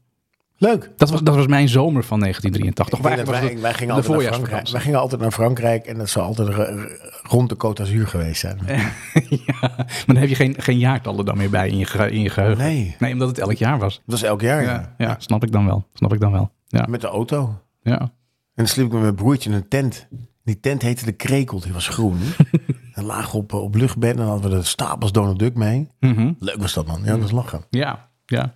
Leuk. 0.57 0.91
Dat 0.97 1.09
was, 1.09 1.21
dat 1.21 1.35
was 1.35 1.47
mijn 1.47 1.69
zomer 1.69 2.03
van 2.03 2.19
1983. 2.19 2.97
Ik 2.97 3.03
denk 3.03 3.15
Of 3.17 3.31
dat 3.31 3.31
eigenlijk 3.31 3.31
wij, 3.31 3.41
was 3.41 3.51
het 3.51 3.61
wij, 3.61 3.73
gingen 3.73 3.95
de 3.95 4.27
altijd 4.27 4.51
naar 4.51 4.71
wij 4.71 4.81
gingen 4.81 4.99
altijd 4.99 5.21
naar 5.21 5.31
Frankrijk 5.31 5.85
en 5.85 5.97
dat 5.97 6.09
zou 6.09 6.25
altijd 6.25 6.77
rond 7.23 7.49
de 7.49 7.55
Côte 7.55 7.73
d'Azur 7.73 8.07
geweest 8.07 8.39
zijn. 8.39 8.59
ja, 9.45 9.59
maar 9.59 10.03
dan 10.05 10.15
heb 10.15 10.29
je 10.29 10.35
geen, 10.35 10.55
geen 10.57 10.77
jaartallen 10.77 11.25
dan 11.25 11.37
meer 11.37 11.49
bij 11.49 11.69
in 11.69 11.77
je, 11.77 12.11
in 12.11 12.21
je 12.21 12.29
geheugen. 12.29 12.63
Nee, 12.63 12.95
Nee, 12.99 13.13
omdat 13.13 13.27
het 13.27 13.39
elk 13.39 13.53
jaar 13.53 13.79
was. 13.79 13.93
dat 13.93 14.03
was 14.05 14.23
elk 14.23 14.41
jaar. 14.41 14.63
Ja. 14.63 14.71
Ja, 14.71 14.93
ja, 14.97 15.15
snap 15.19 15.43
ik 15.43 15.51
dan 15.51 15.65
wel. 15.65 15.87
Snap 15.93 16.13
ik 16.13 16.19
dan 16.19 16.31
wel. 16.31 16.51
Ja, 16.67 16.85
Met 16.89 17.01
de 17.01 17.07
auto. 17.07 17.61
Ja. 17.83 17.99
En 17.99 18.11
dan 18.63 18.67
sliep 18.67 18.85
ik 18.85 18.91
met 18.91 19.01
mijn 19.01 19.15
broertje 19.15 19.49
in 19.49 19.55
een 19.55 19.67
tent. 19.67 20.07
Die 20.43 20.59
tent 20.59 20.81
heette 20.81 21.05
de 21.05 21.11
Krekel, 21.11 21.59
die 21.59 21.73
was 21.73 21.87
groen. 21.87 22.19
en 22.93 23.03
lagen 23.03 23.39
op, 23.39 23.53
op 23.53 23.75
luchtbed 23.75 24.09
en 24.11 24.17
dan 24.17 24.27
hadden 24.27 24.51
we 24.51 24.57
de 24.57 24.63
stapels 24.63 25.11
Donald 25.11 25.39
Duck 25.39 25.55
mee. 25.55 25.87
Mhm. 25.99 26.31
Leuk 26.39 26.57
was 26.57 26.73
dat 26.73 26.87
man, 26.87 26.99
ja 27.03 27.11
dat 27.11 27.19
was 27.21 27.31
lachen. 27.31 27.61
ja, 27.69 28.09
ja. 28.25 28.55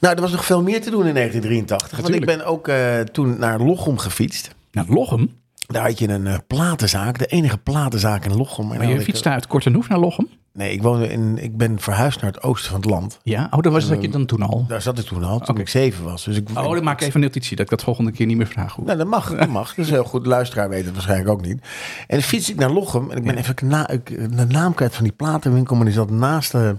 Nou, 0.00 0.14
er 0.14 0.20
was 0.20 0.30
nog 0.32 0.44
veel 0.44 0.62
meer 0.62 0.82
te 0.82 0.90
doen 0.90 1.06
in 1.06 1.14
1983. 1.14 2.00
Want 2.00 2.14
ik 2.14 2.26
ben 2.26 2.46
ook 2.46 2.68
eh, 2.68 3.00
toen 3.00 3.38
naar 3.38 3.60
Lochem 3.60 3.98
gefietst. 3.98 4.54
Nou, 4.72 4.92
Lochem. 4.94 5.30
Daar 5.66 5.82
had 5.86 5.98
je 5.98 6.08
een 6.08 6.26
eh, 6.26 6.38
platenzaak, 6.46 7.18
de 7.18 7.26
enige 7.26 7.58
platenzaak 7.58 8.24
in 8.24 8.36
Lochem. 8.36 8.62
En 8.64 8.68
Maar 8.68 8.78
dan 8.78 8.86
je 8.86 8.92
had 8.92 9.00
ik- 9.02 9.06
fietst 9.08 9.26
uit 9.26 9.46
Kortenhoef 9.46 9.88
naar 9.88 9.98
Lochem? 9.98 10.28
Nee, 10.52 10.72
ik, 10.72 10.82
woonde 10.82 11.08
in, 11.08 11.38
ik 11.38 11.56
ben 11.56 11.80
verhuisd 11.80 12.20
naar 12.20 12.32
het 12.32 12.42
oosten 12.42 12.70
van 12.70 12.80
het 12.80 12.90
land. 12.90 13.18
Ja, 13.22 13.48
oh, 13.50 13.60
daar 13.60 13.72
was 13.72 13.88
dat 13.88 14.02
je 14.02 14.08
dan 14.08 14.26
toen 14.26 14.42
al. 14.42 14.64
Daar 14.68 14.82
zat 14.82 14.98
ik 14.98 15.04
toen 15.04 15.24
al, 15.24 15.38
toen 15.40 15.58
ik 15.58 15.68
zeven 15.68 16.04
was. 16.04 16.24
Dus 16.24 16.36
ik, 16.36 16.48
Oh, 16.54 16.74
dan 16.74 16.84
maak 16.84 17.00
ik 17.00 17.06
even 17.06 17.20
een 17.20 17.26
notitie 17.26 17.56
dat 17.56 17.64
ik 17.64 17.70
dat 17.70 17.82
volgende 17.82 18.12
keer 18.12 18.26
niet 18.26 18.36
meer 18.36 18.46
vraag. 18.46 18.74
Hoe. 18.74 18.84
Nou, 18.84 18.98
dat 18.98 19.06
mag, 19.06 19.36
dat 19.36 19.48
mag. 19.48 19.74
Dat 19.74 19.84
is 19.84 19.90
heel 19.90 20.04
goed. 20.04 20.22
De 20.22 20.28
luisteraar 20.28 20.68
weet 20.68 20.84
het 20.84 20.92
waarschijnlijk 20.92 21.30
ook 21.30 21.40
niet. 21.40 21.60
En 22.06 22.16
dan 22.16 22.22
fiets 22.22 22.50
ik 22.50 22.56
naar 22.56 22.70
Lochem. 22.70 23.10
En 23.10 23.16
ik 23.16 23.24
ben 23.24 23.36
even 23.36 23.54
na, 23.62 23.88
ik, 23.88 24.36
de 24.36 24.46
naam 24.46 24.74
kwijt 24.74 24.94
van 24.94 25.04
die 25.04 25.12
platenwinkel. 25.12 25.76
Maar 25.76 25.84
die 25.84 25.94
zat 25.94 26.10
naast 26.10 26.52
de, 26.52 26.76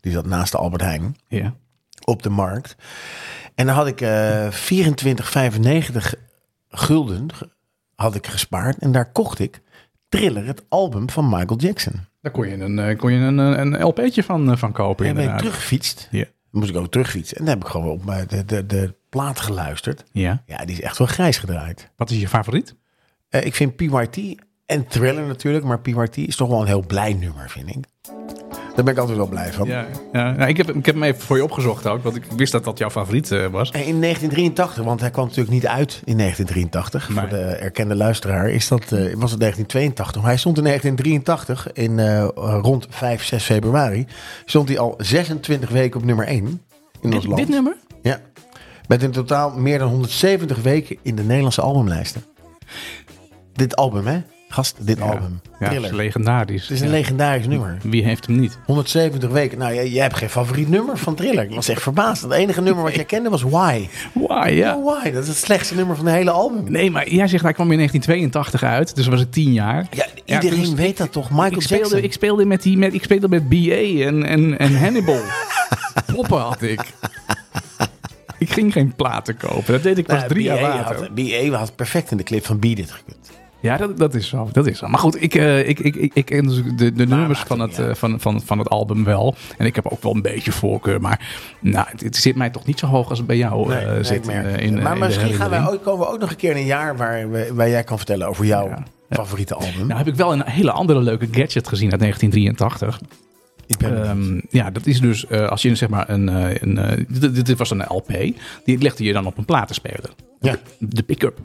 die 0.00 0.12
zat 0.12 0.26
naast 0.26 0.52
de 0.52 0.58
Albert 0.58 0.82
Heijn. 0.82 1.16
Ja. 1.28 1.54
Op 2.04 2.22
de 2.22 2.30
markt. 2.30 2.76
En 3.54 3.66
dan 3.66 3.74
had 3.74 3.86
ik 3.86 4.00
eh 4.00 4.48
24,95 4.50 6.12
gulden 6.68 7.26
had 7.94 8.14
ik 8.14 8.26
gespaard. 8.26 8.78
En 8.78 8.92
daar 8.92 9.12
kocht 9.12 9.38
ik 9.38 9.62
Thriller, 10.08 10.46
het 10.46 10.64
album 10.68 11.10
van 11.10 11.28
Michael 11.28 11.58
Jackson. 11.58 11.94
Daar 12.26 12.34
kon 12.34 12.48
je 12.48 12.54
een, 12.56 12.78
eh, 12.78 12.98
kon 12.98 13.12
je 13.12 13.18
een, 13.18 13.38
een 13.38 13.72
een 13.74 13.82
LP'tje 13.86 14.22
van, 14.22 14.50
eh, 14.50 14.56
van 14.56 14.72
kopen 14.72 15.06
En 15.06 15.14
ben 15.14 15.28
ik 15.32 15.36
teruggefietst. 15.38 16.08
Ja. 16.10 16.24
Dan 16.24 16.60
moest 16.60 16.70
ik 16.70 16.76
ook 16.76 16.90
terugfietsen. 16.90 17.36
En 17.36 17.44
dan 17.44 17.54
heb 17.54 17.64
ik 17.64 17.70
gewoon 17.70 17.88
op 17.88 18.04
mijn- 18.04 18.26
de, 18.28 18.44
de, 18.44 18.66
de 18.66 18.94
plaat 19.08 19.40
geluisterd. 19.40 20.04
Ja. 20.12 20.42
Ja, 20.46 20.56
die 20.64 20.76
is 20.76 20.80
echt 20.80 20.98
wel 20.98 21.06
grijs 21.06 21.38
gedraaid. 21.38 21.90
Wat 21.96 22.10
is 22.10 22.20
je 22.20 22.28
favoriet? 22.28 22.74
Eh, 23.28 23.44
ik 23.44 23.54
vind 23.54 23.76
PYT 23.76 24.42
en 24.66 24.86
Thriller 24.86 25.26
natuurlijk, 25.26 25.64
maar 25.64 25.80
PYT 25.80 26.16
is 26.16 26.36
toch 26.36 26.48
wel 26.48 26.60
een 26.60 26.66
heel 26.66 26.86
blij 26.86 27.12
nummer, 27.14 27.50
vind 27.50 27.68
ik. 27.76 27.84
Daar 28.76 28.84
ben 28.84 28.94
ik 28.94 29.00
altijd 29.00 29.16
wel 29.18 29.28
blij 29.28 29.52
van. 29.52 29.66
Ja, 29.66 29.86
ja. 30.12 30.32
Nou, 30.32 30.48
ik, 30.48 30.56
heb, 30.56 30.70
ik 30.70 30.86
heb 30.86 30.94
hem 30.94 31.04
even 31.04 31.22
voor 31.22 31.36
je 31.36 31.42
opgezocht 31.42 31.86
ook, 31.86 32.02
want 32.02 32.16
ik 32.16 32.24
wist 32.36 32.52
dat 32.52 32.64
dat 32.64 32.78
jouw 32.78 32.90
favoriet 32.90 33.32
eh, 33.32 33.46
was. 33.46 33.70
En 33.70 33.84
in 33.84 34.00
1983, 34.00 34.84
want 34.84 35.00
hij 35.00 35.10
kwam 35.10 35.24
natuurlijk 35.24 35.54
niet 35.54 35.66
uit 35.66 36.02
in 36.04 36.18
1983. 36.18 37.08
Nee. 37.08 37.18
Voor 37.18 37.28
de 37.28 37.44
erkende 37.44 37.94
luisteraar 37.94 38.50
is 38.50 38.68
dat, 38.68 38.82
eh, 38.82 38.88
was 39.14 39.30
het 39.30 39.40
1982. 39.40 40.20
Maar 40.20 40.30
hij 40.30 40.38
stond 40.38 40.56
in 40.56 40.62
1983, 40.62 41.72
in, 41.72 41.98
eh, 41.98 42.28
rond 42.62 42.86
5, 42.90 43.24
6 43.24 43.44
februari, 43.44 44.06
stond 44.44 44.68
hij 44.68 44.78
al 44.78 44.94
26 44.98 45.70
weken 45.70 46.00
op 46.00 46.06
nummer 46.06 46.28
1 46.28 46.34
in 46.36 46.60
ons 47.02 47.14
Dit, 47.14 47.24
land. 47.24 47.36
dit 47.36 47.48
nummer? 47.48 47.76
Ja. 48.02 48.20
Met 48.88 49.02
in 49.02 49.10
totaal 49.10 49.50
meer 49.50 49.78
dan 49.78 49.88
170 49.88 50.62
weken 50.62 50.96
in 51.02 51.16
de 51.16 51.22
Nederlandse 51.22 51.60
albumlijsten. 51.60 52.24
Dit 53.52 53.76
album, 53.76 54.06
hè? 54.06 54.20
Gast, 54.48 54.76
dit 54.80 55.00
album. 55.00 55.40
Ja, 55.60 55.68
het 55.72 55.82
is 55.84 55.90
legendarisch. 55.90 56.62
Het 56.62 56.70
is 56.70 56.80
een 56.80 56.86
Ja. 56.86 56.92
legendarisch 56.92 57.46
nummer. 57.46 57.76
Wie 57.82 58.04
heeft 58.04 58.26
hem 58.26 58.38
niet? 58.40 58.58
170 58.66 59.30
weken. 59.30 59.58
Nou, 59.58 59.74
jij, 59.74 59.88
jij 59.88 60.02
hebt 60.02 60.16
geen 60.16 60.30
favoriet 60.30 60.68
nummer 60.68 60.96
van 60.98 61.14
Thriller. 61.14 61.44
Ik 61.44 61.54
was 61.54 61.68
echt 61.68 61.82
verbaasd. 61.82 62.22
Het 62.22 62.32
enige 62.32 62.60
nummer 62.60 62.82
wat 62.82 62.94
jij 62.94 63.04
kende 63.14 63.30
was 63.30 63.42
Why. 63.42 63.88
Why, 64.12 64.48
ja. 64.50 64.76
Oh, 64.76 64.84
Why. 65.02 65.10
Dat 65.10 65.22
is 65.22 65.28
het 65.28 65.36
slechtste 65.36 65.74
nummer 65.74 65.96
van 65.96 66.04
de 66.04 66.10
hele 66.10 66.30
album. 66.30 66.70
Nee, 66.72 66.90
maar 66.90 67.08
jij 67.08 67.28
zegt 67.28 67.42
hij 67.42 67.52
kwam 67.52 67.70
in 67.70 67.76
1982 67.76 68.62
uit, 68.62 68.96
dus 68.96 69.06
was 69.06 69.20
ik 69.20 69.30
tien 69.30 69.52
jaar. 69.52 69.86
Ja, 69.90 70.06
iedereen 70.24 70.62
toen- 70.64 70.76
weet 70.76 70.96
dat 70.96 71.12
toch? 71.12 71.30
Michael 71.30 71.52
Ik 71.52 71.60
speelde, 71.62 71.82
Jackson. 71.84 72.02
ik 72.02 72.12
speelde 72.12 72.44
met 72.44 72.62
die, 72.62 72.78
met, 72.78 72.94
ik 72.94 73.02
speelde 73.02 73.28
met 73.28 73.48
BA 73.48 73.56
en, 74.04 74.24
en, 74.24 74.58
en 74.58 74.78
Hannibal. 74.78 75.20
Poppen 76.14 76.40
had 76.40 76.62
ik. 76.62 76.80
ik 78.38 78.50
ging 78.52 78.72
geen 78.72 78.94
platen 78.94 79.36
kopen. 79.36 79.72
Dat 79.72 79.82
deed 79.82 79.98
ik 79.98 80.06
pas 80.06 80.16
Nou, 80.16 80.28
drie 80.28 80.42
jaar 80.42 80.60
later. 80.60 81.10
BA 81.14 81.58
had 81.58 81.76
perfect 81.76 82.10
in 82.10 82.16
de 82.16 82.22
clip 82.22 82.46
van 82.46 82.58
Beat 82.58 82.78
It 82.78 82.90
gekund. 82.90 83.16
Ja, 83.60 83.76
dat, 83.76 83.98
dat 83.98 84.14
is 84.14 84.28
zo. 84.28 84.48
Dat 84.52 84.66
is 84.66 84.78
zo. 84.78 84.86
Maar 84.88 84.98
goed, 85.00 85.22
ik, 85.22 85.34
eh, 85.34 85.68
ik, 85.68 85.78
ik, 85.78 85.96
ik, 85.96 86.10
ik 86.14 86.24
ken 86.24 86.46
dus 86.46 86.62
de, 86.76 86.92
de 86.92 87.06
nummers 87.06 87.40
van 87.40 87.60
het 87.60 87.78
eh, 87.78 87.94
van, 87.94 88.20
van, 88.20 88.40
van 88.42 88.58
het 88.58 88.68
album 88.68 89.04
wel. 89.04 89.34
En 89.58 89.66
ik 89.66 89.74
heb 89.74 89.86
ook 89.86 90.02
wel 90.02 90.14
een 90.14 90.22
beetje 90.22 90.52
voorkeur. 90.52 91.00
Maar 91.00 91.28
nou, 91.60 91.86
het, 91.90 92.00
het 92.00 92.16
zit 92.16 92.36
mij 92.36 92.50
toch 92.50 92.66
niet 92.66 92.78
zo 92.78 92.86
hoog 92.86 93.08
als 93.08 93.18
het 93.18 93.26
bij 93.26 93.36
jou 93.36 93.72
eh, 93.74 93.86
nee, 93.90 94.02
zit. 94.04 94.16
ik 94.16 94.26
merk 94.26 94.46
in, 94.46 94.54
eh, 94.54 94.64
in, 94.66 94.82
maar 94.82 94.92
in 94.92 94.98
misschien 94.98 95.32
gaan 95.32 95.50
wij 95.50 95.68
ook, 95.68 95.82
komen 95.82 96.06
we 96.06 96.12
ook 96.12 96.20
nog 96.20 96.30
een 96.30 96.36
keer 96.36 96.50
in 96.50 96.56
een 96.56 96.64
jaar 96.64 96.96
waar, 96.96 97.30
we- 97.30 97.50
waar 97.54 97.68
jij 97.68 97.84
kan 97.84 97.96
vertellen 97.96 98.28
over 98.28 98.44
jouw 98.44 98.68
Ja. 98.68 98.82
favoriete 99.10 99.54
album. 99.54 99.86
Nou 99.86 99.98
heb 99.98 100.06
ik 100.06 100.14
wel 100.14 100.32
een 100.32 100.42
hele 100.46 100.70
andere 100.72 101.00
leuke 101.00 101.28
gadget 101.30 101.68
gezien 101.68 101.90
uit 101.90 102.00
1983. 102.00 103.00
Ik 103.66 103.76
ben 103.78 104.04
Ehm, 104.04 104.40
ja, 104.50 104.70
dat 104.70 104.86
is 104.86 105.00
dus 105.00 105.26
eh, 105.26 105.48
als 105.48 105.62
je 105.62 105.74
zeg 105.74 105.88
maar 105.88 106.08
een. 106.10 106.28
eh, 106.28 106.54
een 106.60 106.78
eh, 106.78 107.04
dit, 107.08 107.46
dit- 107.46 107.58
was 107.58 107.70
een 107.70 107.84
LP. 107.88 108.08
Die 108.64 108.78
legde 108.78 109.04
je 109.04 109.12
dan 109.12 109.26
op 109.26 109.38
een 109.38 109.44
platenspeler. 109.44 110.10
Ja. 110.40 110.56
De 110.78 111.02
pick-up. 111.02 111.38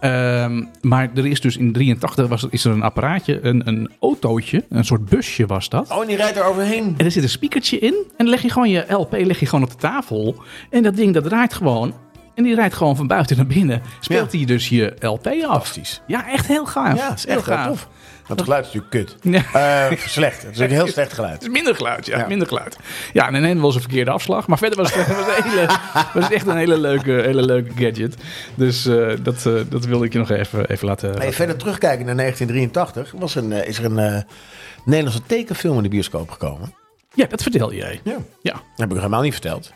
Ehm, 0.00 0.62
maar 0.80 1.10
er 1.14 1.26
is 1.26 1.40
dus 1.40 1.56
in 1.56 1.72
83 1.72 2.26
was, 2.28 2.46
is 2.50 2.64
er 2.64 2.72
een 2.72 2.82
apparaatje, 2.82 3.38
een, 3.44 3.68
een 3.68 3.90
autootje, 4.00 4.64
een 4.68 4.84
soort 4.84 5.04
busje 5.04 5.46
was 5.46 5.68
dat. 5.68 5.90
Oh, 5.90 6.00
en 6.02 6.06
die 6.06 6.16
rijdt 6.16 6.36
er 6.36 6.44
overheen. 6.44 6.94
En 6.96 7.04
er 7.04 7.10
zit 7.10 7.22
een 7.22 7.28
speakertje 7.28 7.78
in. 7.78 7.94
En 7.94 8.04
dan 8.16 8.28
leg 8.28 8.42
je 8.42 8.50
gewoon 8.50 8.70
je 8.70 8.84
LP 8.88 9.12
leg 9.12 9.40
je 9.40 9.46
gewoon 9.46 9.64
op 9.64 9.70
de 9.70 9.76
tafel. 9.76 10.42
En 10.70 10.82
dat 10.82 10.96
ding 10.96 11.14
dat 11.14 11.24
draait 11.24 11.54
gewoon. 11.54 11.94
En 12.38 12.44
die 12.44 12.54
rijdt 12.54 12.74
gewoon 12.74 12.96
van 12.96 13.06
buiten 13.06 13.36
naar 13.36 13.46
binnen. 13.46 13.82
Speelt 14.00 14.32
hij 14.32 14.44
dus 14.44 14.68
je 14.68 14.94
LP 15.00 15.26
af. 15.46 15.78
Ja, 16.06 16.28
echt 16.28 16.46
heel 16.46 16.66
gaaf. 16.66 16.96
Ja, 16.96 17.14
is 17.14 17.26
echt 17.26 17.46
heel 17.46 17.64
tof. 17.66 17.88
Want 18.26 18.40
het 18.40 18.42
geluid 18.48 18.66
is 18.66 18.72
natuurlijk 18.72 19.08
kut. 19.20 19.32
Ja. 19.52 19.90
Eh, 19.90 19.98
slecht. 19.98 20.42
Het 20.42 20.52
is 20.52 20.58
een 20.58 20.70
heel 20.70 20.86
slecht 20.86 21.08
Het 21.08 21.12
geluid. 21.12 21.42
is 21.42 21.48
minder 21.48 21.74
geluid, 21.74 22.06
ja. 22.06 22.18
Ja. 22.18 22.26
Minder 22.26 22.48
geluid. 22.48 22.76
Ja, 23.12 23.26
en 23.28 23.34
ineens 23.34 23.60
was 23.60 23.74
een 23.74 23.80
verkeerde 23.80 24.10
afslag. 24.10 24.46
Maar 24.46 24.58
verder 24.58 24.78
was 24.78 24.94
het, 24.94 25.06
was 25.06 25.16
het, 25.16 25.44
een 25.44 25.50
hele, 25.50 25.66
was 26.14 26.24
het 26.24 26.32
echt 26.32 26.46
een 26.46 26.56
hele 26.56 26.78
leuke, 26.78 27.10
hele 27.10 27.42
leuke 27.42 27.70
gadget. 27.84 28.14
Dus 28.54 28.86
eh, 28.86 29.08
dat, 29.22 29.46
eh, 29.46 29.52
dat 29.68 29.84
wilde 29.84 30.04
ik 30.04 30.12
je 30.12 30.18
nog 30.18 30.30
even, 30.30 30.66
even 30.70 30.86
laten... 30.86 31.18
Hey, 31.18 31.32
verder 31.32 31.56
terugkijken 31.56 32.06
naar 32.06 32.16
1983 32.16 33.20
was 33.20 33.34
een, 33.34 33.52
eh, 33.52 33.68
is 33.68 33.78
er 33.78 33.84
een 33.84 33.98
eh, 33.98 34.22
Nederlandse 34.84 35.22
tekenfilm 35.26 35.76
in 35.76 35.82
de 35.82 35.88
bioscoop 35.88 36.30
gekomen. 36.30 36.74
Ja, 37.14 37.26
dat 37.26 37.42
vertel 37.42 37.72
jij. 37.72 38.00
Ja. 38.04 38.16
Ja, 38.42 38.52
Dat 38.52 38.62
heb 38.76 38.90
ik 38.90 38.96
helemaal 38.96 39.22
niet 39.22 39.32
verteld. 39.32 39.72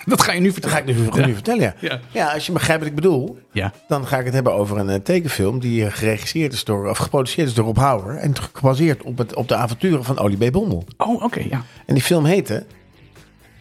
dat 0.06 0.22
ga 0.22 0.32
je 0.32 0.40
nu 0.40 0.44
Dat 0.44 0.52
vertellen. 0.52 0.76
ga 1.12 1.20
ik 1.20 1.26
nu 1.26 1.32
vertellen, 1.34 1.62
ja. 1.62 1.74
Ja. 1.80 2.00
Ja, 2.10 2.32
als 2.32 2.46
je 2.46 2.52
begrijpt 2.52 2.80
wat 2.80 2.90
ik 2.90 2.96
bedoel, 2.96 3.38
Ja. 3.52 3.72
dan 3.88 4.06
ga 4.06 4.18
ik 4.18 4.24
het 4.24 4.34
hebben 4.34 4.52
over 4.54 4.78
een 4.78 4.88
eh, 4.88 5.00
tekenfilm 5.00 5.58
die 5.60 5.84
eh, 5.84 5.92
geregisseerd 5.92 6.52
is 6.52 6.64
door, 6.64 6.88
of 6.90 6.98
geproduceerd 6.98 7.48
is 7.48 7.54
door 7.54 7.64
Rob 7.64 7.76
Hauer 7.76 8.16
en 8.16 8.32
gebaseerd 8.52 9.02
op, 9.02 9.18
het, 9.18 9.34
op 9.34 9.48
de 9.48 9.54
avonturen 9.56 10.04
van 10.04 10.18
Olie 10.18 10.48
B. 10.48 10.52
Bommel. 10.52 10.84
Oh, 10.96 11.22
oké, 11.22 11.40
ja. 11.50 11.64
En 11.86 11.94
die 11.94 12.02
film 12.02 12.24
heette, 12.24 12.66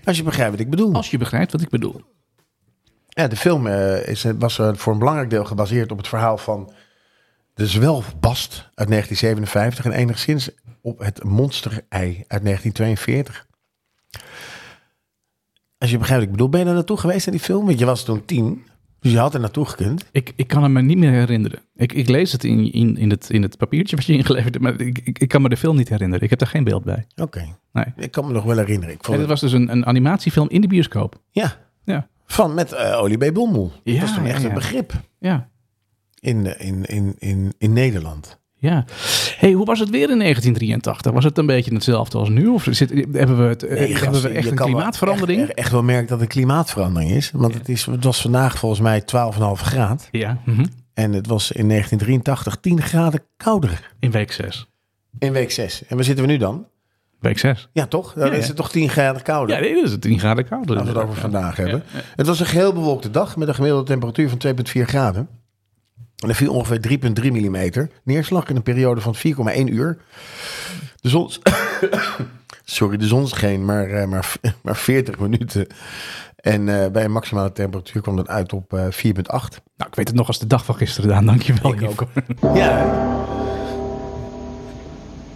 als 0.04 0.18
je 0.18 0.24
begrijpt 0.24 0.52
wat 0.52 0.60
ik 0.60 0.70
bedoel. 0.70 0.94
Als 0.94 1.12
je 1.12 1.18
begrijpt 1.18 1.52
wat 1.52 1.62
ik 1.62 1.70
bedoel. 1.70 2.02
Ja, 3.10 3.28
de 3.28 3.36
film 3.36 3.68
eh, 3.68 4.08
is, 4.08 4.26
was 4.40 4.56
voor 4.74 4.94
een 4.94 5.00
belangrijk 5.00 5.30
deel 5.30 5.46
gebaseerd 5.46 5.92
op 5.92 5.98
het 5.98 6.08
verhaal 6.08 6.38
van 6.38 6.74
de 7.54 7.68
zwelfbast 7.68 8.70
uit 8.76 8.88
1957 8.90 9.86
en 9.86 9.92
enigszins 9.92 10.50
op 10.82 11.00
het 11.00 11.24
monsterei 11.24 12.24
uit 12.28 12.44
1942. 12.44 13.48
Als 15.80 15.92
je 15.92 15.98
begrijpt 15.98 16.24
wat 16.24 16.32
ik 16.32 16.32
bedoel, 16.32 16.50
ben 16.50 16.60
je 16.60 16.66
daar 16.66 16.76
naartoe 16.76 16.98
geweest 16.98 17.26
naar 17.26 17.36
die 17.36 17.44
film? 17.46 17.66
Want 17.66 17.80
je 17.80 17.86
was 17.86 18.04
toen 18.04 18.26
tien, 18.26 18.64
dus 19.00 19.12
je 19.12 19.18
had 19.18 19.34
er 19.34 19.40
naartoe 19.40 19.66
gekund. 19.66 20.06
Ik, 20.12 20.34
ik 20.36 20.48
kan 20.48 20.64
het 20.64 20.72
me 20.72 20.82
niet 20.82 20.98
meer 20.98 21.12
herinneren. 21.12 21.60
Ik, 21.76 21.94
ik 21.94 22.08
lees 22.10 22.32
het 22.32 22.44
in, 22.44 22.72
in, 22.74 22.98
in, 22.98 23.10
het, 23.10 23.30
in 23.30 23.42
het 23.42 23.58
papiertje 23.58 23.96
wat 23.96 24.06
je 24.06 24.14
ingeleverd 24.14 24.54
hebt. 24.54 24.66
Maar 24.66 24.80
ik, 24.88 25.00
ik, 25.04 25.20
ik 25.20 25.28
kan 25.28 25.42
me 25.42 25.50
de 25.50 25.58
film 25.58 25.76
niet 25.76 25.90
herinneren. 25.90 26.24
Ik 26.24 26.30
heb 26.30 26.40
daar 26.40 26.48
geen 26.48 26.64
beeld 26.64 26.84
bij. 26.84 27.06
Oké, 27.16 27.46
Nee. 27.74 27.86
ik 27.96 28.12
kan 28.12 28.28
me 28.28 28.34
nog 28.34 28.44
wel 28.44 28.58
herinneren. 28.58 28.94
Ik 28.96 29.04
vond 29.04 29.18
het 29.20 29.30
het, 29.30 29.30
was 29.30 29.52
dus 29.52 29.60
een, 29.60 29.72
een 29.72 29.86
animatiefilm 29.86 30.50
in 30.50 30.62
de 30.62 30.68
bioscoop. 30.68 31.22
ja, 31.32 31.56
Ja. 31.84 32.08
van 32.26 32.54
met 32.54 32.72
eh 32.72 33.00
Olie 33.02 33.18
B. 33.18 33.24
Ja, 33.24 33.32
dat 33.84 34.00
was 34.00 34.14
toen 34.16 34.26
echt 34.26 34.42
ja. 34.42 34.48
een 34.48 34.54
begrip 34.54 34.94
Ja. 35.20 35.50
in, 36.20 36.46
eh, 36.46 36.68
in, 36.68 36.86
in, 36.86 37.16
in, 37.20 37.54
in 37.58 37.74
Nederland. 37.74 38.39
Ja. 38.62 38.86
Hey, 39.38 39.52
hoe 39.52 39.66
was 39.66 39.80
het 39.80 39.90
weer 39.90 40.10
in 40.10 40.20
1983? 40.20 41.12
Was 41.12 41.24
het 41.24 41.38
een 41.38 41.46
beetje 41.46 41.74
hetzelfde 41.74 42.18
als 42.18 42.30
nu? 42.30 42.48
Of 42.48 42.68
zit, 42.70 42.90
hebben 42.90 43.38
we, 43.38 43.44
het, 43.44 43.64
eh, 43.64 43.70
Nee, 43.70 43.94
hebben 43.94 43.98
gast, 43.98 44.22
we 44.22 44.30
echt 44.30 44.50
een 44.50 44.56
klimaatverandering? 44.56 45.42
Echt, 45.42 45.54
echt 45.54 45.72
wel 45.72 45.84
merken 45.84 46.08
dat 46.08 46.20
het 46.20 46.30
klimaatverandering 46.30 47.12
is. 47.12 47.32
Want 47.34 47.54
het, 47.54 47.70
is, 47.70 47.86
het 47.86 48.04
was 48.04 48.22
vandaag 48.22 48.58
volgens 48.60 48.82
mij 48.82 49.02
12,5 49.02 49.06
graden. 49.62 50.06
Ja, 50.12 50.38
mhm. 50.46 50.66
En 50.94 51.14
het 51.14 51.28
was 51.28 51.52
in 51.52 51.68
1983 51.68 52.56
10 52.56 52.82
graden 52.82 53.22
kouder. 53.38 53.94
in 54.00 54.12
week 54.12 54.32
6. 54.32 54.68
In 55.20 55.32
week 55.32 55.52
6. 55.52 55.86
En 55.88 55.96
waar 55.96 56.06
zitten 56.06 56.26
we 56.26 56.32
nu 56.32 56.38
dan? 56.38 56.68
Week 57.20 57.38
6. 57.38 57.70
Ja, 57.74 57.86
toch? 57.86 58.14
Dan 58.14 58.28
Ja, 58.28 58.34
is 58.34 58.42
ja. 58.42 58.48
het 58.48 58.56
toch 58.56 58.72
10 58.72 58.90
graden 58.90 59.22
kouder. 59.22 59.56
Ja, 59.56 59.62
nee, 59.62 59.84
is 59.84 59.92
het 59.92 60.02
10 60.02 60.20
graden 60.20 60.46
kouder. 60.48 60.78
als 60.78 60.88
we 60.88 60.94
het 60.94 61.04
over 61.04 61.16
vandaag 61.16 61.56
hebben. 61.56 61.84
Het 62.16 62.28
was 62.28 62.40
een 62.40 62.46
geheel 62.46 62.74
bewolkte 62.74 63.12
dag 63.12 63.38
met 63.38 63.48
een 63.48 63.56
gemiddelde 63.56 63.86
temperatuur 63.86 64.30
van 64.30 64.40
2,4 64.48 64.82
graden. 64.82 65.30
En 66.20 66.30
er 66.30 66.36
viel 66.36 66.54
ongeveer 66.54 67.00
3,3 67.22 67.32
mm 67.32 67.88
neerslag 68.04 68.50
in 68.50 68.56
een 68.56 68.64
periode 68.64 69.02
van 69.02 69.16
4,1 69.16 69.22
uur. 69.66 69.98
De 71.02 71.10
zon... 71.10 71.30
Sorry, 72.66 72.98
de 72.98 73.08
zon 73.08 73.28
scheen 73.28 73.66
maar, 73.66 73.90
eh, 73.90 74.08
maar, 74.08 74.36
maar 74.64 74.76
40 74.76 75.20
minuten. 75.20 75.68
En 76.36 76.84
eh, 76.84 76.92
bij 76.92 77.04
een 77.04 77.12
maximale 77.12 77.52
temperatuur 77.52 78.02
kwam 78.02 78.16
dat 78.16 78.28
uit 78.28 78.54
op 78.54 78.74
eh 78.74 78.84
4,8. 78.84 78.90
Nou, 79.12 79.90
ik 79.90 79.96
weet 79.96 80.08
het 80.08 80.16
nog 80.16 80.28
als 80.28 80.40
de 80.40 80.48
dag 80.48 80.66
van 80.66 80.76
gisteren, 80.76 81.10
Daan. 81.10 81.26
Dankjewel. 81.26 81.74
Ik 81.74 81.80
Nico. 81.80 82.08
Ja, 82.60 82.86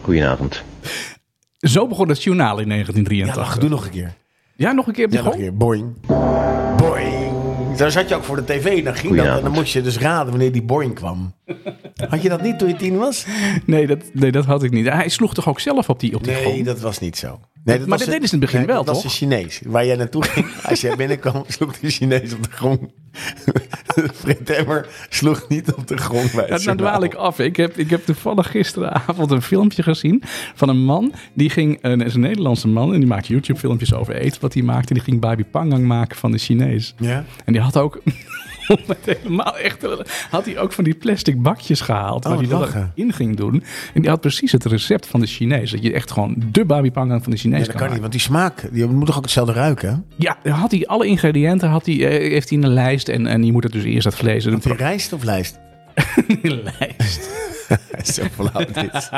Goedenavond. 0.02 0.64
Zo 1.60 1.88
begon 1.88 2.10
het 2.10 2.24
journaal 2.24 2.60
in 2.60 2.68
ja 2.68 2.70
1983. 2.70 3.46
wacht, 3.46 3.62
doe 3.62 3.70
nog 3.70 3.86
een 3.86 3.92
keer. 3.92 4.14
Ja, 4.56 4.72
nog 4.72 4.88
een 4.88 4.94
keer 4.94 5.12
Ja, 5.12 5.22
nog 5.22 5.34
een 5.34 5.40
keer. 5.40 5.58
Boing. 5.58 5.96
Zo 7.78 7.90
zat 7.90 8.10
je 8.10 8.16
ook 8.16 8.24
voor 8.24 8.36
de 8.36 8.44
tv. 8.44 8.84
Dan 8.84 8.96
ging 8.96 9.16
dat, 9.16 9.26
en 9.26 9.42
dan 9.44 9.52
moest 9.52 9.74
je 9.74 9.82
dus 9.82 9.98
raden 10.00 10.30
wanneer 10.30 10.52
die 10.52 10.64
boing 10.64 10.96
kwam. 10.96 11.34
Had 12.10 12.22
je 12.22 12.30
dat 12.30 12.42
niet 12.42 12.60
toen 12.60 12.68
je 12.68 12.76
tien 12.76 12.98
was? 12.98 13.26
Nee 13.66 13.88
dat, 13.88 14.00
nee, 14.14 14.32
dat 14.32 14.46
had 14.46 14.64
ik 14.64 14.72
niet. 14.72 14.90
Hij 14.90 15.10
sloeg 15.10 15.34
toch 15.34 15.48
ook 15.50 15.60
zelf 15.60 15.90
op 15.90 16.00
die, 16.00 16.16
op 16.16 16.24
die 16.24 16.34
Nee, 16.34 16.42
grond? 16.42 16.66
dat 16.66 16.80
was 16.80 17.00
niet 17.00 17.18
zo. 17.18 17.40
Nee, 17.64 17.80
Maar 17.80 17.88
was 17.88 18.00
dat 18.00 18.10
deden 18.10 18.28
ze 18.28 18.36
in 18.36 18.42
het 18.42 18.52
begin 18.52 18.66
nee, 18.66 18.76
wel, 18.76 18.84
dat 18.84 18.94
was 18.94 19.04
toch? 19.04 19.12
een 19.12 19.18
Chinees. 19.18 19.62
Waar 19.66 19.86
jij 19.86 19.96
naartoe 19.96 20.24
ging. 20.24 20.46
Als 20.70 20.82
jij 20.82 20.96
binnenkwam, 20.96 21.44
sloeg 21.48 21.80
de 21.80 21.90
Chinees 21.90 22.34
op 22.34 22.44
de 22.44 22.52
grond. 22.52 22.80
Fred 24.14 24.50
Emmer 24.50 24.88
sloeg 25.10 25.46
niet 25.50 25.74
op 25.74 25.88
de 25.88 25.98
grond 25.98 26.32
bij 26.34 26.48
nou 26.64 26.78
dwaal 26.78 27.04
ik 27.04 27.14
af. 27.14 27.40
Ik 27.40 27.56
heb, 27.56 27.78
ik 27.78 27.90
heb 27.90 28.06
toevallig 28.06 28.52
gisteravond 28.52 29.32
een 29.32 29.42
filmpje 29.42 29.84
gezien 29.84 30.24
van 30.56 30.70
een 30.70 30.84
man. 30.84 31.14
Die 31.34 31.50
ging, 31.50 31.78
een, 31.82 32.02
is 32.02 32.14
een 32.14 32.20
Nederlandse 32.22 32.68
man 32.68 32.94
en 32.94 33.00
die 33.00 33.10
maakt 33.10 33.28
YouTube 33.28 33.60
filmpjes 33.60 33.94
over 33.94 34.16
eten. 34.16 34.42
Wat 34.42 34.54
hij 34.54 34.64
maakte, 34.64 34.94
die 34.94 35.04
ging 35.04 35.20
babi 35.20 35.46
pangang 35.46 35.86
maken 35.86 36.18
van 36.18 36.32
de 36.32 36.38
Chinees. 36.38 36.94
Ja? 36.98 37.26
En 37.46 37.54
die 37.54 37.62
had 37.62 37.78
ook, 37.78 38.02
om 38.76 38.78
het 38.88 39.18
helemaal 39.18 39.58
echt 39.58 39.80
te- 39.80 40.06
had 40.30 40.46
hij 40.46 40.58
ook 40.60 40.74
van 40.74 40.84
die 40.84 40.94
plastic 40.96 41.42
bakjes 41.42 41.82
gehaald. 41.82 42.26
Oh, 42.26 42.32
waar 42.32 42.40
hij 42.40 42.50
wat 42.50 42.60
dat 42.60 42.74
lachen. 42.74 42.92
in 42.96 43.14
ging 43.14 43.36
doen. 43.36 43.64
En 43.94 44.02
die 44.02 44.10
had 44.10 44.22
precies 44.22 44.52
het 44.52 44.66
recept 44.66 45.08
van 45.08 45.20
de 45.20 45.26
Chinees. 45.26 45.72
Dat 45.72 45.84
je 45.84 45.94
echt 45.94 46.12
gewoon 46.12 46.36
de 46.52 46.66
babi 46.66 46.92
pangang 46.92 47.24
van 47.24 47.32
de 47.32 47.38
Chinees 47.38 47.60
Ja, 47.60 47.66
dat 47.66 47.74
kan 47.76 47.82
kan 47.82 47.92
niet, 47.92 48.00
want 48.02 48.12
die 48.12 48.22
smaak, 48.22 48.70
die 48.72 48.86
moet 48.86 49.06
toch 49.06 49.18
ook 49.18 49.24
hetzelfde 49.24 49.54
ruiken? 49.54 50.06
Ja, 50.16 50.38
dan 50.44 50.54
had 50.54 50.72
hij 50.72 50.86
alle 50.88 51.06
ingrediënten 51.08 51.70
had 51.70 51.86
hij, 51.86 51.96
eh, 52.08 52.32
heeft 52.32 52.50
hij 52.50 52.58
in 52.58 52.64
een 52.64 52.74
lijst. 52.74 53.08
En, 53.08 53.28
en 53.28 53.44
je 53.44 53.52
moet 53.52 53.64
het 53.64 53.72
dus 53.72 53.84
eerst 53.84 54.04
dat 54.04 54.16
vlees... 54.16 54.46
Want 54.46 54.64
die 54.64 54.74
rijst 54.76 55.14
of 55.14 55.24
lijst? 55.24 55.60
een 56.42 56.62
lijst. 56.80 57.30
Zo 58.14 58.24
flauw 58.32 58.66
dit. 58.66 59.10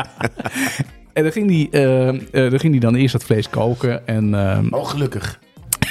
En 1.13 1.23
dan 1.23 1.31
ging 1.31 1.49
hij, 1.49 1.81
eh, 1.81 2.07
eh, 2.09 2.51
dan 2.51 2.59
ging 2.59 2.71
hij 2.71 2.79
dan 2.79 2.95
eerst 2.95 3.11
dat 3.13 3.23
vlees 3.23 3.49
koken. 3.49 4.07
En, 4.07 4.33
ehm, 4.33 4.67
Oh, 4.69 4.87
gelukkig. 4.87 5.39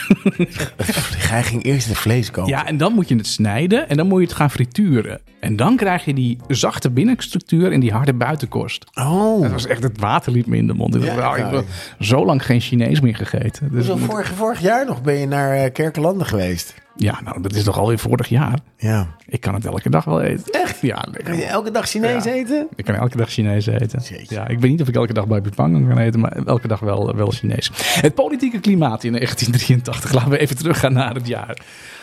Hij 1.31 1.43
ging 1.43 1.65
eerst 1.65 1.89
het 1.89 1.97
vlees 1.99 2.31
koken. 2.31 2.51
ja, 2.51 2.67
en 2.67 2.77
dan 2.77 2.93
moet 2.93 3.09
je 3.09 3.17
het 3.17 3.27
snijden 3.27 3.89
en 3.89 3.97
dan 3.97 4.07
moet 4.07 4.21
je 4.21 4.27
het 4.27 4.37
gaan 4.37 4.51
frituren. 4.51 5.21
En 5.41 5.57
dan 5.57 5.77
krijg 5.77 6.05
je 6.05 6.15
die 6.15 6.39
zachte 6.49 6.91
binnenstructuur 6.91 7.73
en 7.73 7.81
die 7.81 7.93
harde 7.93 8.15
buitenkorst. 8.15 8.85
Oh. 8.95 9.43
Dat 9.43 9.51
was 9.51 9.67
echt, 9.67 9.83
het 9.83 10.01
water 10.01 10.33
liep 10.33 10.47
me 10.47 10.57
in 10.57 10.67
de 10.67 10.75
mond. 10.75 10.95
Ik 10.95 11.05
dacht, 11.05 11.17
nou, 11.17 11.39
ik 11.39 11.45
heb 11.51 11.65
zo 12.01 12.25
lang 12.25 12.45
geen 12.47 12.61
Chinees 12.61 13.01
meer 13.01 13.17
gegeten. 13.17 13.69
Dus 13.73 13.87
Zo 13.87 13.97
moet- 13.97 14.11
vorig, 14.11 14.29
vorig 14.29 14.61
jaar 14.61 14.87
nog 14.87 15.03
ben 15.03 15.15
je 15.15 15.27
naar 15.27 15.53
eh, 15.57 15.73
Kerkelanden 15.73 16.27
geweest. 16.27 16.75
Ja, 16.97 17.21
nou, 17.25 17.43
dat 17.43 17.55
is 17.55 17.65
toch 17.65 17.79
alweer 17.79 17.99
vorig 17.99 18.29
jaar. 18.29 18.59
Ja. 18.77 19.07
Ik 19.27 19.41
kan 19.41 19.55
het 19.55 19.65
elke 19.65 19.91
dag 19.91 20.05
wel 20.05 20.21
eten. 20.21 20.53
Echt? 20.53 20.81
Ja. 20.81 21.05
Kan 21.25 21.37
je 21.37 21.45
elke 21.45 21.71
dag 21.71 21.87
Chinees 21.89 22.25
Ja. 22.25 22.31
eten? 22.31 22.67
Ik 22.77 22.85
kan 22.85 22.95
elke 22.95 23.17
dag 23.17 23.31
Chinees 23.31 23.67
eten. 23.67 24.01
Jeetje. 24.09 24.35
Ja, 24.35 24.49
ik 24.49 24.59
weet 24.61 24.71
niet 24.71 24.81
of 24.81 24.89
ik 24.89 24.95
elke 24.95 25.13
dag 25.13 25.27
bij 25.27 25.41
Pangang 25.41 25.89
kan 25.89 25.99
eten, 25.99 26.21
maar 26.21 26.33
elke 26.47 26.69
dag 26.69 26.81
wel, 26.81 27.17
wel 27.17 27.31
Chinees. 27.31 27.71
Het 28.01 28.15
politieke 28.15 28.61
klimaat 28.61 29.05
in 29.05 29.13
1983. 29.13 30.13
Laten 30.13 30.31
we 30.31 30.39
even 30.39 30.57
teruggaan 30.57 30.93
naar 30.93 31.15
het 31.15 31.27
jaar. 31.27 31.57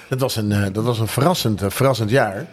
Dat 0.09 0.19
was 0.19 0.35
een, 0.35 0.51
eh, 0.51 0.65
dat 0.73 0.83
was 0.83 0.99
een 0.99 1.07
verrassend, 1.07 1.61
eh, 1.61 1.69
verrassend 1.69 2.09
jaar. 2.09 2.45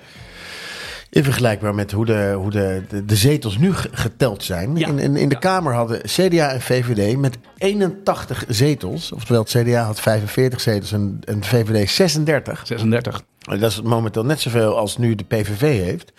In 1.11 1.25
vergelijkbaar 1.25 1.75
met 1.75 1.93
hoe 1.93 2.05
de, 2.07 2.33
hoe 2.37 2.51
de, 2.51 2.83
de, 2.89 3.05
de 3.05 3.17
zetels 3.17 3.59
nu 3.59 3.75
ge- 3.75 3.89
geteld 3.93 4.45
zijn. 4.45 4.77
Ja. 4.77 4.87
In, 4.89 4.99
in, 4.99 5.17
in 5.17 5.29
de 5.29 5.39
Kamer 5.39 5.75
hadden 5.75 6.01
CDA 6.01 6.53
en 6.53 6.61
VVD 6.61 7.17
met 7.17 7.39
81 7.59 8.45
zetels. 8.49 9.13
Oftewel, 9.13 9.43
het 9.43 9.51
CDA 9.51 9.83
had 9.83 10.01
45 10.01 10.61
zetels 10.61 10.93
en, 10.93 11.21
en 11.25 11.45
VVD 11.45 11.91
36. 11.91 12.67
36. 12.67 13.23
Dat 13.39 13.63
is 13.71 13.83
momenteel 13.83 14.25
net 14.25 14.41
zoveel 14.41 14.77
als 14.79 14.99
nu 14.99 15.15
de 15.15 15.25
PVV 15.25 15.61
heeft. 15.61 16.13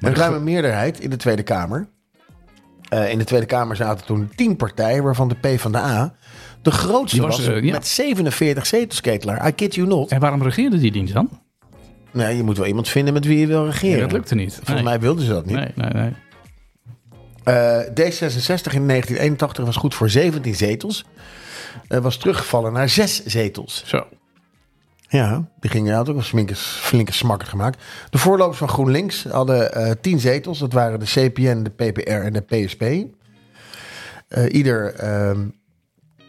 Een 0.00 0.12
de 0.12 0.18
ruime 0.20 0.40
meerderheid 0.40 1.00
in 1.00 1.10
de 1.10 1.16
Tweede 1.16 1.42
Kamer. 1.42 1.88
Eh, 2.88 3.10
in 3.10 3.18
de 3.18 3.24
Tweede 3.24 3.46
Kamer 3.46 3.76
zaten 3.76 4.06
toen 4.06 4.30
tien 4.36 4.56
partijen, 4.56 5.02
waarvan 5.02 5.28
de 5.28 5.34
PvdA 5.34 6.14
De 6.62 6.70
grootste 6.70 7.16
Die 7.16 7.26
was, 7.26 7.36
was, 7.36 7.46
eh, 7.46 7.62
ja. 7.62 7.72
met 7.72 7.86
47 7.86 8.66
zetels, 8.66 9.00
Ketelaar. 9.00 9.46
I 9.48 9.52
kid 9.52 9.74
you 9.74 9.86
not. 9.88 10.10
En 10.10 10.20
waarom 10.20 10.42
regeerde 10.42 10.78
die 10.78 10.92
niet 10.92 11.12
dan? 11.12 11.28
Nee, 12.14 12.36
je 12.36 12.42
moet 12.42 12.56
wel 12.56 12.66
iemand 12.66 12.88
vinden 12.88 13.14
met 13.14 13.24
wie 13.24 13.38
je 13.38 13.46
wil 13.46 13.64
regeren. 13.66 13.96
Ja, 13.96 14.02
dat 14.02 14.12
lukte 14.12 14.34
niet. 14.34 14.54
Volgens 14.54 14.74
Nee. 14.74 14.82
mij 14.82 15.00
wilden 15.00 15.24
ze 15.24 15.30
dat 15.32 15.46
niet. 15.46 15.56
Nee, 15.56 15.72
nee, 15.74 15.90
nee. 15.92 16.12
Eh, 17.44 17.78
D66 17.80 18.72
in 18.74 18.86
1981 18.86 19.64
was 19.64 19.76
goed 19.76 19.94
voor 19.94 20.10
17 20.10 20.54
zetels. 20.54 21.04
Eh, 21.88 21.98
was 21.98 22.16
teruggevallen 22.16 22.72
naar 22.72 22.88
6 22.88 23.24
zetels. 23.24 23.82
Zo. 23.86 24.06
Ja, 25.08 25.48
die 25.60 25.70
gingen 25.70 25.94
had 25.94 26.08
ook 26.08 26.16
een 26.16 26.22
flinke, 26.22 26.54
flinke 26.56 27.12
smakker 27.12 27.48
gemaakt. 27.48 27.82
De 28.10 28.18
voorlopers 28.18 28.58
van 28.58 28.68
GroenLinks 28.68 29.24
hadden 29.24 29.72
eh 29.74 29.90
10 30.00 30.18
zetels. 30.20 30.58
Dat 30.58 30.72
waren 30.72 30.98
de 31.00 31.06
CPN, 31.06 31.62
de 31.62 31.70
PPR 31.70 32.10
en 32.10 32.32
de 32.32 32.40
PSP. 32.40 32.82
Ieder 34.50 34.94
ehm, 34.94 35.40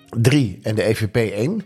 drie 0.09 0.59
en 0.63 0.75
de 0.75 0.83
EVP 0.83 1.15
één. 1.15 1.63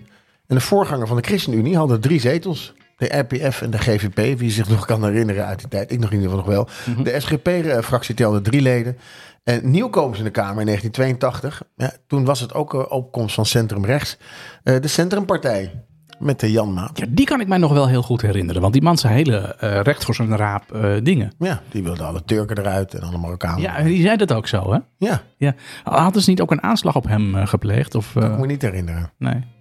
En 0.47 0.55
de 0.55 0.61
voorganger 0.61 1.07
van 1.07 1.17
de 1.17 1.23
ChristenUnie 1.23 1.77
hadden 1.77 2.01
drie 2.01 2.19
zetels. 2.19 2.73
De 2.99 3.17
RPF 3.17 3.61
en 3.61 3.69
de 3.71 3.77
GVP, 3.77 4.39
wie 4.39 4.51
zich 4.51 4.69
nog 4.69 4.85
kan 4.85 5.03
herinneren 5.03 5.45
uit 5.45 5.59
die 5.59 5.67
tijd. 5.67 5.91
Ik 5.91 5.99
nog 5.99 6.11
in 6.11 6.19
ieder 6.21 6.31
geval 6.31 6.45
nog 6.45 6.55
wel. 6.85 7.03
De 7.03 7.19
SGP-fractie 7.19 8.15
telde 8.15 8.41
drie 8.41 8.61
leden. 8.61 8.97
En 9.43 9.71
nieuwkomers 9.71 10.17
in 10.17 10.23
de 10.23 10.31
Kamer 10.31 10.59
in 10.59 10.65
1982. 10.65 11.61
Ja, 11.75 11.91
toen 12.07 12.25
was 12.25 12.39
het 12.39 12.53
ook 12.53 12.73
een 12.73 12.89
opkomst 12.89 13.35
van 13.35 13.45
Centrum 13.45 13.85
Rechts. 13.85 14.17
Eh, 14.63 14.81
de 14.81 14.87
Centrumpartij 14.87 15.71
met 16.19 16.39
de 16.39 16.51
Jan 16.51 16.73
Maat. 16.73 16.97
Ja, 16.97 17.05
die 17.09 17.25
kan 17.25 17.39
ik 17.41 17.47
mij 17.47 17.57
nog 17.57 17.73
wel 17.73 17.87
heel 17.87 18.01
goed 18.01 18.21
herinneren. 18.21 18.61
Want 18.61 18.73
die 18.73 18.81
man 18.81 18.97
zei 18.97 19.13
hele 19.13 19.37
eh, 19.37 19.79
recht 19.81 20.05
voor 20.05 20.15
zijn 20.15 20.37
raap 20.37 20.71
eh, 20.71 20.93
dingen. 21.03 21.31
Ja, 21.39 21.61
die 21.71 21.83
wilden 21.83 22.05
alle 22.05 22.23
Turken 22.25 22.57
eruit 22.57 22.93
en 22.93 23.01
alle 23.01 23.17
Marokkanen. 23.17 23.61
Ja, 23.61 23.81
die 23.81 24.01
zei 24.01 24.17
dat 24.17 24.33
ook 24.33 24.47
zo, 24.47 24.73
hè? 24.73 24.79
ja 24.97 25.21
Ja. 25.37 25.55
Hadden 25.83 26.21
ze 26.21 26.29
niet 26.29 26.41
ook 26.41 26.51
een 26.51 26.63
aanslag 26.63 26.95
op 26.95 27.07
hem 27.07 27.35
eh, 27.35 27.47
gepleegd? 27.47 27.95
Of, 27.95 28.15
eh, 28.15 28.21
kan 28.21 28.31
ik 28.31 28.39
me 28.39 28.45
niet 28.45 28.61
herinneren. 28.61 29.11
nee. 29.17 29.57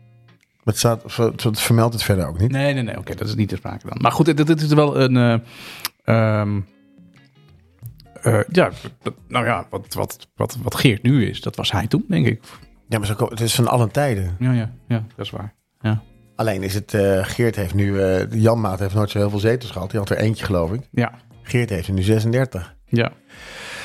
Het, 0.68 0.78
staat, 0.78 1.16
het 1.42 1.60
vermeldt 1.60 1.94
het 1.94 2.02
verder 2.02 2.26
ook 2.26 2.38
niet. 2.38 2.50
Nee, 2.50 2.74
nee, 2.74 2.82
nee. 2.82 2.98
Oké, 2.98 3.14
dat 3.14 3.28
is 3.28 3.34
niet 3.34 3.48
te 3.48 3.56
sprake 3.56 3.86
dan. 3.88 3.98
Maar 4.00 4.12
goed, 4.12 4.26
dit, 4.26 4.46
dit 4.46 4.60
is 4.60 4.72
wel 4.72 5.00
een... 5.00 5.16
eh, 5.16 5.38
ehm, 6.04 6.60
eh, 8.22 8.40
ja, 8.48 8.70
dat- 9.02 9.14
nou 9.28 9.44
ja, 9.46 9.66
wat, 9.70 9.94
wat, 9.94 10.28
wat, 10.36 10.56
wat 10.62 10.74
Geert 10.74 11.02
nu 11.02 11.26
is, 11.28 11.40
dat 11.40 11.56
was 11.56 11.72
hij 11.72 11.86
toen, 11.86 12.04
denk 12.08 12.26
ik. 12.26 12.42
Ja, 12.88 12.98
maar 12.98 13.06
zo, 13.06 13.16
het 13.28 13.40
is 13.40 13.54
van 13.54 13.66
alle 13.68 13.88
tijden. 13.90 14.36
Ja, 14.38 14.52
ja, 14.52 14.70
ja 14.88 15.04
dat 15.16 15.24
is 15.26 15.30
waar. 15.30 15.54
Ja, 15.80 16.02
Alleen 16.36 16.62
is 16.62 16.74
het, 16.74 16.94
eh, 16.94 17.24
Geert 17.24 17.56
heeft 17.56 17.74
nu, 17.74 18.00
eh 18.02 18.30
Jan 18.30 18.60
Maat 18.60 18.78
heeft 18.78 18.94
nooit 18.94 19.10
zo 19.10 19.18
heel 19.18 19.30
veel 19.30 19.38
zetels 19.38 19.70
gehad. 19.70 19.90
Die 19.90 19.98
had 19.98 20.10
er 20.10 20.16
eentje, 20.16 20.44
geloof 20.44 20.72
ik. 20.72 20.88
ja, 20.90 21.12
Geert 21.42 21.70
heeft 21.70 21.88
er 21.88 21.94
nu 21.94 22.02
36. 22.02 22.74
ja. 22.86 23.12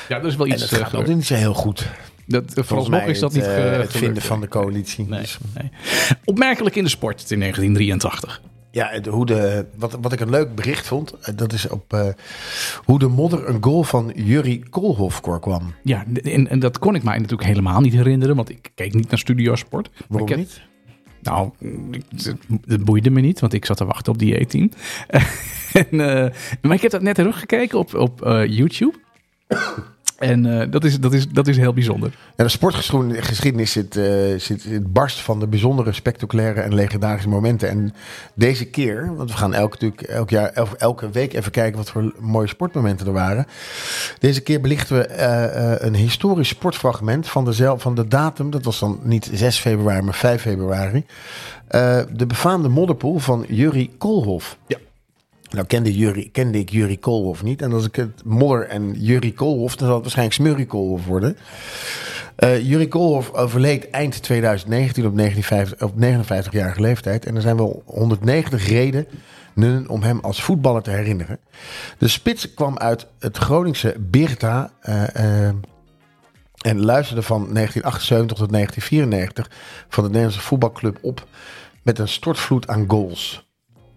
Ja, 0.08 0.16
dat 0.18 0.30
is 0.30 0.36
wel 0.36 0.46
En 0.46 0.52
iets... 0.52 0.60
dat 0.70 0.78
eh, 0.80 0.86
gaat 0.86 0.94
ook 0.94 1.06
niet 1.06 1.26
zo 1.26 1.34
heel 1.34 1.54
goed. 1.54 1.90
Dat, 2.26 2.52
vooralsnog 2.54 3.02
is 3.02 3.18
dat 3.18 3.32
het, 3.34 3.42
niet 3.42 3.50
eh, 3.50 3.78
het 3.78 3.92
vinden 3.92 4.22
van 4.22 4.40
de 4.40 4.48
coalitie. 4.48 5.06
Nee, 5.08 5.20
Dus, 5.20 5.38
nee. 5.54 5.70
Opmerkelijk 6.24 6.76
in 6.76 6.84
de 6.84 6.90
sport 6.90 7.30
in 7.30 7.38
1983. 7.38 8.40
ja, 8.70 9.00
hoe 9.10 9.26
de, 9.26 9.66
wat, 9.76 9.96
wat 10.00 10.12
ik 10.12 10.20
een 10.20 10.30
leuk 10.30 10.54
bericht 10.54 10.86
vond, 10.86 11.12
eh, 11.12 11.36
dat 11.36 11.52
is 11.52 11.68
op 11.68 11.92
eh, 11.92 12.08
hoe 12.84 12.98
de 12.98 13.08
modder 13.08 13.48
een 13.48 13.62
goal 13.62 13.82
van 13.82 14.12
Jurry 14.14 14.62
Koolhof 14.70 15.20
kwam. 15.20 15.74
Ja, 15.82 16.04
en, 16.22 16.48
en 16.48 16.58
dat 16.58 16.78
kon 16.78 16.94
ik 16.94 17.02
mij 17.02 17.16
natuurlijk 17.16 17.48
helemaal 17.48 17.80
niet 17.80 17.92
herinneren, 17.92 18.36
want 18.36 18.50
ik 18.50 18.70
keek 18.74 18.94
niet 18.94 19.08
naar 19.08 19.18
Studiosport. 19.18 19.90
Waarom 20.08 20.28
ik 20.28 20.36
niet? 20.36 20.62
Nou, 21.24 21.50
het 22.66 22.84
boeide 22.84 23.10
me 23.10 23.20
niet, 23.20 23.40
want 23.40 23.52
ik 23.52 23.64
zat 23.64 23.76
te 23.76 23.84
wachten 23.84 24.12
op 24.12 24.18
die 24.18 24.40
E-team. 24.40 24.70
en, 25.72 25.88
eh, 25.90 26.30
maar 26.62 26.74
ik 26.74 26.82
heb 26.82 26.90
dat 26.90 27.02
net 27.02 27.14
teruggekeken 27.14 27.78
op, 27.78 27.94
op 27.94 28.22
eh, 28.22 28.46
YouTube. 28.46 28.94
En 30.18 30.60
eh, 30.60 30.70
dat, 30.70 30.84
is, 30.84 31.00
dat, 31.00 31.12
is, 31.12 31.28
dat 31.28 31.46
is 31.46 31.56
heel 31.56 31.72
bijzonder. 31.72 32.14
Ja, 32.36 32.44
de 32.44 32.50
sportgeschiedenis 32.50 33.72
zit, 33.72 33.96
eh, 33.96 34.04
zit 34.36 34.64
het 34.64 34.92
barst 34.92 35.20
van 35.20 35.40
de 35.40 35.46
bijzondere, 35.46 35.92
spectaculaire 35.92 36.60
en 36.60 36.74
legendarische 36.74 37.28
momenten. 37.28 37.68
En 37.68 37.94
deze 38.34 38.64
keer, 38.64 39.16
want 39.16 39.30
we 39.30 39.36
gaan 39.36 39.54
elke, 39.54 39.76
natuurlijk, 39.80 40.02
elk 40.02 40.30
jaar, 40.30 40.50
elke, 40.52 40.76
elke 40.76 41.10
week 41.10 41.34
even 41.34 41.52
kijken 41.52 41.76
wat 41.76 41.90
voor 41.90 42.12
mooie 42.18 42.48
sportmomenten 42.48 43.06
er 43.06 43.12
waren. 43.12 43.46
Deze 44.18 44.40
keer 44.40 44.60
belichten 44.60 44.96
we 44.96 45.06
eh, 45.06 45.86
een 45.86 45.94
historisch 45.94 46.48
sportfragment 46.48 47.28
van 47.28 47.44
de, 47.44 47.74
van 47.76 47.94
de 47.94 48.08
datum. 48.08 48.50
Dat 48.50 48.64
was 48.64 48.78
dan 48.78 49.00
niet 49.02 49.30
6 49.32 49.58
februari, 49.58 50.02
maar 50.02 50.14
5 50.14 50.42
februari. 50.42 51.04
De 52.12 52.26
befaamde 52.26 52.68
modderpoel 52.68 53.18
van 53.18 53.44
Jurry 53.48 53.90
Koolhof. 53.98 54.56
Ja. 54.66 54.78
Nou 55.54 55.66
kende, 55.66 56.28
kende 56.32 56.58
ik 56.58 56.70
Jury 56.70 56.96
Koolhof 56.96 57.42
niet. 57.42 57.62
En 57.62 57.72
als 57.72 57.86
ik 57.86 57.96
het 57.96 58.24
modder 58.24 58.66
en 58.66 58.92
Jury 58.92 59.32
Koolhof, 59.32 59.76
dan 59.76 59.86
zal 59.86 59.94
het 59.94 60.02
waarschijnlijk 60.02 60.36
Smurrie 60.36 60.66
Koolhof 60.66 61.06
worden. 61.06 61.36
Eh 62.36 62.68
Jury 62.68 62.86
Koolhof 62.86 63.32
overleed 63.32 63.90
eind 63.90 64.22
2019 64.22 65.06
op, 65.06 65.14
59, 65.14 65.82
op 65.82 65.94
59-jarige 66.00 66.80
leeftijd. 66.80 67.26
En 67.26 67.36
er 67.36 67.42
zijn 67.42 67.56
wel 67.56 67.82
190 67.86 68.68
redenen 68.68 69.88
om 69.88 70.02
hem 70.02 70.18
als 70.20 70.42
voetballer 70.42 70.82
te 70.82 70.90
herinneren. 70.90 71.38
De 71.98 72.08
spits 72.08 72.54
kwam 72.54 72.78
uit 72.78 73.06
het 73.18 73.36
Groningse 73.36 73.96
Beerta 73.98 74.70
eh, 74.80 75.46
eh, 75.46 75.54
en 76.60 76.84
luisterde 76.84 77.22
van 77.22 77.38
1978 77.52 78.38
tot 78.38 78.52
1994 78.52 79.50
van 79.88 80.04
de 80.04 80.10
Nederlandse 80.10 80.46
voetbalclub 80.46 80.98
op 81.02 81.26
met 81.82 81.98
een 81.98 82.08
stortvloed 82.08 82.68
aan 82.68 82.84
goals. 82.88 83.44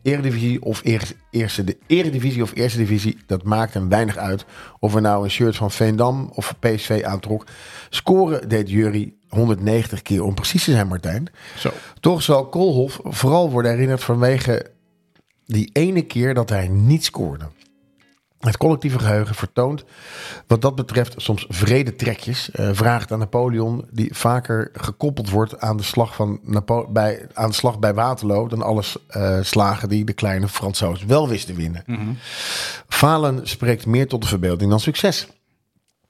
Eredivisie 0.08 0.62
of 0.62 0.82
eerste, 0.84 1.16
eerste, 1.30 1.64
de 1.64 1.78
Eredivisie 1.88 2.44
of 2.44 2.52
Eerste 2.56 2.78
Divisie, 2.78 3.18
dat 3.26 3.44
maakt 3.44 3.74
hem 3.74 3.90
weinig 3.90 4.18
uit. 4.18 4.46
Of 4.80 4.96
er 4.96 5.02
nou 5.02 5.24
een 5.24 5.30
shirt 5.30 5.56
van 5.56 5.72
Veendam 5.72 6.32
of 6.34 6.56
PSV 6.60 7.02
aantrok. 7.06 7.46
Scoren 7.90 8.50
deed 8.50 8.70
Jury 8.70 9.14
190 9.30 10.02
keer 10.02 10.24
om 10.24 10.34
precies 10.34 10.64
te 10.64 10.72
zijn, 10.72 10.88
Martijn. 10.88 11.28
Zo. 11.58 11.72
Toch 12.00 12.22
zal 12.22 12.50
Koolhof 12.50 13.00
vooral 13.04 13.52
worden 13.52 13.72
herinnerd 13.72 14.04
vanwege 14.04 14.72
die 15.46 15.70
ene 15.74 16.02
keer 16.02 16.34
dat 16.34 16.50
hij 16.50 16.68
niet 16.68 17.06
scoorde. 17.06 17.46
Het 18.40 18.58
collectieve 18.58 19.00
geheugen 19.00 19.36
vertoont 19.36 19.84
wat 20.48 20.62
dat 20.62 20.76
betreft 20.76 21.14
soms 21.18 21.46
vrede 21.50 21.96
trekjes. 21.96 22.52
eh 22.52 22.70
vraagt 22.74 23.12
aan 23.12 23.20
Napoleon, 23.20 23.86
die 23.92 24.16
vaker 24.16 24.70
gekoppeld 24.74 25.30
wordt 25.30 25.60
aan 25.60 25.78
de 25.78 25.84
slag, 25.84 26.16
van 26.16 26.40
Napo 26.44 26.88
bij, 26.92 27.28
aan 27.34 27.50
de 27.50 27.56
slag 27.56 27.80
bij 27.80 27.94
Waterloo... 27.94 28.48
dan 28.48 28.62
alle 28.62 28.84
eh, 29.08 29.38
slagen 29.42 29.90
die 29.90 30.06
de 30.06 30.14
kleine 30.14 30.48
Fransoos 30.48 31.04
wel 31.06 31.28
wisten 31.28 31.56
winnen. 31.56 31.84
Falen 32.88 33.48
spreekt 33.48 33.86
meer 33.86 34.08
tot 34.08 34.22
de 34.22 34.28
verbeelding 34.28 34.70
dan 34.70 34.80
succes. 34.80 35.28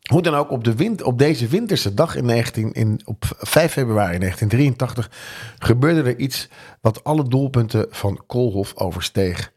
Hoe 0.08 0.22
dan 0.22 0.36
ook, 0.36 0.52
op, 0.52 0.64
de 0.64 0.76
wind, 0.76 1.04
op 1.04 1.18
deze 1.18 1.48
winterse 1.48 1.94
dag 1.94 2.16
in 2.16 2.26
19, 2.26 2.72
in, 2.72 3.02
op 3.06 3.26
5 3.38 3.72
februari 3.72 4.18
1983 4.20 5.12
gebeurde 5.60 6.10
er 6.10 6.18
iets 6.18 6.48
wat 6.82 7.04
alle 7.04 7.28
doelpunten 7.28 7.86
van 7.90 8.24
Koolhof 8.28 8.76
oversteeg. 8.76 9.52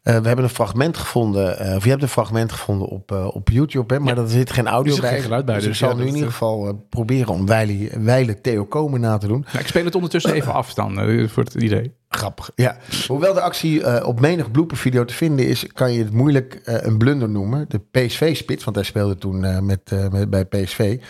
Eh, 0.00 0.18
we 0.18 0.26
hebben 0.26 0.44
een 0.44 0.50
fragment 0.50 0.96
gevonden, 0.96 1.58
eh, 1.58 1.76
of 1.76 1.84
je 1.84 1.90
hebt 1.90 2.02
een 2.02 2.08
fragment 2.08 2.52
gevonden 2.52 2.88
op, 2.88 3.12
eh, 3.12 3.34
op 3.34 3.48
YouTube, 3.48 3.94
hè, 3.94 4.00
maar 4.00 4.18
er 4.18 4.28
zit 4.28 4.52
geen 4.52 4.68
audio 4.68 4.94
Er 4.94 5.00
bij. 5.00 5.10
geen 5.10 5.22
geluid 5.22 5.44
bij, 5.44 5.54
Dus 5.54 5.64
ik 5.64 5.70
dus 5.70 5.78
zal 5.78 5.88
ja, 5.90 5.96
nu 5.96 6.06
in 6.06 6.14
ieder 6.14 6.30
geval 6.30 6.86
proberen 6.88 7.32
om 7.32 7.46
Weile, 7.46 8.40
Theo 8.40 8.64
Komen 8.64 9.00
na 9.00 9.18
te 9.18 9.26
doen. 9.26 9.44
Nou, 9.46 9.58
ik 9.58 9.66
speel 9.66 9.84
het 9.84 9.94
ondertussen 9.94 10.32
even 10.32 10.52
af 10.52 10.74
dan, 10.74 10.94
voor 11.28 11.42
het 11.42 11.54
idee. 11.54 11.94
Grappig. 12.08 12.50
Ja. 12.54 12.76
Hoewel 13.06 13.34
de 13.34 13.40
actie 13.40 14.04
op 14.06 14.20
menig 14.20 14.50
bloopervideo 14.50 15.04
te 15.04 15.14
vinden 15.14 15.46
is, 15.46 15.66
kan 15.72 15.92
je 15.92 15.98
het 15.98 16.12
moeilijk 16.12 16.60
een 16.64 16.98
blunder 16.98 17.28
noemen. 17.28 17.64
De 17.68 17.78
PSV-spits, 17.78 18.64
want 18.64 18.76
hij 18.76 18.84
speelde 18.84 19.16
toen 19.16 19.64
met, 19.66 20.10
met, 20.10 20.30
bij 20.30 20.44
PSV, 20.44 21.00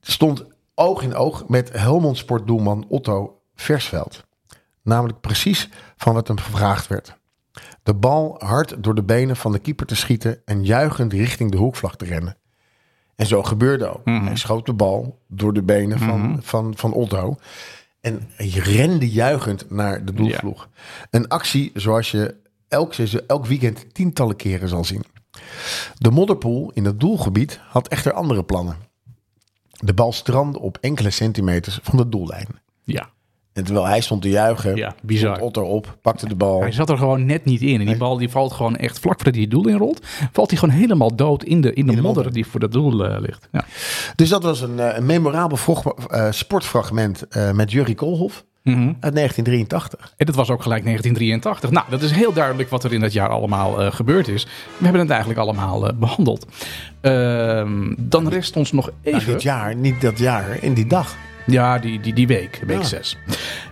stond 0.00 0.44
oog 0.74 1.02
in 1.02 1.14
oog 1.14 1.48
met 1.48 1.72
Helmond 1.72 2.16
Sportdoelman 2.16 2.84
Otto 2.88 3.40
Versveld. 3.54 4.24
Namelijk 4.82 5.20
precies 5.20 5.68
van 5.96 6.14
wat 6.14 6.28
hem 6.28 6.38
gevraagd 6.38 6.86
werd. 6.86 7.16
De 7.82 7.94
bal 7.94 8.36
hard 8.38 8.82
door 8.82 8.94
de 8.94 9.02
benen 9.02 9.36
van 9.36 9.52
de 9.52 9.58
keeper 9.58 9.86
te 9.86 9.96
schieten 9.96 10.40
en 10.44 10.64
juichend 10.64 11.12
richting 11.12 11.50
de 11.50 11.56
hoekvlag 11.56 11.96
te 11.96 12.04
rennen. 12.04 12.36
En 13.16 13.26
zo 13.26 13.42
gebeurde 13.42 13.86
ook. 13.86 14.04
Hij 14.04 14.36
schoot 14.36 14.66
de 14.66 14.72
bal 14.72 15.18
door 15.28 15.52
de 15.52 15.62
benen 15.62 15.98
van, 15.98 16.38
van, 16.42 16.72
van 16.76 16.92
Otto. 16.92 17.36
En 18.00 18.28
hij 18.34 18.48
rende 18.48 19.10
juichend 19.10 19.70
naar 19.70 20.04
de 20.04 20.12
doelvloeg. 20.12 20.68
Een 21.10 21.28
actie 21.28 21.70
zoals 21.74 22.10
je 22.10 22.34
elk, 22.68 22.94
elk 23.26 23.46
weekend 23.46 23.94
tientallen 23.94 24.36
keren 24.36 24.68
zal 24.68 24.84
zien. 24.84 25.04
De 25.98 26.10
modderpoel 26.10 26.70
in 26.74 26.84
het 26.84 27.00
doelgebied 27.00 27.60
had 27.68 27.88
echter 27.88 28.12
andere 28.12 28.44
plannen. 28.44 28.76
De 29.70 29.94
bal 29.94 30.12
strandde 30.12 30.60
op 30.60 30.78
enkele 30.80 31.10
centimeters 31.10 31.78
van 31.82 31.96
de 31.96 32.08
doellijn. 32.08 32.48
Ja, 32.82 33.10
En 33.54 33.64
terwijl 33.64 33.86
hij 33.86 34.00
stond 34.00 34.22
te 34.22 34.28
juichen, 34.28 34.76
Ja, 34.76 34.94
bizar. 35.02 35.34
stond 35.36 35.46
Otto 35.56 35.62
op, 35.62 35.96
pakte 36.02 36.28
de 36.28 36.34
bal. 36.34 36.60
hij 36.60 36.72
zat 36.72 36.90
er 36.90 36.98
gewoon 36.98 37.24
net 37.26 37.44
niet 37.44 37.60
in. 37.60 37.80
En 37.80 37.86
die 37.86 37.96
bal 37.96 38.16
die 38.18 38.28
valt 38.28 38.52
gewoon 38.52 38.76
echt 38.76 38.98
vlak 38.98 39.14
voordat 39.14 39.34
hij 39.34 39.42
het 39.42 39.50
doel 39.50 39.68
inrolt. 39.68 40.00
Valt 40.32 40.50
hij 40.50 40.58
gewoon 40.58 40.74
helemaal 40.74 41.16
dood 41.16 41.44
in 41.44 41.60
de, 41.60 41.72
in 41.74 41.86
de, 41.86 42.00
modder 42.02 42.32
die 42.32 42.46
voor 42.46 42.60
dat 42.60 42.72
doel 42.72 43.04
eh, 43.04 43.20
ligt. 43.20 43.48
Ja. 43.52 43.64
Dus 44.16 44.28
dat 44.28 44.42
was 44.42 44.60
een, 44.60 44.80
eh, 44.80 44.96
een 44.96 45.06
memorabel 45.06 45.56
vroeg- 45.56 45.84
eh, 46.08 46.26
sportfragment 46.30 47.24
met 47.52 47.70
Jurrie 47.72 47.94
Koolhof 47.94 48.44
uit 49.00 49.14
1983. 49.14 50.12
En 50.16 50.26
dat 50.26 50.34
was 50.34 50.50
ook 50.50 50.62
gelijk 50.62 50.82
1983. 50.84 51.70
Nou, 51.70 51.86
dat 51.90 52.02
is 52.02 52.10
heel 52.10 52.32
duidelijk 52.32 52.70
wat 52.70 52.84
er 52.84 52.92
in 52.92 53.00
dat 53.00 53.12
jaar 53.12 53.28
allemaal 53.28 53.80
eh, 53.82 53.92
gebeurd 53.92 54.28
is. 54.28 54.44
We 54.76 54.82
hebben 54.84 55.00
het 55.00 55.10
eigenlijk 55.10 55.40
allemaal 55.40 55.88
eh, 55.88 55.94
behandeld. 55.98 56.46
Ehm, 57.00 57.94
dan 57.98 58.28
rest 58.28 58.56
ons 58.56 58.72
nog 58.72 58.90
Nou, 59.02 59.16
even... 59.16 59.32
dit 59.32 59.42
jaar, 59.42 59.74
niet 59.76 60.00
dat 60.00 60.18
jaar, 60.18 60.58
in 60.62 60.74
die 60.74 60.86
dag. 60.86 61.16
Ja, 61.46 61.78
die, 61.78 62.00
die, 62.00 62.12
die 62.14 62.26
week, 62.26 62.60
week 62.66 62.78
Ja. 62.78 62.84
6. 62.84 63.18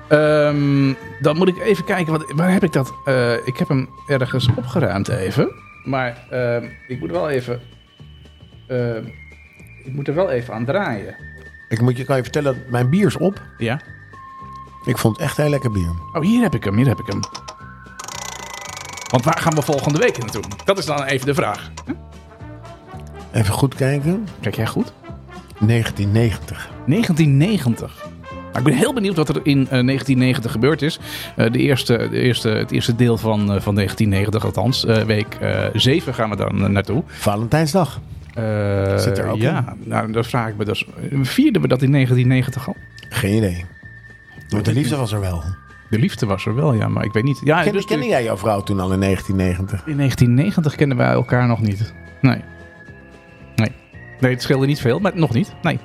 Ehm, 0.09 0.93
dan 1.21 1.37
moet 1.37 1.49
ik 1.49 1.59
even 1.59 1.85
kijken, 1.85 2.13
wat, 2.13 2.33
waar 2.35 2.53
heb 2.53 2.63
ik 2.65 2.73
dat? 2.73 2.93
Eh, 3.05 3.33
ik 3.47 3.57
heb 3.57 3.69
hem 3.69 3.89
ergens 4.07 4.49
opgeruimd 4.57 5.09
even. 5.09 5.53
Maar 5.85 6.27
ehm, 6.31 6.65
ik 6.89 7.01
moet 7.01 7.11
wel 7.11 7.29
even... 7.31 7.61
ehm, 8.69 9.05
ik 9.85 9.93
moet 9.93 10.09
er 10.09 10.15
wel 10.15 10.31
even 10.31 10.55
aan 10.55 10.65
draaien. 10.65 11.17
Ik 11.69 11.81
moet 11.81 11.97
je, 11.97 12.05
kan 12.05 12.17
je 12.17 12.23
vertellen, 12.23 12.63
mijn 12.71 12.91
bier 12.91 13.07
is 13.07 13.17
op. 13.17 13.41
Ja? 13.59 13.81
Ik 14.85 14.99
vond 14.99 15.17
het 15.17 15.25
echt 15.27 15.37
heel 15.37 15.49
lekker 15.49 15.71
bier. 15.71 15.91
Oh, 16.13 16.23
hier 16.23 16.43
heb 16.43 16.55
ik 16.55 16.65
hem, 16.65 16.77
hier 16.77 16.87
heb 16.89 16.99
ik 16.99 17.07
hem. 17.07 17.21
Want 19.11 19.25
waar 19.25 19.39
gaan 19.39 19.55
we 19.55 19.63
volgende 19.63 19.99
week 19.99 20.19
naartoe? 20.19 20.43
Dat 20.65 20.79
is 20.79 20.87
dan 20.87 21.05
even 21.05 21.27
de 21.27 21.35
vraag. 21.35 21.71
Even 23.33 23.55
goed 23.55 23.75
kijken. 23.75 24.29
Kijk 24.41 24.55
jij 24.57 24.67
goed? 24.67 24.93
1990. 25.59 26.71
1990. 26.87 28.07
Nou, 28.53 28.65
ik 28.65 28.71
ben 28.71 28.81
heel 28.81 28.95
benieuwd 28.95 29.17
wat 29.17 29.29
er 29.29 29.41
in 29.43 29.59
eh, 29.59 29.69
1990 29.69 30.53
gebeurd 30.53 30.83
is. 30.83 30.99
Eh, 31.37 31.51
de 31.53 31.59
eerste, 31.59 32.09
de 32.11 32.21
eerste, 32.21 32.49
het 32.49 32.71
eerste 32.71 32.95
deel 32.95 33.19
van, 33.19 33.41
eh, 33.41 33.61
van 33.61 33.75
1990 33.75 34.45
althans. 34.45 34.85
Eh, 34.85 35.03
week 35.03 35.39
7 35.73 36.15
gaan 36.15 36.31
we 36.31 36.37
dan 36.37 36.65
eh, 36.65 36.69
naartoe. 36.71 37.03
Valentijnsdag. 37.07 38.01
Eh, 38.35 38.99
Zit 38.99 39.19
er 39.19 39.27
ook 39.27 39.37
ja, 39.37 39.77
nou, 39.85 40.13
dan 40.13 40.25
vraag 40.25 40.49
ik 40.49 40.57
me 40.57 40.65
dus. 40.65 40.87
Vierden 41.23 41.63
we 41.63 41.69
dat 41.69 41.83
in 41.83 41.91
1990 41.91 42.69
al? 42.69 42.77
Geen 43.09 43.37
idee. 43.37 43.65
Maar 44.51 44.63
de 44.63 44.73
liefde 44.73 44.97
was 44.97 45.13
er 45.13 45.21
wel. 45.21 45.43
De 45.91 45.99
liefde 45.99 46.27
was 46.27 46.47
er 46.47 46.55
wel, 46.55 46.75
ja, 46.75 46.89
maar 46.89 47.05
ik 47.05 47.13
weet 47.13 47.23
niet. 47.25 47.41
Ja, 47.45 47.63
Ken, 47.63 47.73
dus 47.73 47.85
kende 47.85 48.07
jij 48.07 48.25
jouw 48.25 48.37
vrouw 48.37 48.61
toen 48.63 48.81
al 48.81 48.93
in 48.93 49.01
1990? 49.01 49.87
In 49.87 49.97
1990 49.97 50.75
kenden 50.75 50.97
wij 50.99 51.09
elkaar 51.13 51.47
nog 51.47 51.61
niet. 51.61 51.93
Nee. 52.21 52.41
Nee. 53.57 53.73
Nee, 54.21 54.33
het 54.33 54.43
scheelde 54.43 54.67
niet 54.67 54.81
veel, 54.81 54.99
maar 54.99 55.13
nog 55.15 55.35
niet. 55.35 55.53
Nee. 55.63 55.79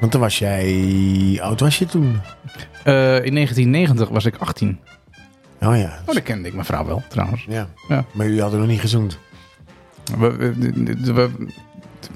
Want 0.00 0.12
toen 0.12 0.20
was 0.20 0.38
jij... 0.38 1.38
Oud 1.42 1.60
was 1.60 1.78
je 1.78 1.86
toen? 1.86 2.20
Eh, 2.84 3.24
in 3.24 3.34
1990 3.34 4.08
was 4.08 4.24
ik 4.24 4.36
18. 4.36 4.78
Oh 5.60 5.76
ja. 5.76 5.98
Oh, 6.06 6.14
dan 6.14 6.22
kende 6.22 6.48
ik 6.48 6.54
mijn 6.54 6.66
vrouw 6.66 6.84
wel, 6.86 7.02
trouwens. 7.08 7.44
ja. 7.48 7.68
Ja. 7.88 8.04
Maar 8.12 8.26
jullie 8.26 8.40
hadden 8.42 8.60
nog 8.60 8.68
niet 8.68 8.80
gezoend. 8.80 9.18
We, 10.18 10.36
we, 10.36 10.54
we- 11.12 11.30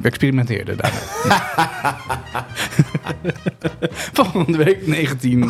we 0.01 0.09
experimenteerden 0.09 0.77
daar. 0.77 0.93
Volgende 4.12 4.59
week 4.64 4.87
19, 4.87 5.43
eh, 5.43 5.49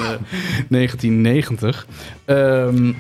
1990. 0.68 1.87
Ehm, 2.24 2.93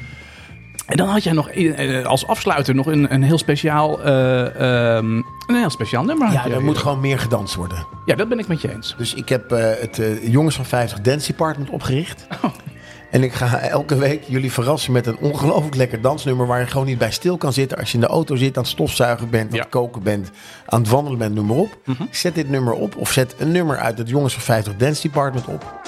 en 0.86 0.96
dan 0.96 1.08
had 1.08 1.22
jij 1.22 1.32
nog 1.32 1.48
eh, 1.50 2.04
als 2.04 2.26
afsluiter 2.26 2.74
nog 2.74 2.86
een, 2.86 3.12
een 3.14 3.22
heel 3.22 3.38
speciaal, 3.38 4.02
eh, 4.02 4.96
ehm, 4.96 5.16
een 5.46 5.54
heel 5.56 5.70
speciaal 5.70 6.04
nummer. 6.04 6.32
Ja, 6.32 6.46
er 6.48 6.62
moet 6.62 6.78
gewoon 6.78 7.00
meer 7.00 7.18
gedanst 7.18 7.54
worden. 7.54 7.86
Ja, 8.04 8.14
dat 8.14 8.28
ben 8.28 8.38
ik 8.38 8.46
met 8.46 8.60
je 8.60 8.72
eens. 8.72 8.94
Dus 8.98 9.14
ik 9.14 9.28
heb 9.28 9.52
eh, 9.52 9.80
het 9.80 10.00
Jongens 10.22 10.56
van 10.56 10.64
50 10.64 11.00
Dance 11.00 11.26
Department 11.26 11.70
opgericht. 11.70 12.26
Oh. 12.44 12.50
En 13.10 13.22
ik 13.22 13.32
ga 13.32 13.58
elke 13.58 13.96
week 13.96 14.22
jullie 14.26 14.52
verrassen 14.52 14.92
met 14.92 15.06
een 15.06 15.18
ongelooflijk 15.18 15.74
lekker 15.74 16.00
dansnummer... 16.00 16.46
waar 16.46 16.60
je 16.60 16.66
gewoon 16.66 16.86
niet 16.86 16.98
bij 16.98 17.10
stil 17.10 17.36
kan 17.36 17.52
zitten 17.52 17.78
als 17.78 17.88
je 17.88 17.94
in 17.94 18.00
de 18.00 18.06
auto 18.06 18.36
zit... 18.36 18.56
aan 18.56 18.62
het 18.62 18.72
stofzuigen 18.72 19.30
bent, 19.30 19.50
aan 19.50 19.56
Ja. 19.56 19.62
het 19.62 19.70
koken 19.70 20.02
bent, 20.02 20.30
aan 20.66 20.80
het 20.80 20.90
wandelen 20.90 21.18
bent, 21.18 21.34
noem 21.34 21.46
maar 21.46 21.56
op. 21.56 21.78
Zet 22.10 22.34
dit 22.34 22.48
nummer 22.48 22.72
op 22.72 22.96
of 22.96 23.12
zet 23.12 23.34
een 23.38 23.52
nummer 23.52 23.76
uit 23.78 23.98
het 23.98 24.08
Jongens 24.08 24.32
van 24.34 24.42
50 24.42 24.76
Dance 24.76 25.02
Department 25.02 25.46
op. 25.46 25.80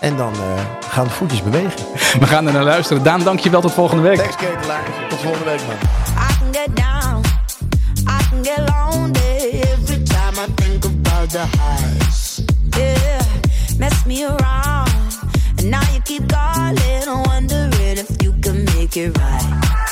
En 0.00 0.16
dan 0.16 0.32
eh, 0.34 0.88
gaan 0.88 1.04
de 1.04 1.10
voetjes 1.10 1.42
bewegen. 1.42 1.86
We 2.20 2.26
gaan 2.26 2.46
er 2.46 2.52
naar 2.52 2.64
luisteren. 2.64 3.02
Daan, 3.02 3.22
dankjewel. 3.22 3.60
Tot 3.60 3.72
volgende 3.72 4.02
week. 4.02 4.18
Thanks, 4.18 4.36
Ketelaar. 4.36 4.84
Tot 5.08 5.18
volgende 5.18 5.50
week, 5.50 5.60
man. 5.66 5.76
I 5.76 6.38
can 6.38 6.52
get 6.52 6.76
down, 6.76 7.22
I 8.06 8.28
can 8.30 8.44
get 8.44 8.58
lonely 8.68 9.60
every 9.60 10.02
time 10.02 10.34
I 10.34 10.52
think 10.54 10.84
about 10.84 11.30
the 11.30 11.38
highs. 11.58 12.42
Yeah, 12.76 13.20
mess 13.78 14.04
me 14.06 14.24
around, 14.24 15.18
and 15.56 15.70
now 15.70 15.82
you 15.92 16.00
keep 16.02 16.32
calling, 16.32 17.24
wondering 17.26 17.98
if 17.98 18.22
you 18.22 18.34
can 18.40 18.64
make 18.64 18.96
it 18.96 19.18
right. 19.18 19.89